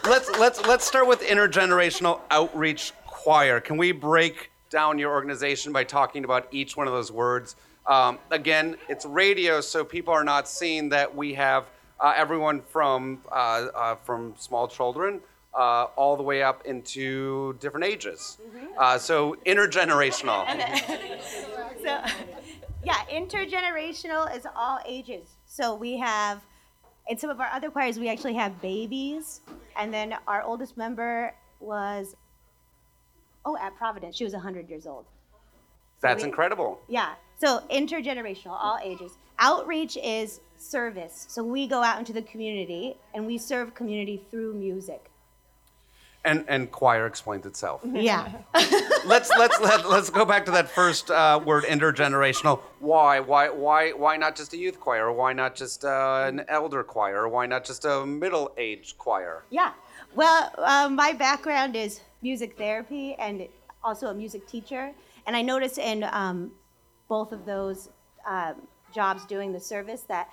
let's 0.05 0.30
let's 0.38 0.65
let's 0.65 0.86
start 0.86 1.07
with 1.07 1.22
intergenerational 1.22 2.20
outreach 2.30 2.91
choir. 3.05 3.61
Can 3.61 3.78
we 3.78 3.91
break 3.91 4.51
down 4.70 4.99
your 4.99 5.11
organization 5.11 5.72
by 5.74 5.84
talking 5.84 6.24
about 6.24 6.47
each 6.51 6.78
one 6.78 6.88
of 6.88 6.93
those 6.93 7.11
words? 7.11 7.55
Um, 7.86 8.20
again, 8.32 8.78
it's 8.88 9.05
radio, 9.05 9.61
so 9.61 9.84
people 9.84 10.13
are 10.13 10.24
not 10.24 10.47
seeing 10.47 10.89
that 10.89 11.15
we 11.15 11.34
have 11.34 11.65
uh, 11.99 12.13
everyone 12.15 12.61
from 12.61 13.22
uh, 13.32 13.67
uh, 13.76 13.95
from 13.95 14.34
small 14.38 14.67
children 14.67 15.22
uh, 15.53 15.86
all 15.95 16.15
the 16.15 16.24
way 16.24 16.43
up 16.43 16.65
into 16.65 17.53
different 17.59 17.86
ages. 17.86 18.38
Uh, 18.78 18.97
so 18.97 19.36
intergenerational. 19.45 20.45
so, 21.84 22.01
yeah, 22.84 23.03
intergenerational 23.11 24.36
is 24.36 24.45
all 24.55 24.80
ages. 24.86 25.28
So 25.45 25.76
we 25.76 25.97
have, 25.97 26.41
in 27.07 27.17
some 27.17 27.30
of 27.30 27.39
our 27.39 27.49
other 27.51 27.70
choirs, 27.70 27.99
we 27.99 28.07
actually 28.09 28.36
have 28.36 28.61
babies, 28.61 29.41
and 29.76 29.93
then 29.93 30.15
our 30.28 30.43
oldest 30.43 30.78
member 30.78 31.34
was, 31.59 32.15
oh, 33.46 33.58
at 33.58 33.76
Providence, 33.76 34.16
she 34.16 34.24
was 34.24 34.34
100 34.34 34.70
years 34.70 34.86
old. 34.86 35.06
That's 36.02 36.24
we- 36.24 36.30
incredible. 36.30 36.80
Yeah. 36.88 37.14
So 37.38 37.62
intergenerational, 37.72 38.58
all 38.60 38.80
ages. 38.84 39.14
Outreach 39.40 39.98
is 39.98 40.42
service. 40.58 41.26
So 41.30 41.44
we 41.44 41.68
go 41.68 41.82
out 41.82 42.00
into 42.00 42.12
the 42.14 42.22
community 42.22 42.98
and 43.14 43.26
we 43.26 43.38
serve 43.38 43.74
community 43.74 44.22
through 44.30 44.54
music. 44.54 45.06
And 46.26 46.44
and 46.50 46.70
choir 46.70 47.06
explains 47.06 47.46
itself. 47.46 47.80
Yeah. 47.94 48.30
let's 49.06 49.30
let's 49.30 49.58
let, 49.62 49.88
let's 49.90 50.10
go 50.10 50.26
back 50.26 50.44
to 50.46 50.52
that 50.52 50.70
first 50.70 51.10
uh, 51.10 51.40
word 51.46 51.64
intergenerational 51.64 52.60
why 52.80 53.22
why 53.22 53.50
why 53.50 53.92
why 53.92 54.18
not 54.18 54.36
just 54.36 54.52
a 54.52 54.58
youth 54.58 54.82
choir 54.82 55.10
why 55.14 55.32
not 55.32 55.56
just 55.56 55.86
uh, 55.86 56.26
an 56.28 56.44
elder 56.50 56.84
choir 56.84 57.30
why 57.30 57.46
not 57.46 57.64
just 57.64 57.86
a 57.86 58.06
middle-aged 58.06 58.98
choir 58.98 59.46
Yeah. 59.50 59.72
Well, 60.16 60.51
uh, 60.57 60.89
my 60.89 61.14
background 61.14 61.76
is 61.76 62.01
music 62.22 62.57
therapy 62.57 63.14
and 63.20 63.47
also 63.84 64.07
a 64.07 64.14
music 64.14 64.47
teacher. 64.47 64.91
And 65.28 65.36
I 65.36 65.43
noticed 65.43 65.78
in 65.78 66.03
um, 66.03 66.51
both 67.07 67.32
of 67.32 67.45
those 67.45 67.89
um, 68.28 68.55
jobs 68.93 69.26
doing 69.26 69.51
the 69.53 69.60
service 69.60 70.01
that 70.03 70.30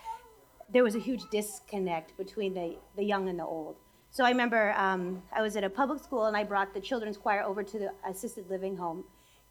there 0.73 0.83
was 0.83 0.95
a 0.95 0.99
huge 0.99 1.29
disconnect 1.31 2.17
between 2.17 2.55
the, 2.55 2.77
the 2.97 3.05
young 3.05 3.29
and 3.29 3.39
the 3.39 3.45
old. 3.45 3.77
So 4.11 4.25
I 4.25 4.31
remember 4.31 4.73
um, 4.79 5.23
I 5.31 5.43
was 5.43 5.57
at 5.57 5.65
a 5.65 5.71
public 5.71 6.03
school 6.03 6.25
and 6.25 6.37
I 6.37 6.43
brought 6.43 6.73
the 6.73 6.81
children's 6.81 7.19
choir 7.19 7.43
over 7.43 7.63
to 7.63 7.79
the 7.79 7.93
assisted 8.09 8.49
living 8.49 8.79
home. 8.79 9.05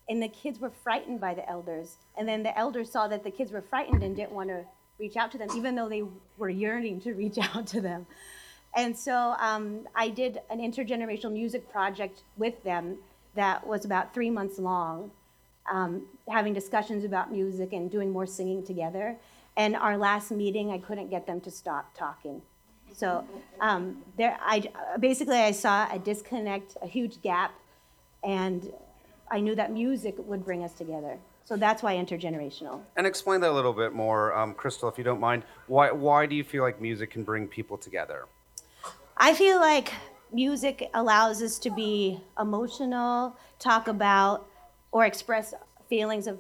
And 0.09 0.21
the 0.21 0.28
kids 0.28 0.59
were 0.59 0.71
frightened 0.71 1.21
by 1.21 1.36
the 1.36 1.47
elders. 1.47 1.97
And 2.17 2.28
then 2.28 2.41
the 2.41 2.57
elders 2.57 2.91
saw 2.91 3.07
that 3.07 3.23
the 3.23 3.32
kids 3.32 3.51
were 3.51 3.61
frightened 3.61 4.01
and 4.01 4.15
didn't 4.15 4.32
want 4.32 4.49
to 4.49 4.65
reach 4.99 5.17
out 5.17 5.32
to 5.34 5.38
them, 5.38 5.49
even 5.55 5.76
though 5.76 5.89
they 5.89 6.03
were 6.38 6.49
yearning 6.49 6.99
to 7.01 7.13
reach 7.13 7.38
out 7.55 7.67
to 7.67 7.82
them. 7.82 8.07
And 8.76 8.97
so 8.97 9.36
um, 9.39 9.88
I 9.95 10.09
did 10.09 10.39
an 10.49 10.59
intergenerational 10.59 11.32
music 11.32 11.71
project 11.71 12.23
with 12.38 12.61
them 12.63 12.97
that 13.36 13.65
was 13.65 13.86
about 13.86 14.13
three 14.13 14.30
months 14.30 14.59
long, 14.59 15.11
um, 15.71 16.05
having 16.30 16.53
discussions 16.53 17.05
about 17.05 17.32
music 17.32 17.73
and 17.73 17.89
doing 17.89 18.11
more 18.11 18.26
singing 18.26 18.63
together. 18.63 19.17
And 19.57 19.76
our 19.76 19.97
last 19.97 20.32
meeting, 20.32 20.71
I 20.71 20.78
couldn't 20.78 21.09
get 21.09 21.26
them 21.26 21.39
to 21.41 21.51
stop 21.51 21.95
talking. 21.95 22.41
So 22.93 23.26
um, 23.61 24.03
there, 24.17 24.38
I 24.41 24.69
basically 24.99 25.38
I 25.38 25.51
saw 25.51 25.88
a 25.91 25.99
disconnect, 25.99 26.78
a 26.82 26.88
huge 26.88 27.21
gap, 27.21 27.53
and 28.23 28.71
I 29.32 29.39
knew 29.39 29.55
that 29.55 29.71
music 29.71 30.15
would 30.17 30.45
bring 30.45 30.63
us 30.63 30.73
together. 30.73 31.17
So 31.45 31.55
that's 31.55 31.84
why 31.84 31.95
intergenerational. 31.95 32.82
and 32.97 33.05
explain 33.05 33.39
that 33.41 33.51
a 33.51 33.53
little 33.53 33.73
bit 33.73 33.93
more 33.93 34.34
um, 34.34 34.55
crystal 34.55 34.89
if 34.89 34.97
you 34.97 35.03
don't 35.03 35.19
mind 35.19 35.43
why 35.67 35.91
why 35.91 36.26
do 36.26 36.36
you 36.36 36.43
feel 36.43 36.63
like 36.63 36.82
music 36.82 37.11
can 37.11 37.23
bring 37.23 37.47
people 37.47 37.78
together 37.78 38.26
I 39.18 39.34
feel 39.34 39.59
like 39.59 39.93
music 40.32 40.89
allows 40.93 41.41
us 41.41 41.57
to 41.59 41.70
be 41.70 42.20
emotional, 42.39 43.38
talk 43.59 43.88
about 43.88 44.47
or 44.91 45.05
express 45.05 45.53
feelings 45.89 46.28
of 46.28 46.38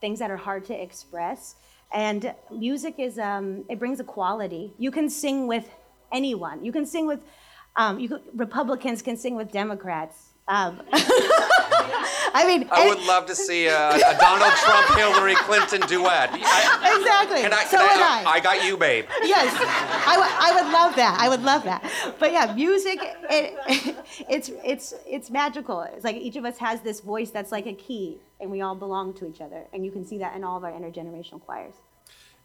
things 0.00 0.18
that 0.18 0.30
are 0.30 0.36
hard 0.36 0.64
to 0.66 0.82
express. 0.82 1.56
And 1.92 2.34
music 2.50 2.94
is 2.98 3.18
um, 3.18 3.64
it 3.68 3.78
brings 3.78 4.00
equality. 4.00 4.72
You 4.78 4.90
can 4.90 5.10
sing 5.10 5.46
with 5.46 5.68
anyone. 6.12 6.64
You 6.64 6.72
can 6.72 6.86
sing 6.86 7.06
with 7.06 7.20
um, 7.76 7.98
you 7.98 8.08
could, 8.08 8.22
Republicans 8.34 9.02
can 9.02 9.16
sing 9.16 9.34
with 9.34 9.50
Democrats. 9.52 10.30
Um, 10.48 10.80
I 12.36 12.44
mean, 12.46 12.68
i 12.72 12.86
would 12.88 13.02
love 13.04 13.26
to 13.26 13.34
see 13.34 13.66
a, 13.66 13.90
a 13.94 14.16
donald 14.18 14.52
trump 14.64 14.86
hillary 14.98 15.34
clinton 15.46 15.80
duet 15.88 16.30
I- 16.32 16.96
exactly. 16.98 17.40
can 17.42 17.52
I, 17.52 17.64
so 17.64 17.78
can 17.78 17.86
would 17.88 18.02
I, 18.02 18.22
I. 18.30 18.34
I 18.36 18.40
got 18.40 18.64
you 18.64 18.76
babe 18.76 19.04
yes, 19.22 19.54
I 20.06 20.16
would- 20.18 20.64
would 20.64 20.72
love 20.72 20.94
that. 20.96 21.16
I 21.20 21.28
would 21.28 21.42
love 21.42 21.64
that. 21.64 21.82
But 22.18 22.32
yeah, 22.32 22.54
music, 22.54 22.98
it, 23.30 23.96
it's 24.28 24.50
it's 24.72 24.94
it's 25.06 25.30
magical. 25.30 25.80
It's 25.82 26.04
like 26.04 26.16
each 26.16 26.36
of 26.36 26.44
us 26.44 26.58
has 26.58 26.80
this 26.82 27.00
voice 27.00 27.30
that's 27.30 27.50
like 27.52 27.66
a 27.66 27.72
key, 27.74 28.18
and 28.40 28.50
we 28.50 28.60
all 28.60 28.74
belong 28.76 29.14
to 29.14 29.26
each 29.28 29.40
other. 29.40 29.64
And 29.72 29.84
you 29.84 29.90
can 29.90 30.04
see 30.06 30.18
that 30.18 30.36
in 30.36 30.44
all 30.44 30.56
of 30.56 30.64
our 30.64 30.72
intergenerational 30.72 31.40
choirs. 31.44 31.74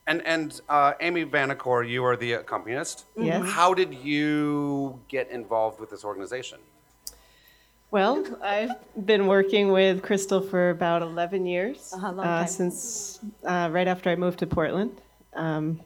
and 0.07 0.19
and 0.25 0.61
uh, 0.69 0.93
amy 1.07 1.23
vanacore 1.25 1.83
you 1.93 2.03
are 2.09 2.17
the 2.25 2.31
accompanist 2.33 3.05
Yes. 3.15 3.45
how 3.57 3.69
did 3.81 3.91
you 3.93 4.99
get 5.15 5.29
involved 5.39 5.77
with 5.79 5.89
this 5.93 6.03
organization 6.03 6.59
Well, 7.91 8.23
I've 8.43 8.71
been 9.05 9.27
working 9.27 9.71
with 9.71 10.01
Crystal 10.03 10.41
for 10.41 10.69
about 10.69 11.01
11 11.01 11.45
years, 11.45 11.91
Uh-huh, 11.93 12.11
long 12.11 12.25
uh, 12.25 12.39
time. 12.39 12.47
since 12.47 13.19
uh, 13.43 13.69
right 13.71 13.87
after 13.87 14.09
I 14.09 14.15
moved 14.15 14.39
to 14.39 14.47
Portland. 14.47 15.01
Um, 15.33 15.81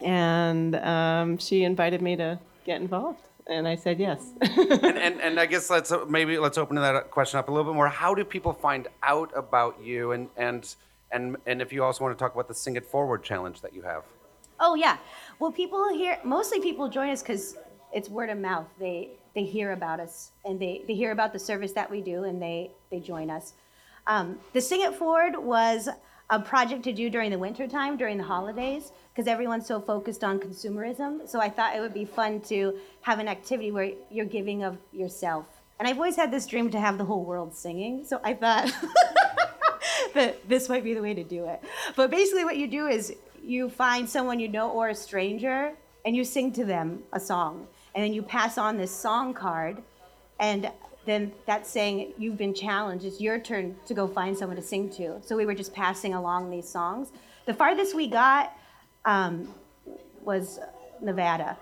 and 0.00 0.74
um, 0.76 1.38
she 1.38 1.64
invited 1.64 2.02
me 2.02 2.16
to 2.16 2.38
get 2.66 2.80
involved, 2.80 3.20
and 3.46 3.66
I 3.68 3.76
said 3.76 3.98
yes. 4.00 4.20
and, 4.40 4.98
and 4.98 5.20
and 5.20 5.40
I 5.40 5.46
guess 5.46 5.70
let's 5.70 5.92
uh, 5.92 6.04
maybe 6.08 6.36
let's 6.38 6.58
open 6.58 6.76
that 6.76 7.10
question 7.10 7.38
up 7.38 7.48
a 7.48 7.52
little 7.52 7.70
bit 7.72 7.76
more. 7.76 7.88
How 7.88 8.14
do 8.14 8.24
people 8.24 8.52
find 8.52 8.88
out 9.02 9.30
about 9.36 9.80
you, 9.82 10.12
and 10.12 10.28
and 10.36 10.74
and 11.12 11.36
and 11.46 11.62
if 11.62 11.72
you 11.72 11.84
also 11.84 12.04
want 12.04 12.16
to 12.18 12.22
talk 12.22 12.34
about 12.34 12.48
the 12.48 12.54
Sing 12.54 12.76
It 12.76 12.84
Forward 12.84 13.22
challenge 13.22 13.60
that 13.62 13.72
you 13.74 13.82
have? 13.82 14.02
Oh 14.60 14.74
yeah. 14.74 14.96
Well, 15.38 15.52
people 15.52 15.88
here, 15.94 16.18
mostly 16.24 16.60
people 16.60 16.88
join 16.88 17.10
us 17.10 17.22
because 17.22 17.56
it's 17.92 18.08
word 18.08 18.30
of 18.30 18.38
mouth. 18.38 18.66
They 18.78 19.10
they 19.34 19.44
hear 19.44 19.72
about 19.72 20.00
us 20.00 20.32
and 20.44 20.60
they, 20.60 20.82
they 20.86 20.94
hear 20.94 21.10
about 21.10 21.32
the 21.32 21.38
service 21.38 21.72
that 21.72 21.90
we 21.90 22.00
do 22.00 22.24
and 22.24 22.40
they 22.40 22.70
they 22.90 23.00
join 23.00 23.30
us. 23.30 23.54
Um, 24.06 24.38
the 24.52 24.60
Sing 24.60 24.82
It 24.82 24.94
Forward 24.94 25.36
was 25.36 25.88
a 26.30 26.40
project 26.40 26.82
to 26.84 26.92
do 26.92 27.10
during 27.10 27.30
the 27.30 27.38
winter 27.38 27.66
time, 27.66 27.96
during 27.96 28.16
the 28.18 28.24
holidays, 28.24 28.92
because 29.12 29.28
everyone's 29.28 29.66
so 29.66 29.80
focused 29.80 30.24
on 30.24 30.38
consumerism. 30.38 31.28
So 31.28 31.40
I 31.40 31.48
thought 31.48 31.76
it 31.76 31.80
would 31.80 31.94
be 31.94 32.04
fun 32.04 32.40
to 32.42 32.78
have 33.02 33.18
an 33.18 33.28
activity 33.28 33.70
where 33.70 33.92
you're 34.10 34.24
giving 34.26 34.62
of 34.62 34.78
yourself. 34.92 35.46
And 35.78 35.88
I've 35.88 35.96
always 35.96 36.16
had 36.16 36.30
this 36.30 36.46
dream 36.46 36.70
to 36.70 36.80
have 36.80 36.98
the 36.98 37.04
whole 37.04 37.24
world 37.24 37.54
singing. 37.54 38.04
So 38.04 38.20
I 38.22 38.34
thought 38.34 38.72
that 40.14 40.48
this 40.48 40.68
might 40.68 40.84
be 40.84 40.94
the 40.94 41.02
way 41.02 41.14
to 41.14 41.24
do 41.24 41.46
it. 41.46 41.62
But 41.96 42.10
basically, 42.10 42.44
what 42.44 42.56
you 42.56 42.68
do 42.68 42.86
is 42.86 43.14
you 43.42 43.68
find 43.68 44.08
someone 44.08 44.40
you 44.40 44.48
know 44.48 44.70
or 44.70 44.88
a 44.88 44.94
stranger, 44.94 45.72
and 46.04 46.14
you 46.14 46.24
sing 46.24 46.52
to 46.52 46.64
them 46.64 47.02
a 47.12 47.20
song, 47.20 47.66
and 47.94 48.04
then 48.04 48.12
you 48.12 48.22
pass 48.22 48.58
on 48.58 48.76
this 48.76 48.90
song 48.90 49.34
card, 49.34 49.82
and 50.40 50.70
then 51.06 51.32
that's 51.46 51.68
saying 51.70 52.12
you've 52.18 52.36
been 52.38 52.54
challenged. 52.54 53.04
It's 53.04 53.20
your 53.20 53.38
turn 53.38 53.76
to 53.86 53.94
go 53.94 54.06
find 54.08 54.36
someone 54.36 54.56
to 54.56 54.62
sing 54.62 54.90
to. 54.90 55.20
So 55.24 55.36
we 55.36 55.46
were 55.46 55.54
just 55.54 55.72
passing 55.74 56.14
along 56.14 56.50
these 56.50 56.68
songs. 56.68 57.08
The 57.46 57.54
farthest 57.54 57.94
we 57.94 58.06
got 58.08 58.52
um, 59.04 59.54
was 60.22 60.58
Nevada, 61.00 61.56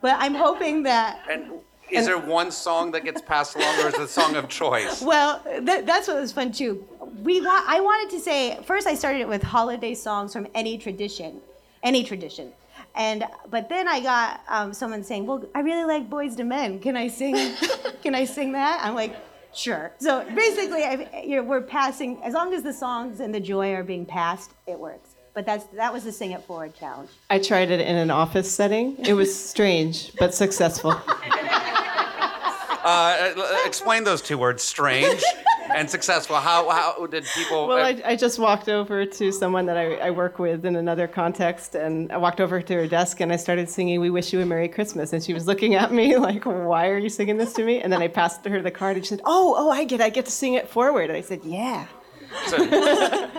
but 0.00 0.16
I'm 0.18 0.34
hoping 0.34 0.82
that. 0.84 1.20
And 1.90 2.00
Is 2.00 2.04
there 2.04 2.18
one 2.18 2.50
song 2.50 2.90
that 2.92 3.02
gets 3.02 3.22
passed 3.22 3.56
along, 3.56 3.74
or 3.80 3.88
is 3.88 3.94
it 3.94 4.00
a 4.02 4.08
song 4.08 4.36
of 4.36 4.46
choice? 4.50 5.00
Well, 5.12 5.40
th- 5.42 5.86
that's 5.86 6.06
what 6.06 6.18
was 6.20 6.32
fun 6.32 6.52
too. 6.52 6.86
We 7.22 7.40
wa- 7.40 7.64
I 7.66 7.80
wanted 7.80 8.14
to 8.14 8.20
say 8.22 8.58
first. 8.66 8.86
I 8.86 8.94
started 8.94 9.20
it 9.22 9.28
with 9.28 9.42
holiday 9.42 9.94
songs 9.94 10.34
from 10.34 10.46
any 10.54 10.76
tradition, 10.76 11.40
any 11.82 12.04
tradition, 12.04 12.52
and 12.98 13.24
but 13.48 13.68
then 13.68 13.88
I 13.88 14.00
got 14.00 14.40
um, 14.48 14.74
someone 14.74 15.02
saying, 15.04 15.24
"Well, 15.24 15.44
I 15.54 15.60
really 15.60 15.84
like 15.84 16.10
Boyz 16.10 16.36
II 16.38 16.44
Men. 16.44 16.80
Can 16.80 16.96
I 16.96 17.06
sing? 17.08 17.54
can 18.02 18.14
I 18.14 18.24
sing 18.24 18.52
that?" 18.52 18.80
I'm 18.82 18.96
like, 18.96 19.16
"Sure." 19.54 19.92
So 19.98 20.26
basically, 20.34 20.82
I, 20.82 21.22
you 21.24 21.36
know, 21.36 21.44
we're 21.44 21.62
passing 21.62 22.20
as 22.24 22.34
long 22.34 22.52
as 22.52 22.64
the 22.64 22.72
songs 22.72 23.20
and 23.20 23.32
the 23.32 23.40
joy 23.40 23.72
are 23.72 23.84
being 23.84 24.04
passed, 24.04 24.50
it 24.66 24.78
works. 24.78 25.14
But 25.32 25.46
that's 25.46 25.66
that 25.76 25.92
was 25.92 26.02
the 26.02 26.10
Sing 26.10 26.32
It 26.32 26.42
Forward 26.42 26.74
challenge. 26.74 27.10
I 27.30 27.38
tried 27.38 27.70
it 27.70 27.80
in 27.80 27.94
an 27.94 28.10
office 28.10 28.50
setting. 28.50 28.96
It 28.98 29.14
was 29.14 29.32
strange 29.32 30.12
but 30.18 30.34
successful. 30.34 30.90
Uh, 30.90 31.04
uh, 32.84 33.56
explain 33.64 34.02
those 34.02 34.20
two 34.20 34.36
words: 34.36 34.64
strange 34.64 35.22
and 35.74 35.90
successful. 35.90 36.36
How 36.36 36.68
how 36.68 37.06
did 37.06 37.24
people? 37.34 37.66
Well, 37.66 37.84
I, 37.84 38.00
I 38.04 38.16
just 38.16 38.38
walked 38.38 38.68
over 38.68 39.04
to 39.04 39.32
someone 39.32 39.66
that 39.66 39.76
I, 39.76 39.94
I 39.96 40.10
work 40.10 40.38
with 40.38 40.64
in 40.64 40.76
another 40.76 41.06
context, 41.06 41.74
and 41.74 42.10
I 42.12 42.16
walked 42.16 42.40
over 42.40 42.60
to 42.60 42.74
her 42.74 42.86
desk 42.86 43.20
and 43.20 43.32
I 43.32 43.36
started 43.36 43.68
singing 43.68 44.00
"We 44.00 44.10
Wish 44.10 44.32
You 44.32 44.40
a 44.40 44.46
Merry 44.46 44.68
Christmas," 44.68 45.12
and 45.12 45.22
she 45.22 45.34
was 45.34 45.46
looking 45.46 45.74
at 45.74 45.92
me 45.92 46.16
like, 46.28 46.44
"Why 46.44 46.88
are 46.88 46.98
you 46.98 47.08
singing 47.08 47.36
this 47.36 47.52
to 47.54 47.64
me?" 47.64 47.80
And 47.80 47.92
then 47.92 48.02
I 48.02 48.08
passed 48.08 48.44
her 48.44 48.62
the 48.62 48.70
card, 48.70 48.96
and 48.96 49.04
she 49.04 49.10
said, 49.10 49.22
"Oh, 49.24 49.54
oh, 49.56 49.70
I 49.70 49.84
get, 49.84 50.00
I 50.00 50.10
get 50.10 50.24
to 50.26 50.32
sing 50.32 50.54
it 50.54 50.68
forward." 50.68 51.10
And 51.10 51.16
I 51.16 51.22
said, 51.22 51.40
"Yeah, 51.44 51.86
so 52.46 52.62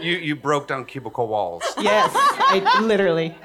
you 0.01 0.13
you 0.13 0.35
broke 0.35 0.67
down 0.67 0.85
cubicle 0.85 1.27
walls. 1.27 1.63
yes, 1.79 2.11
I 2.15 2.81
literally." 2.81 3.35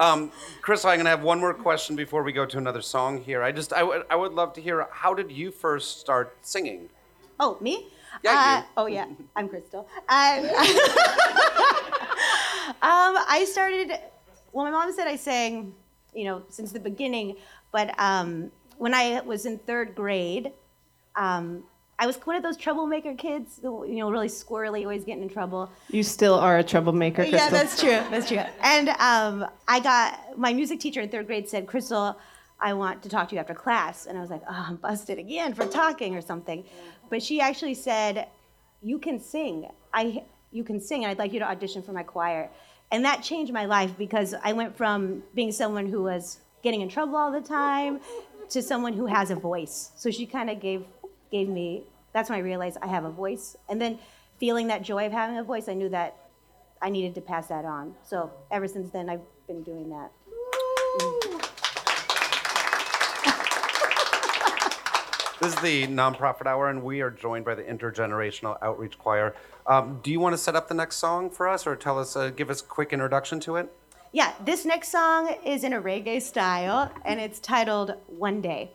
Um, 0.00 0.30
Chris, 0.62 0.84
I'm 0.84 0.98
gonna 0.98 1.10
have 1.10 1.24
one 1.24 1.40
more 1.40 1.52
question 1.52 1.96
before 1.96 2.22
we 2.22 2.32
go 2.32 2.46
to 2.46 2.56
another 2.56 2.82
song 2.82 3.20
here. 3.20 3.42
I 3.42 3.50
just 3.50 3.72
I 3.72 3.82
would 3.82 4.04
I 4.08 4.14
would 4.14 4.32
love 4.32 4.52
to 4.52 4.60
hear 4.60 4.86
how 4.92 5.12
did 5.12 5.32
you 5.32 5.50
first 5.50 5.98
start 5.98 6.36
singing? 6.42 6.88
Oh, 7.40 7.56
me? 7.60 7.86
Yeah, 8.24 8.30
uh, 8.30 8.58
you. 8.58 8.64
Oh, 8.76 8.86
yeah. 8.86 9.06
I'm 9.36 9.48
Crystal. 9.48 9.88
Um, 10.08 10.44
um, 12.82 13.16
I 13.28 13.46
started. 13.50 13.98
Well, 14.52 14.64
my 14.64 14.70
mom 14.70 14.92
said 14.92 15.06
I 15.06 15.16
sang, 15.16 15.74
you 16.14 16.24
know, 16.24 16.42
since 16.48 16.72
the 16.72 16.80
beginning. 16.80 17.36
But 17.72 17.94
um, 17.98 18.50
when 18.78 18.94
I 18.94 19.20
was 19.20 19.46
in 19.46 19.58
third 19.58 19.94
grade, 19.94 20.52
um, 21.16 21.64
I 21.98 22.06
was 22.06 22.16
one 22.18 22.36
of 22.36 22.42
those 22.42 22.56
troublemaker 22.56 23.14
kids, 23.14 23.58
who, 23.60 23.86
you 23.86 23.96
know, 23.96 24.10
really 24.10 24.28
squirrely, 24.28 24.82
always 24.82 25.04
getting 25.04 25.22
in 25.22 25.28
trouble. 25.28 25.70
You 25.90 26.02
still 26.02 26.34
are 26.34 26.58
a 26.58 26.62
troublemaker, 26.62 27.22
Crystal. 27.24 27.38
Yeah, 27.38 27.50
that's 27.50 27.80
true. 27.80 28.00
That's 28.10 28.28
true. 28.28 28.42
And 28.62 28.88
um, 28.90 29.48
I 29.66 29.80
got 29.80 30.38
my 30.38 30.52
music 30.52 30.78
teacher 30.80 31.00
in 31.00 31.08
third 31.08 31.26
grade 31.26 31.48
said, 31.48 31.66
Crystal, 31.66 32.16
I 32.60 32.72
want 32.72 33.02
to 33.02 33.08
talk 33.08 33.28
to 33.28 33.34
you 33.34 33.40
after 33.40 33.54
class. 33.54 34.06
And 34.06 34.16
I 34.16 34.20
was 34.20 34.30
like, 34.30 34.42
oh, 34.48 34.66
I'm 34.68 34.76
busted 34.76 35.18
again 35.18 35.54
for 35.54 35.66
talking 35.66 36.16
or 36.16 36.20
something. 36.20 36.64
But 37.10 37.22
she 37.22 37.40
actually 37.40 37.74
said, 37.74 38.28
you 38.82 38.98
can 38.98 39.20
sing. 39.20 39.68
I, 39.92 40.24
you 40.50 40.64
can 40.64 40.80
sing. 40.80 41.04
I'd 41.04 41.18
like 41.18 41.32
you 41.32 41.40
to 41.40 41.48
audition 41.48 41.82
for 41.82 41.92
my 41.92 42.02
choir. 42.02 42.50
And 42.90 43.04
that 43.04 43.22
changed 43.22 43.52
my 43.52 43.66
life 43.66 43.92
because 43.98 44.34
I 44.42 44.52
went 44.52 44.76
from 44.76 45.22
being 45.34 45.52
someone 45.52 45.86
who 45.86 46.02
was 46.02 46.38
getting 46.62 46.80
in 46.80 46.88
trouble 46.88 47.16
all 47.16 47.30
the 47.30 47.40
time 47.40 48.00
to 48.50 48.62
someone 48.62 48.94
who 48.94 49.06
has 49.06 49.30
a 49.30 49.34
voice. 49.34 49.90
So 49.96 50.10
she 50.10 50.26
kind 50.26 50.50
of 50.50 50.60
gave 50.60 50.84
gave 51.30 51.48
me. 51.48 51.84
That's 52.14 52.30
when 52.30 52.38
I 52.38 52.42
realized 52.42 52.78
I 52.80 52.86
have 52.86 53.04
a 53.04 53.10
voice. 53.10 53.56
And 53.68 53.80
then 53.80 53.98
feeling 54.38 54.68
that 54.68 54.82
joy 54.82 55.06
of 55.06 55.12
having 55.12 55.36
a 55.36 55.44
voice, 55.44 55.68
I 55.68 55.74
knew 55.74 55.90
that 55.90 56.16
I 56.80 56.88
needed 56.88 57.14
to 57.16 57.20
pass 57.20 57.48
that 57.48 57.64
on. 57.64 57.94
So 58.02 58.30
ever 58.50 58.66
since 58.66 58.90
then, 58.90 59.10
I've 59.10 59.20
been 59.46 59.62
doing 59.62 59.90
that. 59.90 61.27
This 65.40 65.54
is 65.54 65.60
the 65.60 65.86
nonprofit 65.86 66.46
hour, 66.46 66.68
and 66.68 66.82
we 66.82 67.00
are 67.00 67.12
joined 67.12 67.44
by 67.44 67.54
the 67.54 67.62
intergenerational 67.62 68.58
outreach 68.60 68.98
choir. 68.98 69.36
Um, 69.68 70.00
do 70.02 70.10
you 70.10 70.18
want 70.18 70.32
to 70.32 70.38
set 70.38 70.56
up 70.56 70.66
the 70.66 70.74
next 70.74 70.96
song 70.96 71.30
for 71.30 71.48
us, 71.48 71.64
or 71.64 71.76
tell 71.76 71.96
us, 71.96 72.16
uh, 72.16 72.30
give 72.30 72.50
us 72.50 72.60
a 72.60 72.64
quick 72.64 72.92
introduction 72.92 73.38
to 73.40 73.54
it? 73.54 73.72
Yeah, 74.10 74.32
this 74.44 74.64
next 74.64 74.88
song 74.88 75.32
is 75.44 75.62
in 75.62 75.74
a 75.74 75.80
reggae 75.80 76.20
style, 76.20 76.90
and 77.04 77.20
it's 77.20 77.38
titled 77.38 77.94
One 78.08 78.40
Day. 78.40 78.72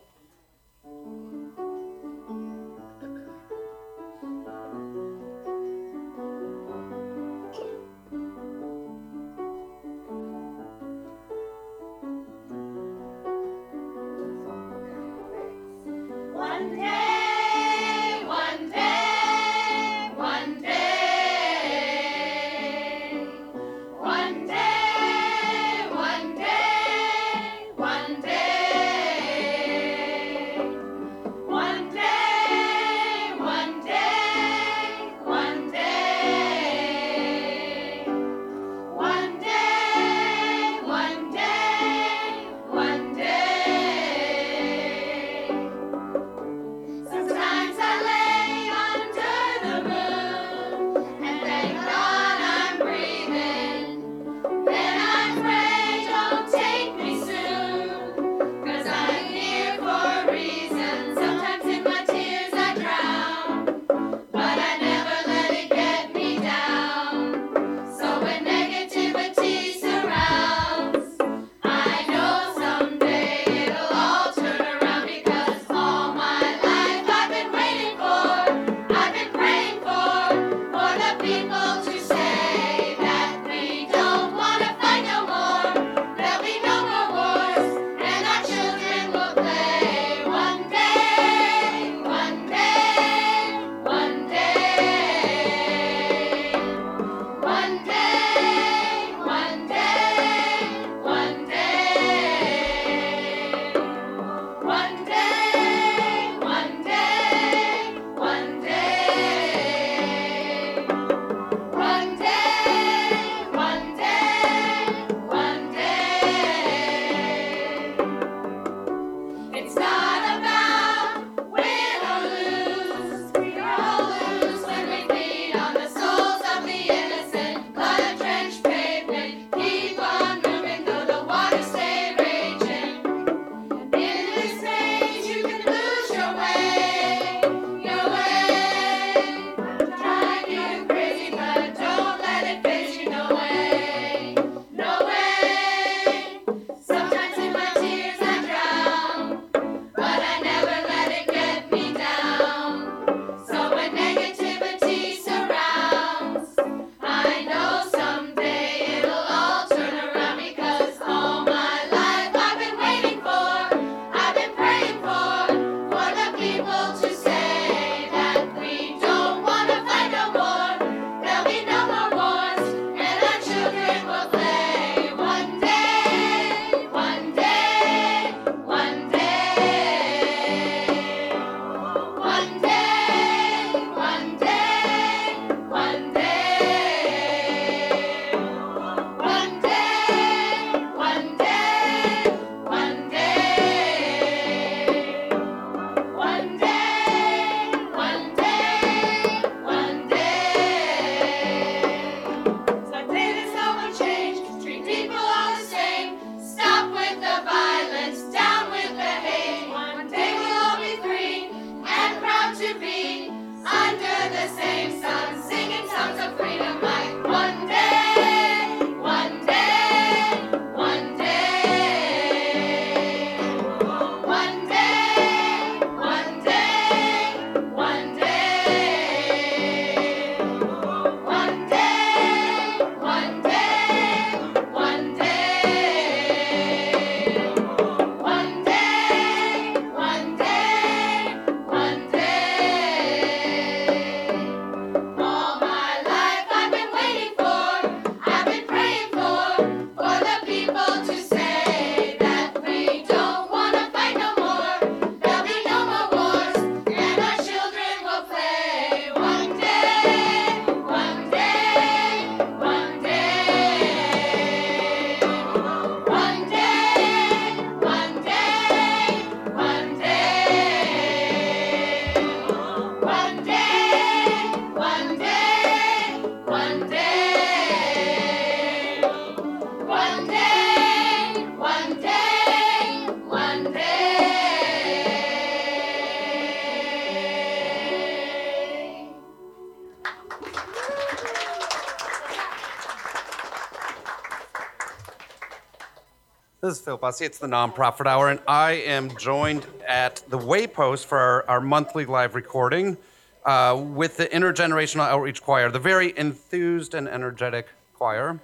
This 296.64 296.78
is 296.78 296.80
Phil 296.80 296.96
Busse. 296.96 297.20
It's 297.20 297.36
the 297.36 297.46
Nonprofit 297.46 298.06
Hour, 298.06 298.30
and 298.30 298.40
I 298.48 298.70
am 298.72 299.14
joined 299.18 299.66
at 299.86 300.22
the 300.28 300.38
Waypost 300.38 301.04
for 301.04 301.18
our, 301.18 301.44
our 301.46 301.60
monthly 301.60 302.06
live 302.06 302.34
recording 302.34 302.96
uh, 303.44 303.78
with 303.78 304.16
the 304.16 304.24
Intergenerational 304.28 305.06
Outreach 305.06 305.42
Choir, 305.42 305.70
the 305.70 305.78
very 305.78 306.16
enthused 306.16 306.94
and 306.94 307.06
energetic 307.06 307.66
choir. 307.92 308.40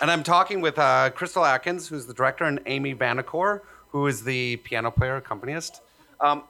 And 0.00 0.08
I'm 0.08 0.22
talking 0.22 0.60
with 0.60 0.78
uh, 0.78 1.10
Crystal 1.10 1.44
Atkins, 1.44 1.88
who's 1.88 2.06
the 2.06 2.14
director, 2.14 2.44
and 2.44 2.60
Amy 2.66 2.94
Vanacore, 2.94 3.62
who 3.88 4.06
is 4.06 4.22
the 4.22 4.58
piano 4.58 4.92
player, 4.92 5.16
accompanist. 5.16 5.80
Um, 6.20 6.44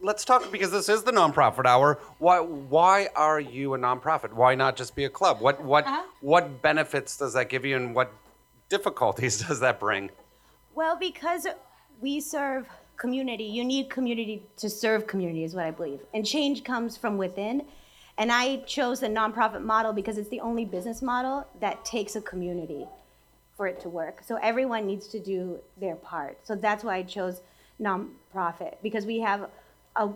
let's 0.00 0.24
talk 0.24 0.50
because 0.50 0.70
this 0.70 0.88
is 0.88 1.02
the 1.02 1.12
nonprofit 1.12 1.66
hour. 1.66 1.98
Why, 2.18 2.40
why 2.40 3.08
are 3.14 3.40
you 3.40 3.74
a 3.74 3.78
nonprofit? 3.78 4.32
Why 4.32 4.54
not 4.54 4.76
just 4.76 4.94
be 4.94 5.04
a 5.04 5.10
club? 5.10 5.40
What, 5.40 5.62
what, 5.62 5.86
uh-huh. 5.86 6.02
what 6.20 6.62
benefits 6.62 7.16
does 7.16 7.34
that 7.34 7.48
give 7.48 7.64
you, 7.64 7.76
and 7.76 7.94
what 7.94 8.12
difficulties 8.68 9.40
does 9.48 9.60
that 9.60 9.80
bring? 9.80 10.10
Well, 10.74 10.96
because 10.96 11.46
we 12.00 12.20
serve 12.20 12.68
community, 12.96 13.44
you 13.44 13.64
need 13.64 13.90
community 13.90 14.42
to 14.56 14.68
serve 14.68 15.06
community, 15.06 15.44
is 15.44 15.54
what 15.54 15.64
I 15.64 15.70
believe. 15.70 16.00
And 16.14 16.26
change 16.26 16.64
comes 16.64 16.96
from 16.96 17.16
within. 17.16 17.64
And 18.18 18.32
I 18.32 18.58
chose 18.58 19.00
the 19.00 19.06
nonprofit 19.06 19.62
model 19.62 19.92
because 19.92 20.18
it's 20.18 20.28
the 20.28 20.40
only 20.40 20.64
business 20.64 21.02
model 21.02 21.46
that 21.60 21.84
takes 21.84 22.16
a 22.16 22.20
community 22.20 22.86
for 23.56 23.68
it 23.68 23.80
to 23.80 23.88
work. 23.88 24.22
So 24.26 24.36
everyone 24.42 24.86
needs 24.86 25.06
to 25.08 25.20
do 25.20 25.58
their 25.76 25.94
part. 25.96 26.38
So 26.44 26.56
that's 26.56 26.82
why 26.82 26.96
I 26.96 27.02
chose 27.04 27.40
nonprofit 27.80 28.76
because 28.82 29.06
we 29.06 29.20
have 29.20 29.48
a 29.98 30.08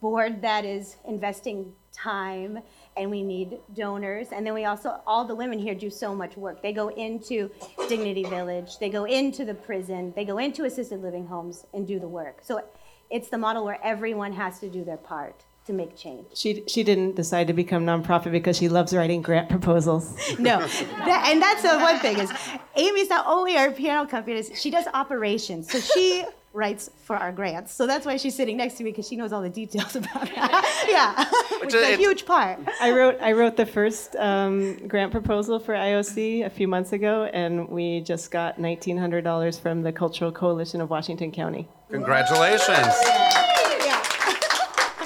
board 0.00 0.42
that 0.42 0.64
is 0.64 0.96
investing 1.08 1.72
time 1.92 2.60
and 2.96 3.10
we 3.10 3.22
need 3.22 3.58
donors. 3.74 4.28
And 4.32 4.46
then 4.46 4.54
we 4.54 4.66
also, 4.66 5.00
all 5.06 5.24
the 5.24 5.34
women 5.34 5.58
here 5.58 5.74
do 5.74 5.90
so 5.90 6.14
much 6.14 6.36
work. 6.36 6.62
They 6.62 6.72
go 6.72 6.88
into 6.88 7.50
Dignity 7.88 8.24
Village, 8.24 8.78
they 8.78 8.90
go 8.90 9.04
into 9.04 9.44
the 9.44 9.54
prison, 9.54 10.12
they 10.14 10.24
go 10.24 10.38
into 10.38 10.64
assisted 10.64 11.02
living 11.02 11.26
homes 11.26 11.66
and 11.74 11.86
do 11.88 11.98
the 11.98 12.08
work. 12.08 12.40
So 12.42 12.62
it's 13.10 13.28
the 13.28 13.38
model 13.38 13.64
where 13.64 13.78
everyone 13.82 14.32
has 14.32 14.60
to 14.60 14.68
do 14.68 14.84
their 14.84 14.98
part 14.98 15.44
to 15.66 15.72
make 15.72 15.96
change. 15.96 16.26
She, 16.34 16.62
she 16.66 16.82
didn't 16.82 17.16
decide 17.16 17.46
to 17.46 17.52
become 17.52 17.84
nonprofit 17.84 18.32
because 18.32 18.56
she 18.56 18.68
loves 18.68 18.94
writing 18.94 19.22
grant 19.22 19.48
proposals. 19.48 20.16
No, 20.38 20.58
that, 20.60 21.28
and 21.30 21.40
that's 21.42 21.62
the 21.62 21.78
one 21.78 21.98
thing 21.98 22.18
is 22.18 22.32
Amy's 22.76 23.10
not 23.10 23.26
only 23.26 23.56
our 23.56 23.70
piano 23.70 24.04
accompanist, 24.04 24.56
she 24.56 24.70
does 24.70 24.86
operations. 24.94 25.70
So 25.70 25.80
she 25.80 26.24
writes 26.52 26.90
for 27.04 27.16
our 27.16 27.30
grants. 27.32 27.72
So 27.72 27.86
that's 27.86 28.04
why 28.04 28.16
she's 28.16 28.34
sitting 28.34 28.56
next 28.56 28.74
to 28.74 28.84
me 28.84 28.90
because 28.90 29.06
she 29.06 29.16
knows 29.16 29.32
all 29.32 29.42
the 29.42 29.48
details 29.48 29.94
about 30.00 30.22
that. 30.34 30.86
yeah, 30.88 31.60
which 31.60 31.74
is 31.74 31.82
a 31.82 31.96
huge 31.96 32.26
part. 32.26 32.58
I 32.80 32.92
wrote 32.92 33.18
I 33.20 33.32
wrote 33.32 33.56
the 33.56 33.66
first 33.66 34.16
um, 34.16 34.86
grant 34.88 35.12
proposal 35.12 35.58
for 35.58 35.74
IOC 35.74 36.44
a 36.46 36.50
few 36.50 36.66
months 36.68 36.92
ago, 36.92 37.24
and 37.32 37.68
we 37.68 38.00
just 38.00 38.30
got 38.30 38.58
nineteen 38.58 38.96
hundred 38.98 39.22
dollars 39.24 39.58
from 39.58 39.82
the 39.82 39.92
Cultural 39.92 40.32
Coalition 40.32 40.80
of 40.80 40.90
Washington 40.90 41.30
County. 41.32 41.68
Congratulations. 41.90 42.94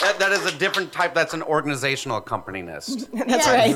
That, 0.01 0.19
that 0.19 0.33
is 0.33 0.45
a 0.45 0.59
different 0.59 0.93
type. 0.93 1.15
That's 1.15 1.33
an 1.33 1.43
organizational 1.43 2.19
accompanist. 2.19 3.11
That's 3.15 3.47
right. 3.47 3.75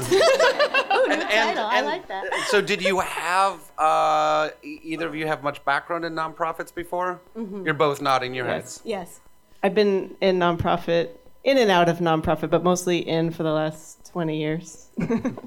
New 1.18 1.24
title. 1.24 1.64
I 1.66 1.80
like 1.82 2.08
that. 2.08 2.24
so, 2.48 2.60
did 2.60 2.82
you 2.82 3.00
have 3.24 3.60
uh, 3.78 4.50
either 4.62 5.06
of 5.06 5.14
you 5.14 5.26
have 5.26 5.42
much 5.42 5.64
background 5.64 6.04
in 6.04 6.14
nonprofits 6.14 6.74
before? 6.74 7.20
Mhm. 7.36 7.64
You're 7.64 7.74
both 7.74 8.00
nodding 8.00 8.34
your 8.34 8.46
heads. 8.46 8.80
Yes. 8.84 9.20
I've 9.62 9.74
been 9.74 10.16
in 10.20 10.38
nonprofit, 10.38 11.10
in 11.44 11.58
and 11.58 11.70
out 11.70 11.88
of 11.88 11.98
nonprofit, 11.98 12.50
but 12.50 12.62
mostly 12.62 12.98
in 12.98 13.30
for 13.32 13.42
the 13.42 13.52
last 13.52 14.10
twenty 14.12 14.38
years. 14.38 14.88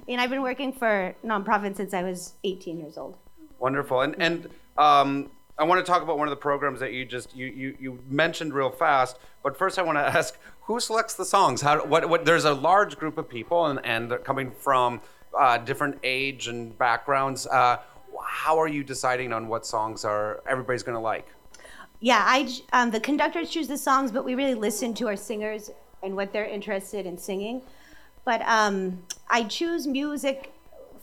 And 0.08 0.20
I've 0.20 0.30
been 0.30 0.42
working 0.42 0.74
for 0.74 1.16
nonprofit 1.26 1.78
since 1.78 1.94
I 1.94 2.04
was 2.04 2.34
18 2.44 2.78
years 2.80 2.98
old. 2.98 3.16
Wonderful. 3.60 4.02
And 4.02 4.16
and 4.20 4.50
um, 4.78 5.32
I 5.58 5.64
want 5.64 5.86
to 5.86 5.90
talk 5.90 6.02
about 6.02 6.18
one 6.18 6.28
of 6.28 6.32
the 6.32 6.36
programs 6.42 6.80
that 6.82 6.92
you 6.92 7.06
just 7.06 7.34
you 7.36 7.46
you, 7.48 7.78
you 7.80 8.00
mentioned 8.10 8.54
real 8.54 8.70
fast. 8.70 9.18
But 9.44 9.58
first, 9.58 9.80
I 9.80 9.84
want 9.84 9.98
to 9.98 10.02
ask 10.18 10.38
who 10.64 10.80
selects 10.80 11.14
the 11.14 11.26
songs? 11.26 11.62
How 11.62 11.86
what 11.86 12.10
what? 12.10 12.26
There's 12.26 12.44
a 12.46 12.54
large 12.54 12.98
group 12.98 13.18
of 13.18 13.30
people, 13.30 13.66
and 13.68 13.80
and 13.86 14.12
they're 14.12 14.18
coming 14.18 14.52
from 14.52 15.00
uh, 15.38 15.58
different 15.58 15.98
age 16.04 16.48
and 16.48 16.78
backgrounds. 16.78 17.48
Uh, 17.48 17.78
how 18.24 18.60
are 18.60 18.68
you 18.68 18.84
deciding 18.84 19.34
on 19.34 19.48
what 19.48 19.66
songs 19.66 20.06
are 20.06 20.42
everybody's 20.48 20.84
going 20.84 20.96
to 20.96 21.02
like? 21.02 21.28
Yeah, 22.00 22.24
I 22.26 22.52
um, 22.74 22.92
the 22.92 23.00
conductors 23.00 23.50
choose 23.50 23.68
the 23.68 23.78
songs, 23.78 24.12
but 24.12 24.26
we 24.26 24.36
really 24.36 24.56
listen 24.56 24.94
to 24.96 25.08
our 25.08 25.16
singers 25.16 25.70
and 26.04 26.16
what 26.16 26.34
they're 26.34 26.46
interested 26.46 27.06
in 27.06 27.18
singing. 27.18 27.62
But 28.26 28.42
um, 28.44 29.04
I 29.30 29.44
choose 29.44 29.88
music. 29.88 30.52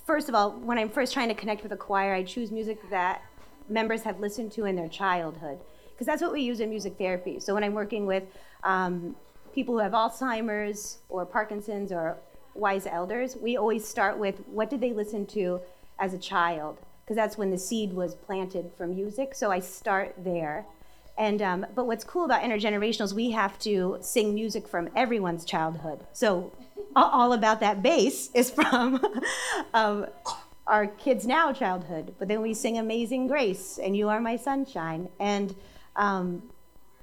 First 0.07 0.29
of 0.29 0.35
all, 0.35 0.53
when 0.53 0.79
I'm 0.79 0.89
first 0.89 1.13
trying 1.13 1.29
to 1.29 1.35
connect 1.35 1.63
with 1.63 1.73
a 1.73 1.77
choir, 1.77 2.15
I 2.15 2.23
choose 2.25 2.51
music 2.51 2.79
that 2.91 3.23
members 3.69 4.03
have 4.03 4.19
listened 4.19 4.51
to 4.53 4.65
in 4.65 4.75
their 4.75 4.89
childhood, 4.89 5.59
because 5.93 6.07
that's 6.07 6.23
what 6.23 6.33
we 6.33 6.41
use 6.41 6.61
in 6.61 6.71
music 6.71 6.97
therapy. 6.97 7.39
So 7.39 7.55
when 7.55 7.63
I'm 7.63 7.75
working 7.75 8.07
with 8.07 8.25
um, 8.65 9.15
people 9.55 9.75
who 9.75 9.81
have 9.81 9.93
Alzheimer's 9.93 10.99
or 11.09 11.27
Parkinson's 11.27 11.93
or 11.93 12.17
wise 12.59 12.87
elders, 12.87 13.37
we 13.37 13.57
always 13.57 13.87
start 13.87 14.19
with 14.19 14.41
what 14.47 14.71
did 14.71 14.81
they 14.81 14.93
listen 14.93 15.27
to 15.27 15.61
as 15.99 16.13
a 16.13 16.19
child, 16.19 16.79
because 17.05 17.17
that's 17.17 17.39
when 17.39 17.51
the 17.51 17.59
seed 17.59 17.93
was 17.93 18.15
planted 18.15 18.71
for 18.77 18.87
music. 18.87 19.35
So 19.35 19.51
I 19.51 19.61
start 19.61 20.15
there. 20.19 20.67
And 21.17 21.43
um, 21.43 21.67
but 21.75 21.87
what's 21.87 22.05
cool 22.05 22.25
about 22.25 22.43
intergenerationals, 22.43 23.13
we 23.13 23.33
have 23.33 23.59
to 23.61 23.99
sing 24.01 24.35
music 24.35 24.69
from 24.69 24.89
everyone's 24.95 25.45
childhood. 25.45 26.07
So 26.13 26.53
all 26.95 27.33
about 27.33 27.61
that 27.61 27.83
bass 27.83 28.31
is 28.35 28.51
from 28.51 29.01
um, 29.75 30.07
our 30.67 30.87
kids 30.87 31.27
now 31.27 31.53
childhood. 31.53 32.15
But 32.19 32.29
then 32.29 32.41
we 32.41 32.55
sing 32.55 32.79
Amazing 32.79 33.27
Grace 33.27 33.79
and 33.83 33.97
You 33.97 34.09
Are 34.09 34.21
My 34.21 34.37
Sunshine 34.37 35.09
and 35.19 35.57
um, 35.97 36.43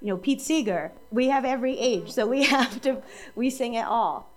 you 0.02 0.08
know 0.08 0.18
Pete 0.18 0.40
Seeger. 0.40 0.94
We 1.12 1.28
have 1.28 1.44
every 1.44 1.78
age, 1.78 2.12
so 2.12 2.26
we 2.26 2.44
have 2.56 2.82
to 2.82 3.02
we 3.36 3.50
sing 3.50 3.74
it 3.74 3.86
all 3.86 4.35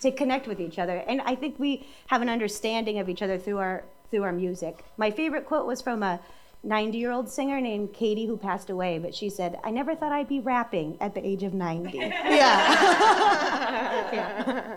to 0.00 0.10
connect 0.10 0.46
with 0.46 0.60
each 0.60 0.78
other. 0.78 0.98
And 1.06 1.20
I 1.22 1.34
think 1.34 1.58
we 1.58 1.86
have 2.06 2.22
an 2.22 2.28
understanding 2.28 2.98
of 2.98 3.08
each 3.08 3.22
other 3.22 3.38
through 3.38 3.58
our 3.58 3.84
through 4.10 4.22
our 4.22 4.32
music. 4.32 4.84
My 4.96 5.10
favorite 5.10 5.46
quote 5.46 5.66
was 5.66 5.82
from 5.82 6.02
a 6.02 6.20
90 6.62 6.98
year 6.98 7.12
old 7.12 7.28
singer 7.28 7.60
named 7.60 7.92
Katie 7.92 8.26
who 8.26 8.36
passed 8.36 8.70
away, 8.70 8.98
but 8.98 9.14
she 9.14 9.30
said, 9.30 9.58
I 9.64 9.70
never 9.70 9.94
thought 9.94 10.12
I'd 10.12 10.28
be 10.28 10.40
rapping 10.40 10.96
at 11.00 11.14
the 11.14 11.24
age 11.24 11.42
of 11.44 11.54
90. 11.54 11.98
yeah. 11.98 12.12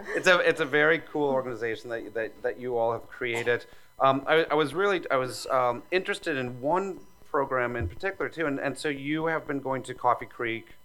it's 0.16 0.28
a 0.28 0.40
it's 0.40 0.60
a 0.60 0.66
very 0.66 1.00
cool 1.00 1.30
organization 1.30 1.90
that 1.90 2.14
that, 2.14 2.42
that 2.44 2.60
you 2.60 2.78
all 2.78 2.92
have 2.92 3.08
created. 3.08 3.66
Um, 4.00 4.24
I, 4.28 4.46
I 4.52 4.54
was 4.54 4.74
really 4.74 5.04
I 5.10 5.18
was 5.18 5.48
um, 5.48 5.84
interested 5.92 6.38
in 6.38 6.62
one 6.62 7.00
program 7.30 7.76
in 7.76 7.88
particular 7.88 8.30
too, 8.30 8.46
and, 8.46 8.60
and 8.60 8.78
so 8.78 8.90
you 8.90 9.26
have 9.26 9.48
been 9.48 9.60
going 9.60 9.84
to 9.84 9.94
Coffee 9.94 10.26
Creek. 10.26 10.76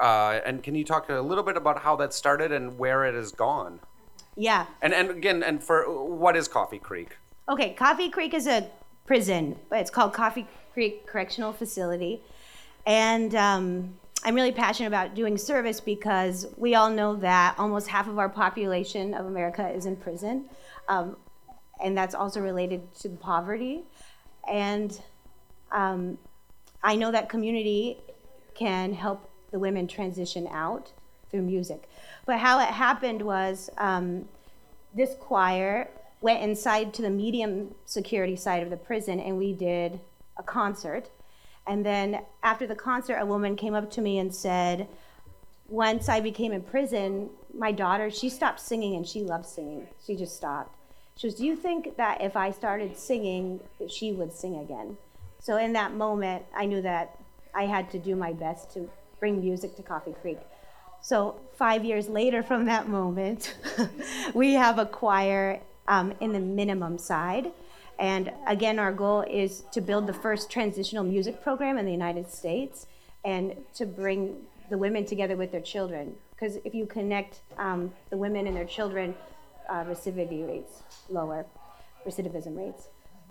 Uh, 0.00 0.40
and 0.44 0.62
can 0.62 0.74
you 0.74 0.84
talk 0.84 1.08
a 1.08 1.20
little 1.20 1.44
bit 1.44 1.56
about 1.56 1.82
how 1.82 1.96
that 1.96 2.14
started 2.14 2.52
and 2.52 2.78
where 2.78 3.04
it 3.04 3.14
has 3.14 3.32
gone? 3.32 3.80
Yeah. 4.36 4.66
And 4.80 4.94
and 4.94 5.10
again, 5.10 5.42
and 5.42 5.62
for 5.62 5.84
what 5.84 6.36
is 6.36 6.46
Coffee 6.46 6.78
Creek? 6.78 7.16
Okay, 7.48 7.72
Coffee 7.74 8.08
Creek 8.08 8.34
is 8.34 8.46
a 8.46 8.68
prison, 9.06 9.56
but 9.68 9.80
it's 9.80 9.90
called 9.90 10.12
Coffee 10.12 10.46
Creek 10.72 11.06
Correctional 11.06 11.52
Facility. 11.52 12.20
And 12.86 13.34
um, 13.34 13.94
I'm 14.24 14.34
really 14.34 14.52
passionate 14.52 14.88
about 14.88 15.14
doing 15.14 15.36
service 15.36 15.80
because 15.80 16.46
we 16.56 16.74
all 16.74 16.90
know 16.90 17.16
that 17.16 17.54
almost 17.58 17.88
half 17.88 18.08
of 18.08 18.18
our 18.18 18.28
population 18.28 19.14
of 19.14 19.26
America 19.26 19.68
is 19.68 19.86
in 19.86 19.96
prison. 19.96 20.44
Um, 20.88 21.16
and 21.82 21.96
that's 21.96 22.14
also 22.14 22.40
related 22.40 22.94
to 22.96 23.08
poverty. 23.08 23.82
And 24.48 24.98
um, 25.70 26.18
I 26.82 26.96
know 26.96 27.10
that 27.12 27.28
community 27.28 27.98
can 28.54 28.92
help 28.92 29.27
the 29.50 29.58
women 29.58 29.86
transition 29.86 30.46
out 30.50 30.92
through 31.30 31.42
music. 31.42 31.88
But 32.26 32.38
how 32.38 32.60
it 32.60 32.68
happened 32.68 33.22
was 33.22 33.70
um, 33.78 34.26
this 34.94 35.14
choir 35.20 35.88
went 36.20 36.42
inside 36.42 36.92
to 36.94 37.02
the 37.02 37.10
medium 37.10 37.74
security 37.84 38.36
side 38.36 38.62
of 38.62 38.70
the 38.70 38.76
prison 38.76 39.20
and 39.20 39.38
we 39.38 39.52
did 39.52 40.00
a 40.36 40.42
concert. 40.42 41.08
And 41.66 41.84
then 41.84 42.22
after 42.42 42.66
the 42.66 42.74
concert, 42.74 43.16
a 43.16 43.26
woman 43.26 43.56
came 43.56 43.74
up 43.74 43.90
to 43.92 44.00
me 44.00 44.18
and 44.18 44.34
said, 44.34 44.88
Once 45.68 46.08
I 46.08 46.20
became 46.20 46.52
in 46.52 46.62
prison, 46.62 47.30
my 47.54 47.72
daughter, 47.72 48.10
she 48.10 48.30
stopped 48.30 48.60
singing 48.60 48.96
and 48.96 49.06
she 49.06 49.22
loved 49.22 49.46
singing. 49.46 49.86
She 50.04 50.16
just 50.16 50.34
stopped. 50.34 50.74
She 51.16 51.28
goes, 51.28 51.36
Do 51.36 51.44
you 51.44 51.56
think 51.56 51.96
that 51.96 52.22
if 52.22 52.36
I 52.36 52.50
started 52.50 52.96
singing, 52.96 53.60
that 53.78 53.90
she 53.90 54.12
would 54.12 54.32
sing 54.32 54.56
again? 54.56 54.96
So 55.40 55.56
in 55.56 55.72
that 55.74 55.94
moment, 55.94 56.44
I 56.56 56.66
knew 56.66 56.82
that 56.82 57.18
I 57.54 57.66
had 57.66 57.90
to 57.90 57.98
do 57.98 58.16
my 58.16 58.32
best 58.32 58.72
to 58.74 58.88
bring 59.20 59.40
music 59.40 59.76
to 59.76 59.82
Coffee 59.82 60.14
Creek. 60.20 60.38
So 61.00 61.40
five 61.56 61.84
years 61.84 62.08
later 62.08 62.42
from 62.42 62.64
that 62.66 62.88
moment, 62.88 63.56
we 64.34 64.54
have 64.54 64.78
a 64.78 64.86
choir 64.86 65.60
um, 65.86 66.12
in 66.20 66.32
the 66.32 66.40
minimum 66.40 66.98
side. 66.98 67.50
And 67.98 68.32
again, 68.46 68.78
our 68.78 68.92
goal 68.92 69.22
is 69.22 69.64
to 69.72 69.80
build 69.80 70.06
the 70.06 70.12
first 70.12 70.50
transitional 70.50 71.04
music 71.04 71.42
program 71.42 71.78
in 71.78 71.86
the 71.86 71.92
United 71.92 72.30
States 72.30 72.86
and 73.24 73.56
to 73.74 73.86
bring 73.86 74.36
the 74.70 74.78
women 74.78 75.04
together 75.04 75.36
with 75.36 75.50
their 75.50 75.60
children. 75.60 76.14
Because 76.30 76.56
if 76.64 76.74
you 76.74 76.86
connect 76.86 77.40
um, 77.56 77.92
the 78.10 78.16
women 78.16 78.46
and 78.46 78.56
their 78.56 78.64
children 78.64 79.14
uh, 79.68 79.84
recidivity 79.84 80.46
rates 80.46 80.82
lower, 81.08 81.44
recidivism 82.06 82.56
rates. 82.56 82.88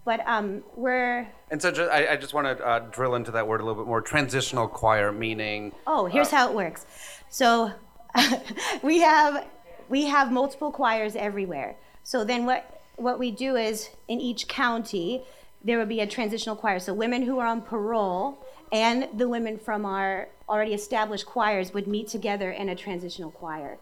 But 0.07 0.25
um, 0.25 0.63
we're 0.77 1.27
And 1.51 1.61
so 1.61 1.69
ju- 1.69 1.89
I, 1.91 2.13
I 2.13 2.15
just 2.15 2.33
want 2.33 2.47
to 2.47 2.65
uh, 2.65 2.79
drill 2.79 3.15
into 3.15 3.29
that 3.31 3.45
word 3.45 3.59
a 3.59 3.65
little 3.65 3.83
bit 3.83 3.89
more. 3.89 3.99
Transitional 3.99 4.65
choir, 4.65 5.11
meaning. 5.11 5.73
Oh, 5.85 6.05
here's 6.05 6.31
how 6.31 6.47
it 6.47 6.55
works. 6.55 6.85
So 7.27 7.73
we 8.83 8.99
have 8.99 9.45
we 9.89 10.05
have 10.05 10.31
multiple 10.31 10.71
choirs 10.71 11.17
everywhere. 11.17 11.75
So 12.03 12.23
then 12.23 12.45
what 12.45 12.79
what 12.95 13.19
we 13.19 13.31
do 13.31 13.57
is 13.57 13.89
in 14.07 14.21
each 14.21 14.47
county 14.47 15.23
there 15.61 15.77
would 15.77 15.89
be 15.89 15.99
a 15.99 16.07
transitional 16.07 16.55
choir. 16.55 16.79
So 16.79 16.93
women 16.93 17.23
who 17.23 17.39
are 17.39 17.47
on 17.47 17.61
parole 17.61 18.37
and 18.71 19.09
the 19.13 19.27
women 19.27 19.59
from 19.59 19.83
our 19.85 20.29
already 20.47 20.73
established 20.73 21.25
choirs 21.25 21.73
would 21.73 21.85
meet 21.85 22.07
together 22.07 22.49
in 22.49 22.69
a 22.69 22.75
transitional 22.75 23.31
choir. 23.31 23.77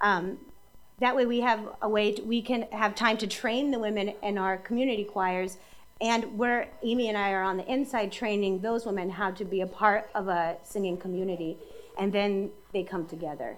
Um, 0.00 0.38
that 0.98 1.14
way 1.14 1.26
we 1.26 1.40
have 1.40 1.60
a 1.82 1.88
way 1.88 2.12
to, 2.12 2.22
we 2.22 2.40
can 2.42 2.62
have 2.72 2.94
time 2.94 3.16
to 3.18 3.26
train 3.26 3.70
the 3.70 3.78
women 3.78 4.14
in 4.22 4.38
our 4.38 4.56
community 4.56 5.04
choirs 5.04 5.58
and 6.00 6.38
where 6.38 6.68
amy 6.82 7.08
and 7.08 7.16
i 7.16 7.30
are 7.32 7.42
on 7.42 7.56
the 7.56 7.66
inside 7.72 8.12
training 8.12 8.60
those 8.60 8.84
women 8.86 9.08
how 9.10 9.30
to 9.30 9.44
be 9.44 9.60
a 9.62 9.66
part 9.66 10.08
of 10.14 10.28
a 10.28 10.56
singing 10.62 10.96
community 10.96 11.56
and 11.98 12.12
then 12.12 12.50
they 12.72 12.82
come 12.82 13.06
together 13.06 13.56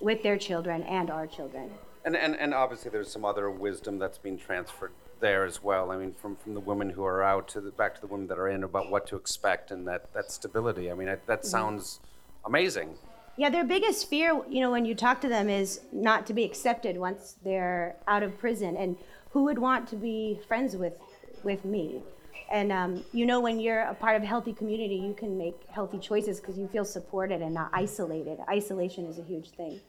with 0.00 0.22
their 0.22 0.38
children 0.38 0.82
and 0.84 1.10
our 1.10 1.26
children 1.26 1.70
And, 2.04 2.16
and, 2.16 2.34
and 2.36 2.54
obviously, 2.54 2.90
there's 2.90 3.12
some 3.12 3.26
other 3.26 3.50
wisdom 3.50 3.98
that's 3.98 4.16
being 4.16 4.38
transferred 4.38 4.92
there 5.20 5.44
as 5.44 5.62
well. 5.62 5.90
I 5.90 5.98
mean, 5.98 6.14
from, 6.14 6.34
from 6.36 6.54
the 6.54 6.60
women 6.60 6.88
who 6.88 7.04
are 7.04 7.22
out 7.22 7.46
to 7.48 7.60
the, 7.60 7.70
back 7.70 7.94
to 7.96 8.00
the 8.00 8.06
women 8.06 8.26
that 8.28 8.38
are 8.38 8.48
in 8.48 8.64
about 8.64 8.90
what 8.90 9.06
to 9.08 9.16
expect 9.16 9.70
and 9.70 9.86
that, 9.86 10.10
that 10.14 10.30
stability. 10.32 10.90
I 10.90 10.94
mean, 10.94 11.10
I, 11.10 11.16
that 11.26 11.42
Mhm. 11.42 11.44
sounds 11.56 12.00
amazing. 12.46 12.96
Yeah 13.40 13.50
their 13.50 13.64
biggest 13.64 14.08
fear 14.08 14.28
you 14.48 14.60
know 14.60 14.70
when 14.70 14.84
you 14.84 14.94
talk 14.94 15.20
to 15.20 15.28
them 15.28 15.48
is 15.48 15.80
not 15.92 16.26
to 16.26 16.32
be 16.32 16.44
accepted 16.44 16.96
once 16.96 17.36
they're 17.42 17.96
out 18.06 18.22
of 18.22 18.38
prison 18.38 18.76
and 18.76 18.96
who 19.30 19.44
would 19.44 19.58
want 19.58 19.88
to 19.88 19.96
be 19.96 20.40
friends 20.46 20.76
with 20.76 20.94
with 21.42 21.64
me? 21.64 22.02
And 22.50 22.72
um, 22.72 23.04
you 23.12 23.26
know 23.26 23.40
when 23.40 23.60
you're 23.60 23.82
a 23.82 23.94
part 23.94 24.16
of 24.16 24.22
a 24.22 24.26
healthy 24.26 24.52
community 24.52 24.96
you 24.96 25.14
can 25.14 25.38
make 25.38 25.54
healthy 25.70 25.98
choices 25.98 26.40
because 26.40 26.58
you 26.58 26.68
feel 26.68 26.84
supported 26.84 27.40
and 27.42 27.54
not 27.54 27.70
isolated. 27.72 28.38
Isolation 28.48 29.06
is 29.06 29.18
a 29.18 29.22
huge 29.22 29.50
thing. 29.50 29.80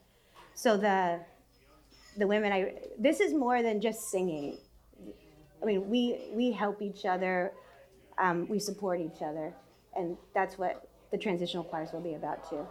So 0.53 0.77
the 0.77 1.19
the 2.17 2.27
women 2.27 2.51
i 2.51 2.73
this 2.99 3.19
is 3.19 3.33
more 3.33 3.63
than 3.63 3.81
just 3.81 4.11
singing. 4.11 4.57
I 5.61 5.65
mean 5.65 5.89
we 5.89 6.29
we 6.33 6.51
help 6.51 6.81
each 6.81 7.05
other 7.05 7.53
um, 8.17 8.47
we 8.47 8.59
support 8.59 8.99
each 8.99 9.21
other 9.23 9.53
and 9.95 10.15
that's 10.35 10.57
what 10.57 10.87
the 11.11 11.17
transitional 11.17 11.63
choirs 11.63 11.91
will 11.91 12.01
be 12.01 12.13
about 12.13 12.47
too 12.49 12.65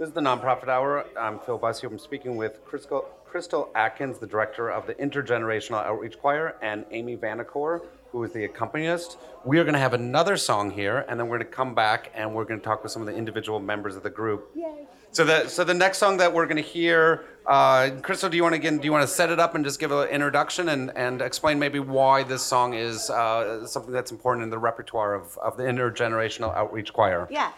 This 0.00 0.08
is 0.08 0.14
the 0.14 0.22
Nonprofit 0.22 0.68
Hour. 0.68 1.04
I'm 1.14 1.38
Phil 1.40 1.58
Busse. 1.58 1.84
I'm 1.84 1.98
speaking 1.98 2.36
with 2.36 2.64
Crystal, 2.64 3.02
Crystal 3.26 3.68
Atkins, 3.74 4.18
the 4.18 4.26
director 4.26 4.70
of 4.70 4.86
the 4.86 4.94
Intergenerational 4.94 5.84
Outreach 5.84 6.18
Choir, 6.18 6.56
and 6.62 6.86
Amy 6.90 7.18
Vanacore, 7.18 7.82
who 8.10 8.24
is 8.24 8.32
the 8.32 8.44
accompanist. 8.44 9.18
We 9.44 9.58
are 9.58 9.62
going 9.62 9.74
to 9.74 9.78
have 9.78 9.92
another 9.92 10.38
song 10.38 10.70
here, 10.70 11.04
and 11.06 11.20
then 11.20 11.28
we're 11.28 11.36
going 11.36 11.50
to 11.50 11.54
come 11.54 11.74
back 11.74 12.10
and 12.14 12.34
we're 12.34 12.46
going 12.46 12.60
to 12.60 12.64
talk 12.64 12.82
with 12.82 12.92
some 12.92 13.02
of 13.02 13.08
the 13.08 13.14
individual 13.14 13.60
members 13.60 13.94
of 13.94 14.02
the 14.02 14.08
group. 14.08 14.50
Yay. 14.54 14.86
So 15.12 15.22
the 15.22 15.46
so 15.48 15.64
the 15.64 15.74
next 15.74 15.98
song 15.98 16.16
that 16.16 16.32
we're 16.32 16.46
going 16.46 16.56
to 16.56 16.62
hear, 16.62 17.26
uh, 17.44 17.90
Crystal, 18.00 18.30
do 18.30 18.38
you 18.38 18.42
want 18.42 18.54
to 18.54 18.58
again? 18.58 18.78
Do 18.78 18.86
you 18.86 18.92
want 18.92 19.06
to 19.06 19.14
set 19.14 19.28
it 19.28 19.38
up 19.38 19.54
and 19.54 19.62
just 19.62 19.78
give 19.78 19.92
an 19.92 20.08
introduction 20.08 20.70
and, 20.70 20.96
and 20.96 21.20
explain 21.20 21.58
maybe 21.58 21.78
why 21.78 22.22
this 22.22 22.42
song 22.42 22.72
is 22.72 23.10
uh, 23.10 23.66
something 23.66 23.92
that's 23.92 24.12
important 24.12 24.44
in 24.44 24.50
the 24.50 24.58
repertoire 24.58 25.14
of, 25.14 25.36
of 25.36 25.58
the 25.58 25.64
Intergenerational 25.64 26.56
Outreach 26.56 26.90
Choir? 26.94 27.28
Yeah. 27.30 27.50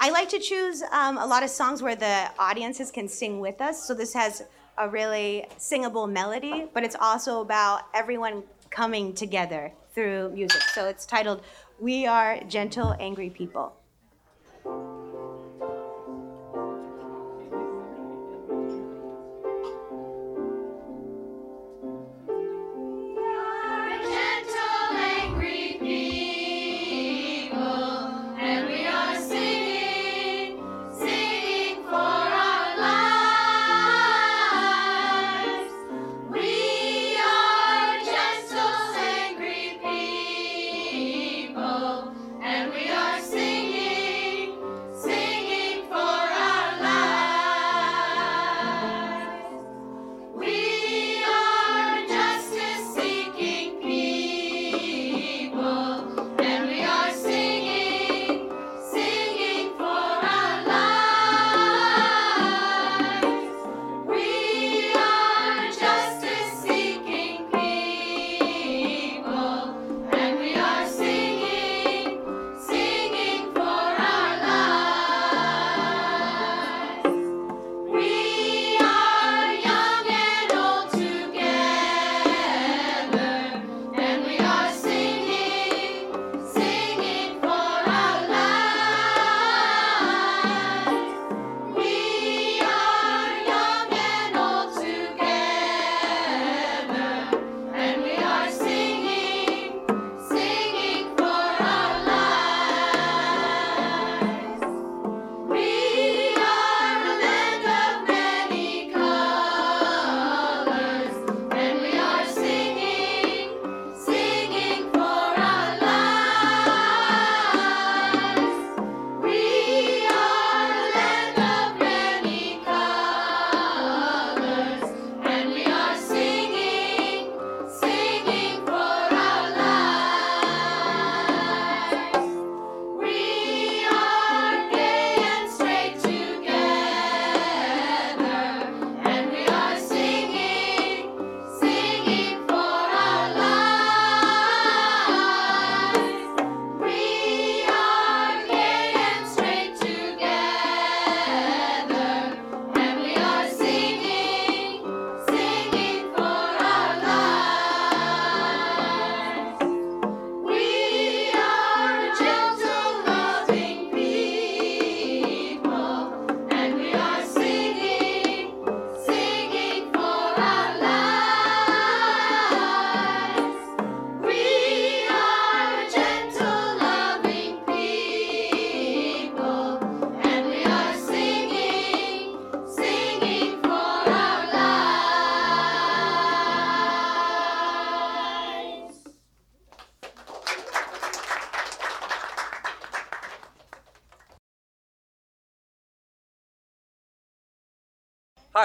I 0.00 0.10
like 0.10 0.28
to 0.28 0.38
choose 0.38 0.82
um, 0.92 1.18
a 1.18 1.26
lot 1.26 1.42
of 1.42 1.50
songs 1.50 1.82
where 1.82 1.96
the 1.96 2.30
audiences 2.38 2.92
can 2.92 3.08
sing 3.08 3.40
with 3.40 3.60
us. 3.60 3.84
So 3.84 3.94
this 3.94 4.14
has 4.14 4.44
a 4.76 4.88
really 4.88 5.44
singable 5.56 6.06
melody, 6.06 6.66
but 6.72 6.84
it's 6.84 6.94
also 7.00 7.40
about 7.40 7.82
everyone 7.94 8.44
coming 8.70 9.12
together 9.12 9.72
through 9.94 10.30
music. 10.30 10.62
So 10.72 10.86
it's 10.86 11.04
titled 11.04 11.42
We 11.80 12.06
Are 12.06 12.38
Gentle, 12.44 12.94
Angry 13.00 13.28
People. 13.28 13.77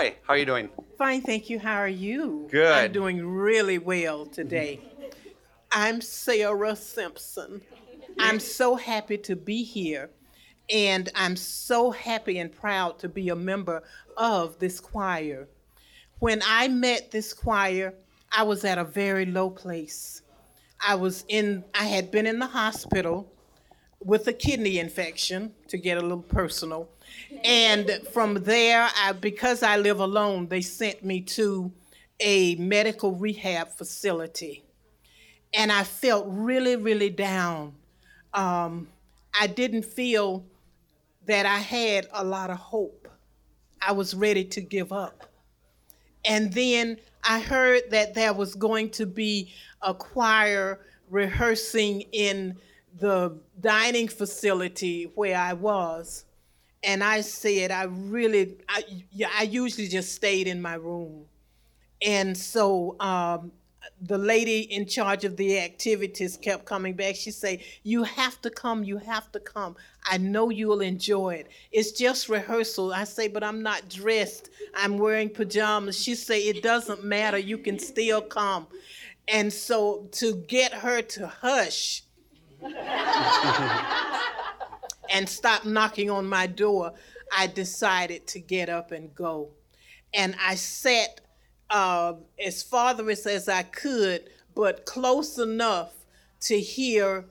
Hi, 0.04 0.16
how 0.24 0.34
are 0.34 0.38
you 0.38 0.46
doing? 0.46 0.70
Fine, 0.98 1.22
thank 1.22 1.50
you. 1.50 1.60
How 1.60 1.78
are 1.78 1.88
you? 1.88 2.50
Good. 2.52 2.74
I'm 2.74 2.92
doing 2.92 3.26
really 3.26 3.78
well 3.78 4.26
today. 4.26 4.82
I'm 5.72 6.02
Sarah 6.02 6.76
Simpson. 6.76 7.62
I'm 8.20 8.42
so 8.42 8.76
happy 8.76 9.18
to 9.20 9.38
be 9.38 9.64
here, 9.64 10.10
and 10.70 11.10
I'm 11.16 11.38
so 11.38 11.92
happy 11.92 12.40
and 12.40 12.52
proud 12.52 13.00
to 13.00 13.08
be 13.08 13.30
a 13.30 13.36
member 13.38 13.82
of 14.18 14.60
this 14.60 14.82
choir. 14.82 15.48
When 16.20 16.42
I 16.46 16.68
met 16.68 17.12
this 17.12 17.34
choir, 17.34 17.94
I 18.30 18.44
was 18.44 18.66
at 18.66 18.78
a 18.78 18.84
very 18.84 19.26
low 19.26 19.50
place. 19.50 20.22
I 20.86 20.96
was 20.96 21.24
in, 21.30 21.64
I 21.74 21.86
had 21.86 22.12
been 22.12 22.28
in 22.28 22.40
the 22.40 22.48
hospital 22.48 23.32
with 24.02 24.28
a 24.28 24.34
kidney 24.34 24.80
infection, 24.80 25.54
to 25.70 25.78
get 25.78 25.98
a 25.98 26.02
little 26.02 26.24
personal. 26.24 26.90
And 27.44 27.90
from 28.12 28.36
there, 28.36 28.90
I, 28.98 29.12
because 29.14 29.64
I 29.64 29.78
live 29.78 30.00
alone, 30.00 30.48
they 30.48 30.62
sent 30.62 31.04
me 31.04 31.22
to 31.22 31.72
a 32.20 32.56
medical 32.56 33.16
rehab 33.16 33.70
facility. 33.70 34.64
And 35.54 35.72
I 35.72 35.84
felt 35.84 36.26
really, 36.28 36.76
really 36.76 37.10
down. 37.10 37.74
Um, 38.34 38.88
I 39.40 39.48
didn't 39.48 39.86
feel 39.86 40.46
that 41.26 41.46
I 41.46 41.58
had 41.58 42.08
a 42.12 42.24
lot 42.24 42.50
of 42.50 42.58
hope. 42.58 43.08
I 43.82 43.92
was 43.92 44.16
ready 44.16 44.46
to 44.46 44.62
give 44.62 44.92
up. 44.92 45.26
And 46.26 46.54
then 46.54 46.98
I 47.24 47.40
heard 47.40 47.84
that 47.92 48.14
there 48.14 48.34
was 48.34 48.56
going 48.56 48.90
to 48.92 49.06
be 49.06 49.52
a 49.82 49.94
choir 49.94 50.80
rehearsing 51.10 52.02
in 52.12 52.56
the 53.00 53.38
dining 53.60 54.08
facility 54.08 55.12
where 55.16 55.38
I 55.38 55.54
was. 55.54 56.26
And 56.84 57.04
I 57.04 57.22
said, 57.22 57.72
I 57.72 57.84
really, 57.84 58.58
I, 58.68 58.84
I 59.38 59.44
usually 59.44 59.88
just 59.88 60.14
stayed 60.14 60.48
in 60.48 60.62
my 60.62 60.76
room. 60.76 61.26
And 62.02 62.38
so 62.38 62.98
um, 63.00 63.52
the 64.02 64.18
lady 64.18 64.62
in 64.62 64.86
charge 64.86 65.24
of 65.24 65.38
the 65.38 65.60
activities 65.60 66.38
kept 66.38 66.66
coming 66.66 66.94
back. 66.94 67.16
She 67.16 67.32
said, 67.32 67.60
You 67.84 68.04
have 68.04 68.42
to 68.42 68.50
come, 68.50 68.84
you 68.84 68.98
have 68.98 69.32
to 69.32 69.40
come. 69.40 69.76
I 70.04 70.18
know 70.18 70.50
you'll 70.50 70.82
enjoy 70.82 71.36
it. 71.36 71.50
It's 71.72 71.92
just 71.92 72.30
rehearsal. 72.30 72.94
I 72.94 73.06
say, 73.06 73.28
But 73.28 73.44
I'm 73.44 73.64
not 73.64 73.90
dressed. 73.90 74.50
I'm 74.76 74.98
wearing 74.98 75.30
pajamas. 75.30 76.02
She 76.02 76.16
said, 76.16 76.42
It 76.42 76.64
doesn't 76.64 77.04
matter. 77.04 77.38
You 77.38 77.58
can 77.58 77.80
still 77.80 78.22
come. 78.22 78.68
And 79.28 79.54
so 79.54 80.08
to 80.14 80.36
get 80.36 80.74
her 80.74 81.02
to 81.02 81.28
hush, 81.28 82.04
and 85.14 85.30
stop 85.30 85.64
knocking 85.64 86.10
on 86.10 86.28
my 86.28 86.48
door, 86.48 86.94
I 87.32 87.48
decided 87.48 88.28
to 88.28 88.40
get 88.40 88.68
up 88.68 88.92
and 88.92 89.14
go. 89.16 89.52
And 90.14 90.36
I 90.42 90.56
sat 90.56 91.22
uh, 91.70 92.14
as 92.44 92.64
farthest 92.64 93.28
as 93.28 93.48
I 93.48 93.64
could, 93.64 94.30
but 94.56 94.86
close 94.86 95.38
enough 95.38 95.94
to 96.42 96.60
hear 96.60 97.26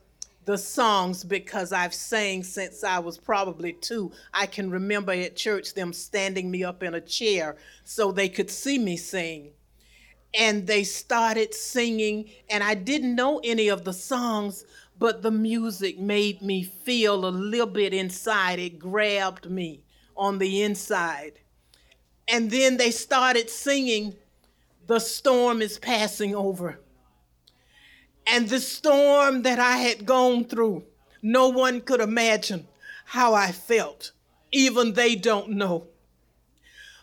the 0.44 0.58
songs 0.58 1.22
because 1.22 1.72
I've 1.72 1.94
sang 1.94 2.42
since 2.42 2.82
I 2.82 2.98
was 2.98 3.18
probably 3.18 3.72
two. 3.74 4.12
I 4.32 4.46
can 4.46 4.70
remember 4.70 5.12
at 5.12 5.36
church 5.36 5.74
them 5.74 5.92
standing 5.92 6.50
me 6.50 6.64
up 6.64 6.82
in 6.82 6.94
a 6.94 7.00
chair 7.00 7.56
so 7.84 8.10
they 8.10 8.28
could 8.28 8.50
see 8.50 8.78
me 8.78 8.96
sing. 8.96 9.52
And 10.34 10.66
they 10.66 10.82
started 10.82 11.52
singing, 11.52 12.30
and 12.48 12.64
I 12.64 12.74
didn't 12.74 13.14
know 13.14 13.40
any 13.44 13.68
of 13.68 13.84
the 13.84 13.92
songs, 13.92 14.64
but 15.02 15.20
the 15.20 15.32
music 15.32 15.98
made 15.98 16.40
me 16.40 16.62
feel 16.62 17.26
a 17.26 17.28
little 17.28 17.66
bit 17.66 17.92
inside. 17.92 18.60
It 18.60 18.78
grabbed 18.78 19.50
me 19.50 19.82
on 20.16 20.38
the 20.38 20.62
inside. 20.62 21.40
And 22.28 22.52
then 22.52 22.76
they 22.76 22.92
started 22.92 23.50
singing, 23.50 24.14
The 24.86 25.00
Storm 25.00 25.60
is 25.60 25.76
Passing 25.76 26.36
Over. 26.36 26.78
And 28.28 28.48
the 28.48 28.60
storm 28.60 29.42
that 29.42 29.58
I 29.58 29.78
had 29.78 30.06
gone 30.06 30.44
through, 30.44 30.84
no 31.20 31.48
one 31.48 31.80
could 31.80 32.00
imagine 32.00 32.68
how 33.06 33.34
I 33.34 33.50
felt. 33.50 34.12
Even 34.52 34.92
they 34.92 35.16
don't 35.16 35.50
know. 35.50 35.88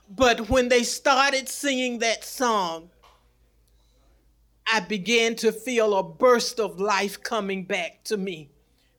But 0.10 0.50
when 0.50 0.70
they 0.70 0.84
started 0.84 1.50
singing 1.50 2.00
that 2.00 2.24
song, 2.24 2.92
I 4.72 4.80
began 4.82 5.36
to 5.38 5.52
feel 5.52 5.98
a 5.98 6.04
burst 6.04 6.60
of 6.60 6.80
life 6.80 7.22
coming 7.24 7.64
back 7.64 8.04
to 8.06 8.18
me 8.18 8.50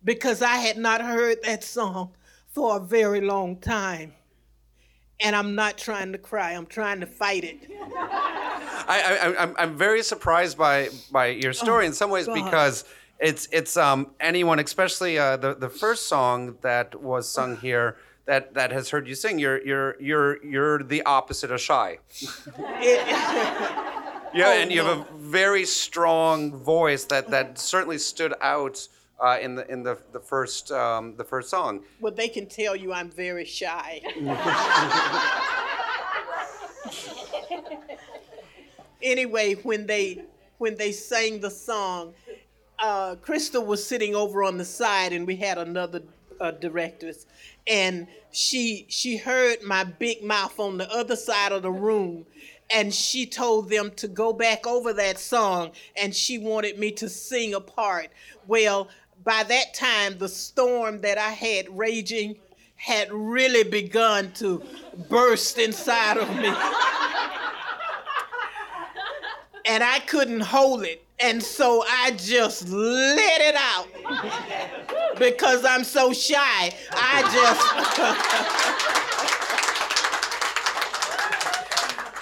because 0.05 0.43
I 0.43 0.57
had 0.57 0.77
not 0.77 1.01
heard 1.01 1.43
that 1.45 1.63
song 1.63 2.11
for 2.49 2.77
a 2.77 2.81
very 2.81 3.21
long 3.21 3.57
time. 3.57 4.15
And 5.21 5.37
I'm 5.37 5.55
not 5.55 5.77
trying 5.79 6.13
to 6.13 6.19
cry, 6.19 6.53
I'm 6.53 6.67
trying 6.67 7.01
to 7.01 7.07
fight 7.07 7.45
it. 7.45 7.59
I, 8.89 9.19
I, 9.37 9.43
I'm, 9.43 9.55
I'm 9.59 9.77
very 9.77 10.03
surprised 10.03 10.57
by 10.57 10.89
by 11.13 11.27
your 11.27 11.53
story 11.53 11.85
Oh, 11.85 11.89
in 11.89 11.93
some 11.93 12.11
ways 12.11 12.27
God. 12.27 12.43
because 12.45 12.85
it's 13.19 13.47
it's 13.53 13.77
um 13.77 14.11
anyone, 14.19 14.59
especially 14.59 15.19
uh, 15.19 15.37
the 15.37 15.55
the 15.55 15.69
first 15.69 16.09
song 16.09 16.57
that 16.63 17.01
was 17.01 17.29
sung 17.29 17.59
here 17.59 17.99
that 18.25 18.55
that 18.55 18.73
has 18.73 18.89
heard 18.89 19.07
you 19.07 19.15
sing. 19.15 19.39
You're 19.39 19.61
you're 19.65 20.01
you're 20.01 20.43
you're 20.45 20.83
the 20.83 21.03
opposite 21.03 21.51
of 21.51 21.61
shy. 21.61 21.99
Yeah, 24.33 24.49
Oh, 24.49 24.53
and 24.53 24.73
you 24.73 24.85
have 24.85 24.99
a 24.99 25.05
very 25.17 25.65
strong 25.65 26.53
voice 26.53 27.05
that 27.07 27.31
that 27.31 27.59
certainly 27.59 27.99
stood 27.99 28.35
out 28.41 28.87
uh, 29.21 29.39
in 29.41 29.57
the 29.57 29.71
in 29.71 29.83
the 29.83 29.99
the 30.13 30.21
first 30.21 30.71
um, 30.71 31.17
the 31.17 31.25
first 31.25 31.51
song. 31.51 31.83
Well, 32.01 32.13
they 32.13 32.29
can 32.29 32.47
tell 32.47 32.77
you 32.77 32.93
I'm 32.93 33.11
very 33.11 33.45
shy. 33.45 34.01
anyway, 39.03 39.55
when 39.55 39.87
they 39.87 40.25
when 40.59 40.77
they 40.77 40.93
sang 40.93 41.41
the 41.41 41.51
song, 41.51 42.15
uh, 42.79 43.17
Crystal 43.17 43.65
was 43.65 43.85
sitting 43.85 44.15
over 44.15 44.45
on 44.45 44.59
the 44.59 44.65
side, 44.65 45.13
and 45.13 45.27
we 45.27 45.37
had 45.37 45.59
another 45.59 46.03
uh, 46.41 46.51
directress, 46.53 47.27
and 47.67 48.07
she 48.33 48.87
she 48.89 49.17
heard 49.17 49.63
my 49.63 49.85
big 49.85 50.23
mouth 50.23 50.59
on 50.59 50.79
the 50.79 50.91
other 50.93 51.17
side 51.17 51.53
of 51.53 51.63
the 51.63 51.71
room, 51.71 52.27
and 52.73 52.95
she 52.95 53.27
told 53.27 53.69
them 53.69 53.91
to 53.97 54.09
go 54.09 54.33
back 54.33 54.67
over 54.67 54.93
that 54.93 55.19
song, 55.19 55.73
and 55.97 56.15
she 56.15 56.39
wanted 56.39 56.79
me 56.79 56.93
to 56.93 57.09
sing 57.09 57.55
a 57.55 57.61
part. 57.61 58.09
Well, 58.47 58.89
by 59.25 59.43
that 59.45 59.75
time, 59.75 60.19
the 60.19 60.29
storm 60.29 61.01
that 61.03 61.19
I 61.19 61.31
had 61.31 61.77
raging 61.77 62.37
had 62.77 63.13
really 63.13 63.63
begun 63.65 64.33
to 64.33 64.63
burst 65.09 65.59
inside 65.59 66.17
of 66.17 66.29
me. 66.37 66.49
and 69.67 69.85
I 69.85 69.99
couldn't 70.07 70.41
hold 70.41 70.85
it. 70.85 71.05
And 71.23 71.43
so 71.43 71.85
I 71.87 72.13
just 72.13 72.69
let 72.71 73.41
it 73.43 73.55
out 73.55 73.89
because 75.19 75.67
I'm 75.67 75.85
so 75.85 76.15
shy. 76.15 76.75
I 76.93 77.23
just. 77.23 77.61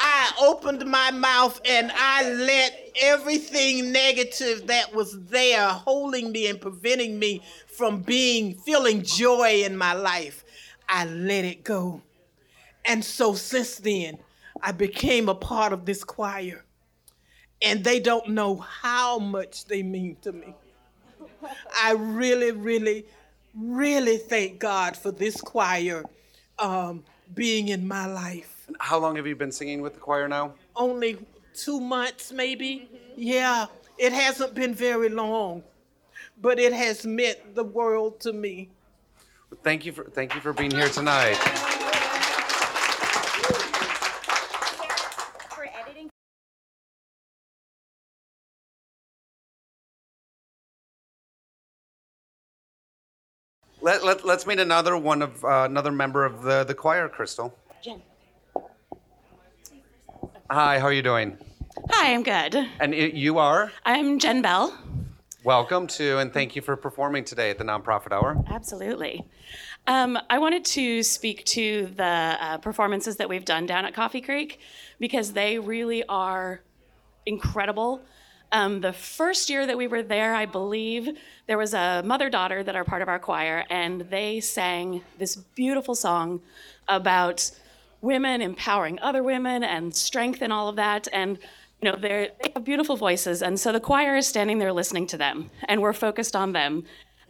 I 0.00 0.27
opened 0.40 0.84
my 0.86 1.10
mouth 1.10 1.60
and 1.64 1.90
I 1.94 2.30
let 2.30 2.90
everything 3.00 3.92
negative 3.92 4.66
that 4.66 4.94
was 4.94 5.18
there 5.26 5.68
holding 5.68 6.32
me 6.32 6.48
and 6.48 6.60
preventing 6.60 7.18
me 7.18 7.42
from 7.66 8.02
being 8.02 8.54
feeling 8.54 9.02
joy 9.02 9.62
in 9.64 9.76
my 9.76 9.92
life. 9.92 10.44
I 10.88 11.04
let 11.04 11.44
it 11.44 11.64
go. 11.64 12.02
And 12.84 13.04
so 13.04 13.34
since 13.34 13.76
then, 13.76 14.18
I 14.62 14.72
became 14.72 15.28
a 15.28 15.34
part 15.34 15.72
of 15.72 15.84
this 15.84 16.02
choir. 16.02 16.64
And 17.60 17.84
they 17.84 18.00
don't 18.00 18.30
know 18.30 18.56
how 18.56 19.18
much 19.18 19.66
they 19.66 19.82
mean 19.82 20.16
to 20.22 20.32
me. 20.32 20.54
I 21.76 21.92
really, 21.92 22.52
really, 22.52 23.06
really 23.54 24.16
thank 24.16 24.58
God 24.58 24.96
for 24.96 25.10
this 25.10 25.40
choir 25.40 26.04
um, 26.58 27.04
being 27.34 27.68
in 27.68 27.86
my 27.86 28.06
life. 28.06 28.57
How 28.80 28.98
long 28.98 29.16
have 29.16 29.26
you 29.26 29.36
been 29.36 29.52
singing 29.52 29.80
with 29.80 29.94
the 29.94 30.00
choir 30.00 30.28
now? 30.28 30.54
Only 30.76 31.18
two 31.54 31.80
months, 31.80 32.32
maybe. 32.32 32.88
Yeah, 33.16 33.66
it 33.96 34.12
hasn't 34.12 34.54
been 34.54 34.74
very 34.74 35.08
long, 35.08 35.62
but 36.40 36.58
it 36.58 36.72
has 36.72 37.04
meant 37.06 37.54
the 37.54 37.64
world 37.64 38.20
to 38.20 38.32
me. 38.32 38.70
Thank 39.62 39.86
you 39.86 39.92
for 39.92 40.04
thank 40.04 40.34
you 40.34 40.40
for 40.40 40.52
being 40.52 40.70
here 40.70 40.88
tonight. 40.88 41.38
Let, 53.80 54.04
let, 54.04 54.26
let's 54.26 54.44
meet 54.44 54.58
another 54.58 54.98
one 54.98 55.22
of 55.22 55.44
uh, 55.44 55.66
another 55.70 55.92
member 55.92 56.24
of 56.24 56.42
the, 56.42 56.64
the 56.64 56.74
choir, 56.74 57.08
Crystal. 57.08 57.56
Jen. 57.80 58.02
Hi, 60.50 60.78
how 60.78 60.86
are 60.86 60.92
you 60.92 61.02
doing? 61.02 61.36
Hi, 61.90 62.12
I'm 62.12 62.22
good. 62.22 62.54
And 62.80 62.92
y- 62.92 63.12
you 63.14 63.38
are? 63.38 63.70
I'm 63.84 64.18
Jen 64.18 64.42
Bell. 64.42 64.76
Welcome 65.44 65.86
to 65.88 66.18
and 66.18 66.32
thank 66.32 66.56
you 66.56 66.62
for 66.62 66.76
performing 66.76 67.24
today 67.24 67.50
at 67.50 67.58
the 67.58 67.64
Nonprofit 67.64 68.12
Hour. 68.12 68.42
Absolutely. 68.48 69.24
Um, 69.86 70.18
I 70.28 70.38
wanted 70.38 70.64
to 70.66 71.02
speak 71.02 71.44
to 71.46 71.86
the 71.96 72.04
uh, 72.04 72.58
performances 72.58 73.16
that 73.16 73.28
we've 73.28 73.44
done 73.44 73.66
down 73.66 73.84
at 73.84 73.94
Coffee 73.94 74.20
Creek 74.20 74.60
because 74.98 75.32
they 75.32 75.58
really 75.58 76.04
are 76.08 76.60
incredible. 77.24 78.02
Um, 78.50 78.80
the 78.80 78.92
first 78.92 79.50
year 79.50 79.66
that 79.66 79.76
we 79.76 79.86
were 79.86 80.02
there, 80.02 80.34
I 80.34 80.46
believe, 80.46 81.08
there 81.46 81.58
was 81.58 81.74
a 81.74 82.02
mother 82.04 82.30
daughter 82.30 82.62
that 82.62 82.74
are 82.74 82.84
part 82.84 83.02
of 83.02 83.08
our 83.08 83.18
choir, 83.18 83.64
and 83.68 84.02
they 84.10 84.40
sang 84.40 85.02
this 85.18 85.36
beautiful 85.36 85.94
song 85.94 86.40
about 86.88 87.50
women 88.00 88.40
empowering 88.40 88.98
other 89.00 89.22
women 89.22 89.62
and 89.62 89.94
strength 89.94 90.42
and 90.42 90.52
all 90.52 90.68
of 90.68 90.76
that. 90.76 91.08
And 91.12 91.38
you 91.80 91.90
know, 91.90 91.96
they 91.96 92.30
have 92.54 92.64
beautiful 92.64 92.96
voices, 92.96 93.40
and 93.40 93.58
so 93.58 93.70
the 93.70 93.78
choir 93.78 94.16
is 94.16 94.26
standing 94.26 94.58
there 94.58 94.72
listening 94.72 95.06
to 95.08 95.16
them, 95.16 95.50
and 95.68 95.80
we're 95.80 95.92
focused 95.92 96.34
on 96.34 96.52
them. 96.52 96.82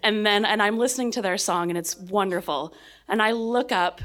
And 0.03 0.25
then, 0.25 0.47
and 0.47 0.63
I'm 0.63 0.79
listening 0.79 1.11
to 1.13 1.23
their 1.23 1.37
song, 1.37 1.69
and 1.71 1.77
it's 1.77 1.97
wonderful. 1.97 2.73
And 3.09 3.21
I 3.21 3.33
look 3.33 3.73
up, 3.73 4.01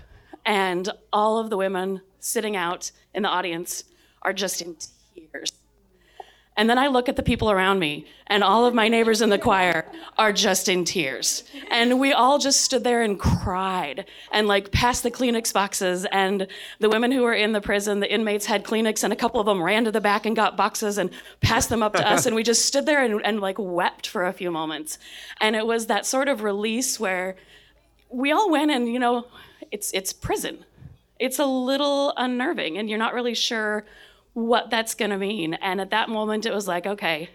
and 0.46 0.90
all 1.14 1.40
of 1.40 1.50
the 1.50 1.56
women 1.56 2.02
sitting 2.20 2.58
out 2.58 2.92
in 3.14 3.24
the 3.24 3.30
audience 3.30 3.86
are 4.22 4.34
just 4.34 4.62
in 4.62 4.76
tears. 5.16 5.54
And 6.56 6.70
then 6.70 6.78
I 6.78 6.88
look 6.88 7.10
at 7.10 7.16
the 7.16 7.24
people 7.24 7.50
around 7.50 7.80
me, 7.80 8.06
and 8.28 8.44
all 8.44 8.66
of 8.66 8.76
my 8.76 8.88
neighbors 8.88 9.22
in 9.22 9.30
the 9.30 9.40
choir 9.40 9.92
are 10.20 10.32
just 10.32 10.70
in 10.70 10.86
tears. 10.86 11.44
And 11.72 12.00
we 12.00 12.14
all 12.14 12.38
just 12.38 12.62
stood 12.62 12.84
there 12.84 13.02
and 13.02 13.20
cried 13.20 14.06
and 14.32 14.48
like 14.48 14.72
passed 14.72 15.02
the 15.02 15.10
Kleenex 15.10 15.52
boxes. 15.52 16.06
And 16.12 16.48
the 16.80 16.90
women 16.90 17.12
who 17.12 17.24
were 17.24 17.34
in 17.34 17.54
the 17.54 17.62
prison, 17.62 18.02
the 18.02 18.14
inmates 18.14 18.46
had 18.46 18.64
Kleenex, 18.64 19.04
and 19.04 19.12
a 19.12 19.16
couple 19.16 19.40
of 19.40 19.48
them 19.48 19.64
ran 19.64 19.84
to 19.86 19.92
the 19.92 20.00
back 20.00 20.28
and 20.28 20.36
got 20.36 20.56
boxes 20.56 21.00
and 21.00 21.10
passed 21.42 21.70
them 21.70 21.82
up 21.82 21.94
to 21.94 22.08
us. 22.08 22.28
And 22.28 22.36
we 22.36 22.44
just 22.44 22.66
stood 22.66 22.86
there 22.86 23.04
and, 23.04 23.20
and 23.26 23.40
like 23.40 23.58
wept 23.58 24.06
for 24.06 24.26
a 24.26 24.34
few 24.34 24.52
moments. 24.52 25.00
And 25.42 25.56
it 25.56 25.66
was 25.66 25.88
that 25.88 26.06
sort 26.06 26.28
of 26.28 26.44
release 26.44 27.00
where 27.00 27.36
we 28.10 28.32
all 28.32 28.52
went 28.52 28.70
and, 28.70 28.88
you 28.88 29.00
know, 29.00 29.26
it's, 29.72 29.92
it's 29.92 30.14
prison. 30.14 30.66
It's 31.20 31.40
a 31.40 31.46
little 31.46 32.14
unnerving, 32.18 32.78
and 32.78 32.90
you're 32.90 33.00
not 33.00 33.14
really 33.14 33.34
sure 33.34 33.86
what 34.34 34.70
that's 34.70 34.96
going 34.96 35.12
to 35.12 35.18
mean. 35.18 35.56
And 35.56 35.82
at 35.82 35.92
that 35.92 36.10
moment, 36.10 36.46
it 36.46 36.54
was 36.54 36.68
like, 36.68 36.86
okay, 36.86 37.30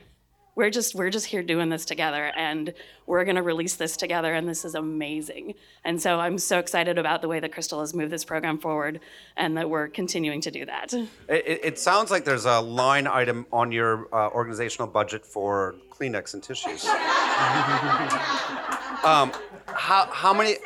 we're 0.59 0.70
just 0.70 0.97
we're 0.97 1.11
just 1.11 1.27
here 1.27 1.45
doing 1.45 1.69
this 1.69 1.85
together, 1.85 2.33
and 2.37 2.75
we're 3.07 3.25
going 3.25 3.37
to 3.37 3.43
release 3.43 3.77
this 3.77 3.97
together, 3.97 4.35
and 4.35 4.49
this 4.49 4.65
is 4.65 4.75
amazing. 4.75 5.55
And 5.85 6.03
so 6.03 6.19
I'm 6.19 6.37
so 6.37 6.59
excited 6.59 6.99
about 6.99 7.23
the 7.23 7.29
way 7.29 7.39
that 7.39 7.53
Crystal 7.53 7.79
has 7.79 7.95
moved 7.95 8.11
this 8.11 8.25
program 8.25 8.59
forward, 8.59 8.99
and 9.37 9.57
that 9.57 9.70
we're 9.70 9.87
continuing 9.87 10.41
to 10.41 10.51
do 10.51 10.66
that. 10.66 10.93
It, 10.93 11.61
it- 11.62 11.79
sounds 11.79 12.11
like 12.11 12.25
there's 12.25 12.45
a 12.45 12.61
line 12.61 13.07
item 13.07 13.47
on 13.53 13.70
your 13.70 14.12
uh, 14.12 14.31
organizational 14.31 14.89
budget 14.89 15.25
for 15.25 15.77
Kleenex 15.91 16.35
and 16.35 16.43
tissues. 16.43 16.85
um, 19.05 19.31
how, 19.66 20.09
how 20.11 20.35
many 20.35 20.57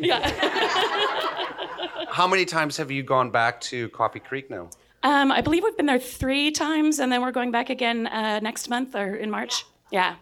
yeah. 0.00 0.26
how 2.08 2.26
many 2.26 2.46
times 2.46 2.78
have 2.78 2.90
you 2.90 3.02
gone 3.02 3.30
back 3.30 3.60
to 3.60 3.90
Coffee 3.90 4.20
Creek 4.20 4.48
now? 4.48 4.70
Um, 5.02 5.32
I 5.32 5.40
believe 5.40 5.64
we've 5.64 5.76
been 5.76 5.86
there 5.86 5.98
three 5.98 6.50
times, 6.50 6.98
and 6.98 7.10
then 7.10 7.22
we're 7.22 7.32
going 7.32 7.50
back 7.50 7.70
again 7.70 8.06
uh, 8.06 8.38
next 8.40 8.68
month 8.68 8.94
or 8.94 9.16
in 9.16 9.30
March. 9.30 9.64
Yeah, 9.90 10.16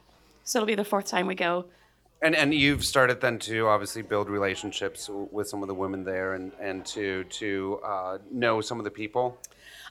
so 0.45 0.59
it'll 0.59 0.67
be 0.67 0.75
the 0.75 0.85
fourth 0.85 1.07
time 1.07 1.27
we 1.27 1.35
go. 1.35 1.67
And 2.23 2.35
and 2.35 2.53
you've 2.53 2.85
started 2.85 3.21
then 3.21 3.39
to 3.41 3.67
obviously 3.69 4.03
build 4.03 4.29
relationships 4.29 5.09
with 5.11 5.49
some 5.49 5.63
of 5.63 5.69
the 5.69 5.75
women 5.75 6.05
there, 6.05 6.35
and 6.35 6.53
and 6.61 6.85
to 6.87 7.25
to 7.25 7.81
uh, 7.85 8.19
know 8.31 8.61
some 8.61 8.79
of 8.79 8.85
the 8.85 8.91
people. 8.91 9.39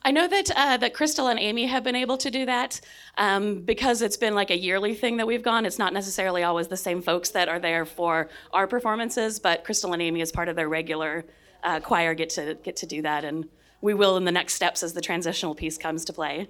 I 0.04 0.12
know 0.12 0.28
that 0.28 0.50
uh, 0.56 0.78
that 0.78 0.94
Crystal 0.94 1.28
and 1.28 1.40
Amy 1.40 1.66
have 1.66 1.84
been 1.84 1.96
able 1.96 2.18
to 2.18 2.32
do 2.32 2.46
that 2.46 2.80
um, 3.18 3.62
because 3.62 4.02
it's 4.02 4.18
been 4.18 4.34
like 4.34 4.50
a 4.50 4.58
yearly 4.58 4.96
thing 4.96 5.18
that 5.18 5.28
we've 5.28 5.44
gone. 5.44 5.66
It's 5.66 5.80
not 5.80 5.94
necessarily 5.94 6.44
always 6.44 6.68
the 6.68 6.78
same 6.78 7.02
folks 7.02 7.30
that 7.32 7.50
are 7.50 7.60
there 7.60 7.86
for 7.86 8.30
our 8.54 8.66
performances, 8.66 9.40
but 9.40 9.64
Crystal 9.64 9.94
and 9.94 10.02
Amy, 10.02 10.22
as 10.22 10.32
part 10.32 10.50
of 10.50 10.56
their 10.56 10.70
regular 10.70 11.26
uh, 11.64 11.80
choir, 11.80 12.14
get 12.14 12.30
to 12.32 12.58
get 12.64 12.76
to 12.78 12.86
do 12.86 13.02
that, 13.02 13.26
and 13.26 13.48
we 13.82 13.94
will 13.94 14.18
in 14.18 14.26
the 14.26 14.32
next 14.32 14.54
steps 14.54 14.84
as 14.84 14.94
the 14.94 15.02
transitional 15.02 15.56
piece 15.56 15.78
comes 15.78 16.06
to 16.06 16.14
play. 16.14 16.48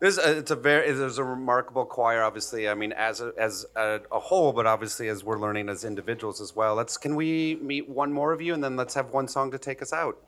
There's 0.00 0.18
a, 0.18 0.38
it's 0.38 0.50
a 0.50 0.56
very 0.56 0.92
there's 0.92 1.18
a 1.18 1.24
remarkable 1.24 1.84
choir. 1.86 2.22
Obviously, 2.22 2.68
I 2.68 2.74
mean 2.74 2.92
as 2.92 3.20
a, 3.20 3.32
as 3.38 3.64
a, 3.76 4.00
a 4.12 4.20
whole, 4.20 4.52
but 4.52 4.66
obviously 4.66 5.08
as 5.08 5.24
we're 5.24 5.38
learning 5.38 5.68
as 5.68 5.84
individuals 5.84 6.40
as 6.40 6.54
well. 6.54 6.74
Let's 6.74 6.96
can 6.98 7.16
we 7.16 7.56
meet 7.62 7.88
one 7.88 8.12
more 8.12 8.32
of 8.32 8.42
you, 8.42 8.52
and 8.54 8.62
then 8.62 8.76
let's 8.76 8.94
have 8.94 9.10
one 9.12 9.28
song 9.28 9.50
to 9.52 9.58
take 9.58 9.80
us 9.80 9.92
out. 9.92 10.18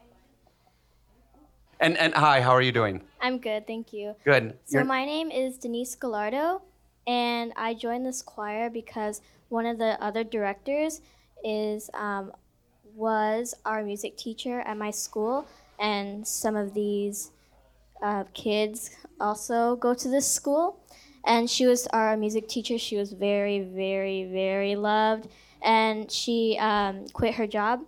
And 1.81 1.99
and 1.99 2.15
hi, 2.15 2.41
how 2.41 2.53
are 2.53 2.63
you 2.63 2.73
doing? 2.73 3.03
I'm 3.21 3.39
good, 3.39 3.67
thank 3.67 3.93
you. 3.93 4.15
Good. 4.25 4.57
So 4.65 4.79
You're- 4.79 4.89
my 4.89 5.05
name 5.05 5.31
is 5.31 5.59
Denise 5.59 5.95
Gallardo, 5.95 6.63
and 7.07 7.53
I 7.57 7.75
joined 7.75 8.07
this 8.07 8.23
choir 8.23 8.71
because 8.71 9.21
one 9.51 9.67
of 9.67 9.79
the 9.79 10.03
other 10.03 10.25
directors 10.25 11.03
is 11.45 11.91
um, 11.93 12.33
was 12.95 13.55
our 13.67 13.83
music 13.83 14.17
teacher 14.17 14.61
at 14.61 14.79
my 14.79 14.91
school, 14.91 15.47
and 15.79 16.27
some 16.27 16.57
of 16.57 16.75
these 16.75 17.31
uh, 18.03 18.25
kids 18.35 18.91
also 19.21 19.77
go 19.77 19.95
to 19.95 20.09
this 20.09 20.31
school. 20.31 20.81
And 21.25 21.51
she 21.51 21.67
was 21.67 21.87
our 21.89 22.17
music 22.17 22.49
teacher. 22.49 22.79
She 22.79 22.97
was 22.97 23.13
very, 23.13 23.61
very, 23.61 24.25
very 24.25 24.77
loved, 24.77 25.29
and 25.61 26.11
she 26.11 26.57
um, 26.61 27.07
quit 27.13 27.35
her 27.35 27.47
job. 27.47 27.81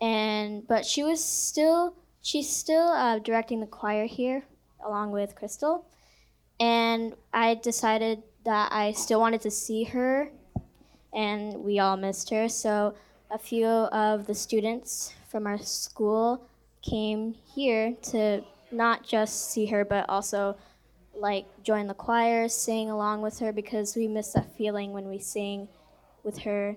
And 0.00 0.66
but 0.66 0.84
she 0.84 1.02
was 1.04 1.22
still 1.22 1.94
she's 2.22 2.48
still 2.48 2.88
uh, 2.88 3.18
directing 3.20 3.60
the 3.60 3.66
choir 3.66 4.06
here 4.06 4.44
along 4.84 5.12
with 5.12 5.36
crystal. 5.36 5.86
And 6.58 7.14
i 7.32 7.54
decided 7.54 8.22
that 8.44 8.72
i 8.72 8.92
still 8.92 9.20
wanted 9.20 9.42
to 9.42 9.50
see 9.50 9.84
her. 9.84 10.32
And 11.14 11.62
we 11.62 11.78
all 11.78 11.96
missed 11.96 12.30
her. 12.30 12.48
So 12.48 12.94
a 13.30 13.38
few 13.38 13.66
of 13.66 14.26
the 14.26 14.34
students 14.34 15.14
from 15.28 15.46
our 15.46 15.58
school 15.58 16.49
came 16.82 17.34
here 17.54 17.94
to 18.02 18.42
not 18.72 19.04
just 19.04 19.50
see 19.50 19.66
her 19.66 19.84
but 19.84 20.04
also 20.08 20.56
like 21.14 21.46
join 21.62 21.86
the 21.86 21.94
choir 21.94 22.48
sing 22.48 22.90
along 22.90 23.20
with 23.22 23.38
her 23.40 23.52
because 23.52 23.96
we 23.96 24.06
miss 24.08 24.32
that 24.32 24.56
feeling 24.56 24.92
when 24.92 25.08
we 25.08 25.18
sing 25.18 25.68
with 26.22 26.38
her 26.38 26.76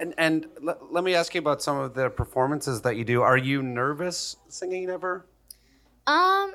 And, 0.00 0.14
and 0.18 0.46
l- 0.66 0.78
let 0.90 1.04
me 1.04 1.14
ask 1.14 1.34
you 1.34 1.40
about 1.40 1.62
some 1.62 1.78
of 1.78 1.94
the 1.94 2.10
performances 2.10 2.82
that 2.82 2.96
you 2.96 3.04
do. 3.04 3.22
Are 3.22 3.36
you 3.36 3.62
nervous 3.62 4.36
singing 4.48 4.88
ever? 4.90 5.26
Um, 6.06 6.54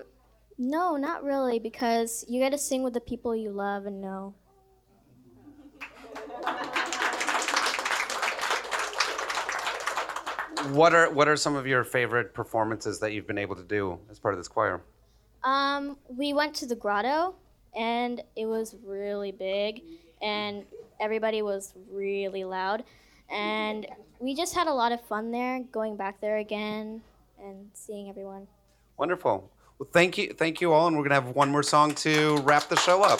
no, 0.57 0.97
not 0.97 1.23
really, 1.23 1.59
because 1.59 2.25
you 2.27 2.39
get 2.39 2.51
to 2.51 2.57
sing 2.57 2.84
with 2.84 2.93
the 2.93 3.01
people 3.01 3.35
you 3.35 3.51
love 3.51 3.85
and 3.85 4.01
know. 4.01 4.35
What 10.72 10.94
are 10.94 11.10
what 11.10 11.27
are 11.27 11.35
some 11.35 11.56
of 11.56 11.68
your 11.68 11.84
favorite 11.84 12.34
performances 12.34 12.99
that 12.99 13.11
you've 13.11 13.27
been 13.27 13.38
able 13.38 13.56
to 13.56 13.64
do 13.64 13.99
as 14.10 14.18
part 14.18 14.34
of 14.34 14.40
this 14.40 14.48
choir? 14.48 14.81
Um, 15.44 15.98
we 16.07 16.31
went 16.31 16.56
to 16.56 16.65
the 16.65 16.76
grotto, 16.76 17.35
and 17.76 18.23
it 18.38 18.45
was 18.45 18.76
really 18.85 19.34
big, 19.34 19.81
and 20.22 20.64
everybody 21.02 21.41
was 21.41 21.73
really 21.91 22.45
loud, 22.45 22.85
and 23.30 23.85
we 24.19 24.34
just 24.34 24.56
had 24.56 24.68
a 24.68 24.73
lot 24.73 24.94
of 24.94 25.02
fun 25.06 25.31
there, 25.31 25.60
going 25.72 25.98
back 25.98 26.22
there 26.22 26.38
again 26.38 27.02
and 27.44 27.69
seeing 27.73 28.07
everyone. 28.07 28.48
Wonderful. 28.98 29.52
Well, 29.80 29.90
thank 29.91 30.18
you, 30.18 30.30
thank 30.30 30.61
you 30.61 30.72
all, 30.72 30.88
and 30.88 30.95
we're 30.95 31.03
gonna 31.03 31.15
have 31.15 31.35
one 31.35 31.49
more 31.49 31.64
song 31.64 31.94
to 31.95 32.38
wrap 32.38 32.69
the 32.69 32.77
show 32.77 33.03
up. 33.03 33.19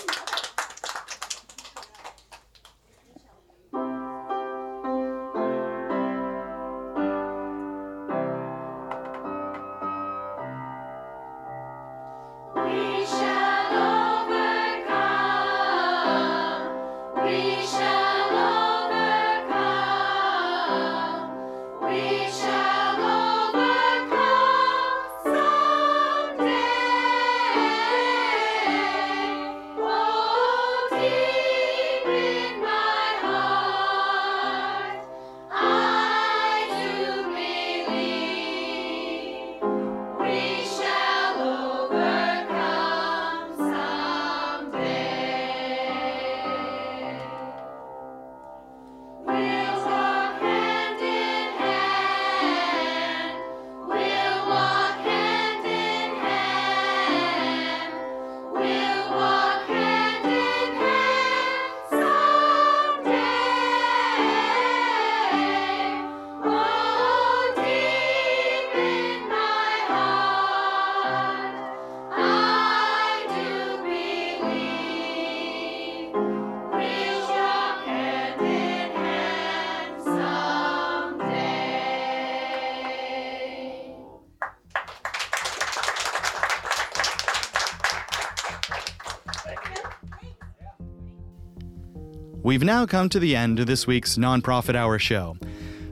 We've 92.54 92.64
now 92.64 92.86
come 92.86 93.10
to 93.10 93.20
the 93.20 93.36
end 93.36 93.60
of 93.60 93.66
this 93.66 93.88
week's 93.88 94.16
Nonprofit 94.16 94.76
Hour 94.76 95.00
show. 95.00 95.36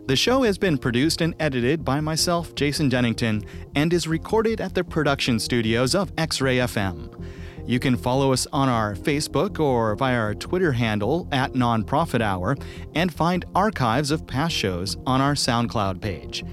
The 0.06 0.16
show 0.16 0.44
has 0.44 0.60
been 0.60 0.78
produced 0.78 1.22
and 1.22 1.34
edited 1.40 1.84
by 1.84 2.02
myself, 2.02 2.54
Jason 2.54 2.88
Dennington, 2.88 3.44
and 3.74 3.92
is 3.92 4.08
recorded 4.08 4.62
at 4.62 4.76
the 4.76 4.84
production 4.84 5.40
studios 5.40 5.96
of 5.96 6.12
X 6.20 6.40
Ray 6.40 6.58
FM. 6.58 7.20
You 7.66 7.80
can 7.80 7.98
follow 7.98 8.32
us 8.32 8.46
on 8.54 8.70
our 8.70 8.94
Facebook 8.94 9.60
or 9.60 9.96
via 9.96 10.16
our 10.16 10.36
Twitter 10.36 10.72
handle 10.72 11.28
at 11.32 11.54
Nonprofit 11.54 12.22
Hour 12.22 12.56
and 12.94 13.12
find 13.12 13.44
archives 13.56 14.12
of 14.12 14.28
past 14.28 14.54
shows 14.54 14.98
on 15.08 15.20
our 15.20 15.34
SoundCloud 15.34 16.00
page. 16.00 16.46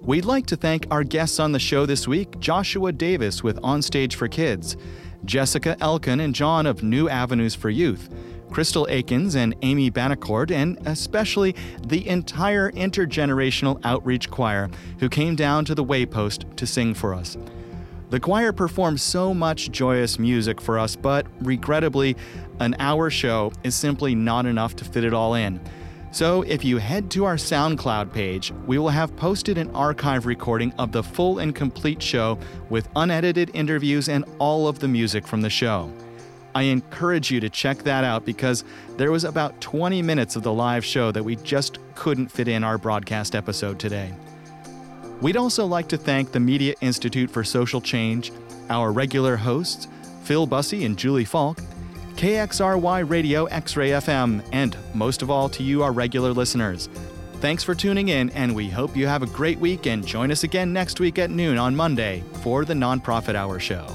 We'd 0.00 0.24
like 0.24 0.46
to 0.46 0.56
thank 0.56 0.88
our 0.90 1.04
guests 1.04 1.38
on 1.38 1.52
the 1.52 1.60
show 1.60 1.86
this 1.86 2.08
week 2.08 2.40
Joshua 2.40 2.90
Davis 2.90 3.44
with 3.44 3.62
Onstage 3.62 4.14
for 4.14 4.26
Kids, 4.26 4.76
Jessica 5.24 5.76
Elkin 5.80 6.18
and 6.18 6.34
John 6.34 6.66
of 6.66 6.82
New 6.82 7.08
Avenues 7.08 7.54
for 7.54 7.70
Youth, 7.70 8.08
Crystal 8.56 8.86
Akins 8.88 9.34
and 9.34 9.54
Amy 9.60 9.90
Bannicourt, 9.90 10.50
and 10.50 10.78
especially 10.86 11.54
the 11.88 12.08
entire 12.08 12.72
intergenerational 12.72 13.78
outreach 13.84 14.30
choir 14.30 14.70
who 14.98 15.10
came 15.10 15.36
down 15.36 15.66
to 15.66 15.74
the 15.74 15.84
Waypost 15.84 16.56
to 16.56 16.66
sing 16.66 16.94
for 16.94 17.12
us. 17.12 17.36
The 18.08 18.18
choir 18.18 18.54
performed 18.54 18.98
so 18.98 19.34
much 19.34 19.70
joyous 19.72 20.18
music 20.18 20.58
for 20.58 20.78
us, 20.78 20.96
but 20.96 21.26
regrettably, 21.42 22.16
an 22.58 22.74
hour 22.78 23.10
show 23.10 23.52
is 23.62 23.74
simply 23.74 24.14
not 24.14 24.46
enough 24.46 24.74
to 24.76 24.86
fit 24.86 25.04
it 25.04 25.12
all 25.12 25.34
in. 25.34 25.60
So, 26.10 26.40
if 26.40 26.64
you 26.64 26.78
head 26.78 27.10
to 27.10 27.26
our 27.26 27.36
SoundCloud 27.36 28.10
page, 28.10 28.54
we 28.66 28.78
will 28.78 28.88
have 28.88 29.14
posted 29.16 29.58
an 29.58 29.70
archive 29.76 30.24
recording 30.24 30.72
of 30.78 30.92
the 30.92 31.02
full 31.02 31.40
and 31.40 31.54
complete 31.54 32.00
show 32.00 32.38
with 32.70 32.88
unedited 32.96 33.50
interviews 33.52 34.08
and 34.08 34.24
all 34.38 34.66
of 34.66 34.78
the 34.78 34.88
music 34.88 35.26
from 35.26 35.42
the 35.42 35.50
show. 35.50 35.92
I 36.56 36.62
encourage 36.62 37.30
you 37.30 37.38
to 37.40 37.50
check 37.50 37.82
that 37.82 38.02
out 38.02 38.24
because 38.24 38.64
there 38.96 39.12
was 39.12 39.24
about 39.24 39.60
20 39.60 40.00
minutes 40.00 40.36
of 40.36 40.42
the 40.42 40.54
live 40.54 40.86
show 40.86 41.12
that 41.12 41.22
we 41.22 41.36
just 41.36 41.78
couldn't 41.94 42.28
fit 42.28 42.48
in 42.48 42.64
our 42.64 42.78
broadcast 42.78 43.34
episode 43.34 43.78
today. 43.78 44.14
We'd 45.20 45.36
also 45.36 45.66
like 45.66 45.86
to 45.88 45.98
thank 45.98 46.32
the 46.32 46.40
Media 46.40 46.74
Institute 46.80 47.30
for 47.30 47.44
Social 47.44 47.82
Change, 47.82 48.32
our 48.70 48.90
regular 48.90 49.36
hosts, 49.36 49.86
Phil 50.24 50.46
Busse 50.46 50.86
and 50.86 50.96
Julie 50.96 51.26
Falk, 51.26 51.60
KXRY 52.14 53.06
Radio 53.06 53.44
X 53.44 53.76
Ray 53.76 53.90
FM, 53.90 54.42
and 54.50 54.78
most 54.94 55.20
of 55.20 55.30
all 55.30 55.50
to 55.50 55.62
you, 55.62 55.82
our 55.82 55.92
regular 55.92 56.32
listeners. 56.32 56.88
Thanks 57.34 57.64
for 57.64 57.74
tuning 57.74 58.08
in, 58.08 58.30
and 58.30 58.54
we 58.54 58.70
hope 58.70 58.96
you 58.96 59.06
have 59.06 59.22
a 59.22 59.26
great 59.26 59.58
week 59.58 59.84
and 59.86 60.06
join 60.06 60.30
us 60.30 60.42
again 60.42 60.72
next 60.72 61.00
week 61.00 61.18
at 61.18 61.28
noon 61.28 61.58
on 61.58 61.76
Monday 61.76 62.24
for 62.40 62.64
the 62.64 62.72
Nonprofit 62.72 63.34
Hour 63.34 63.58
Show. 63.58 63.86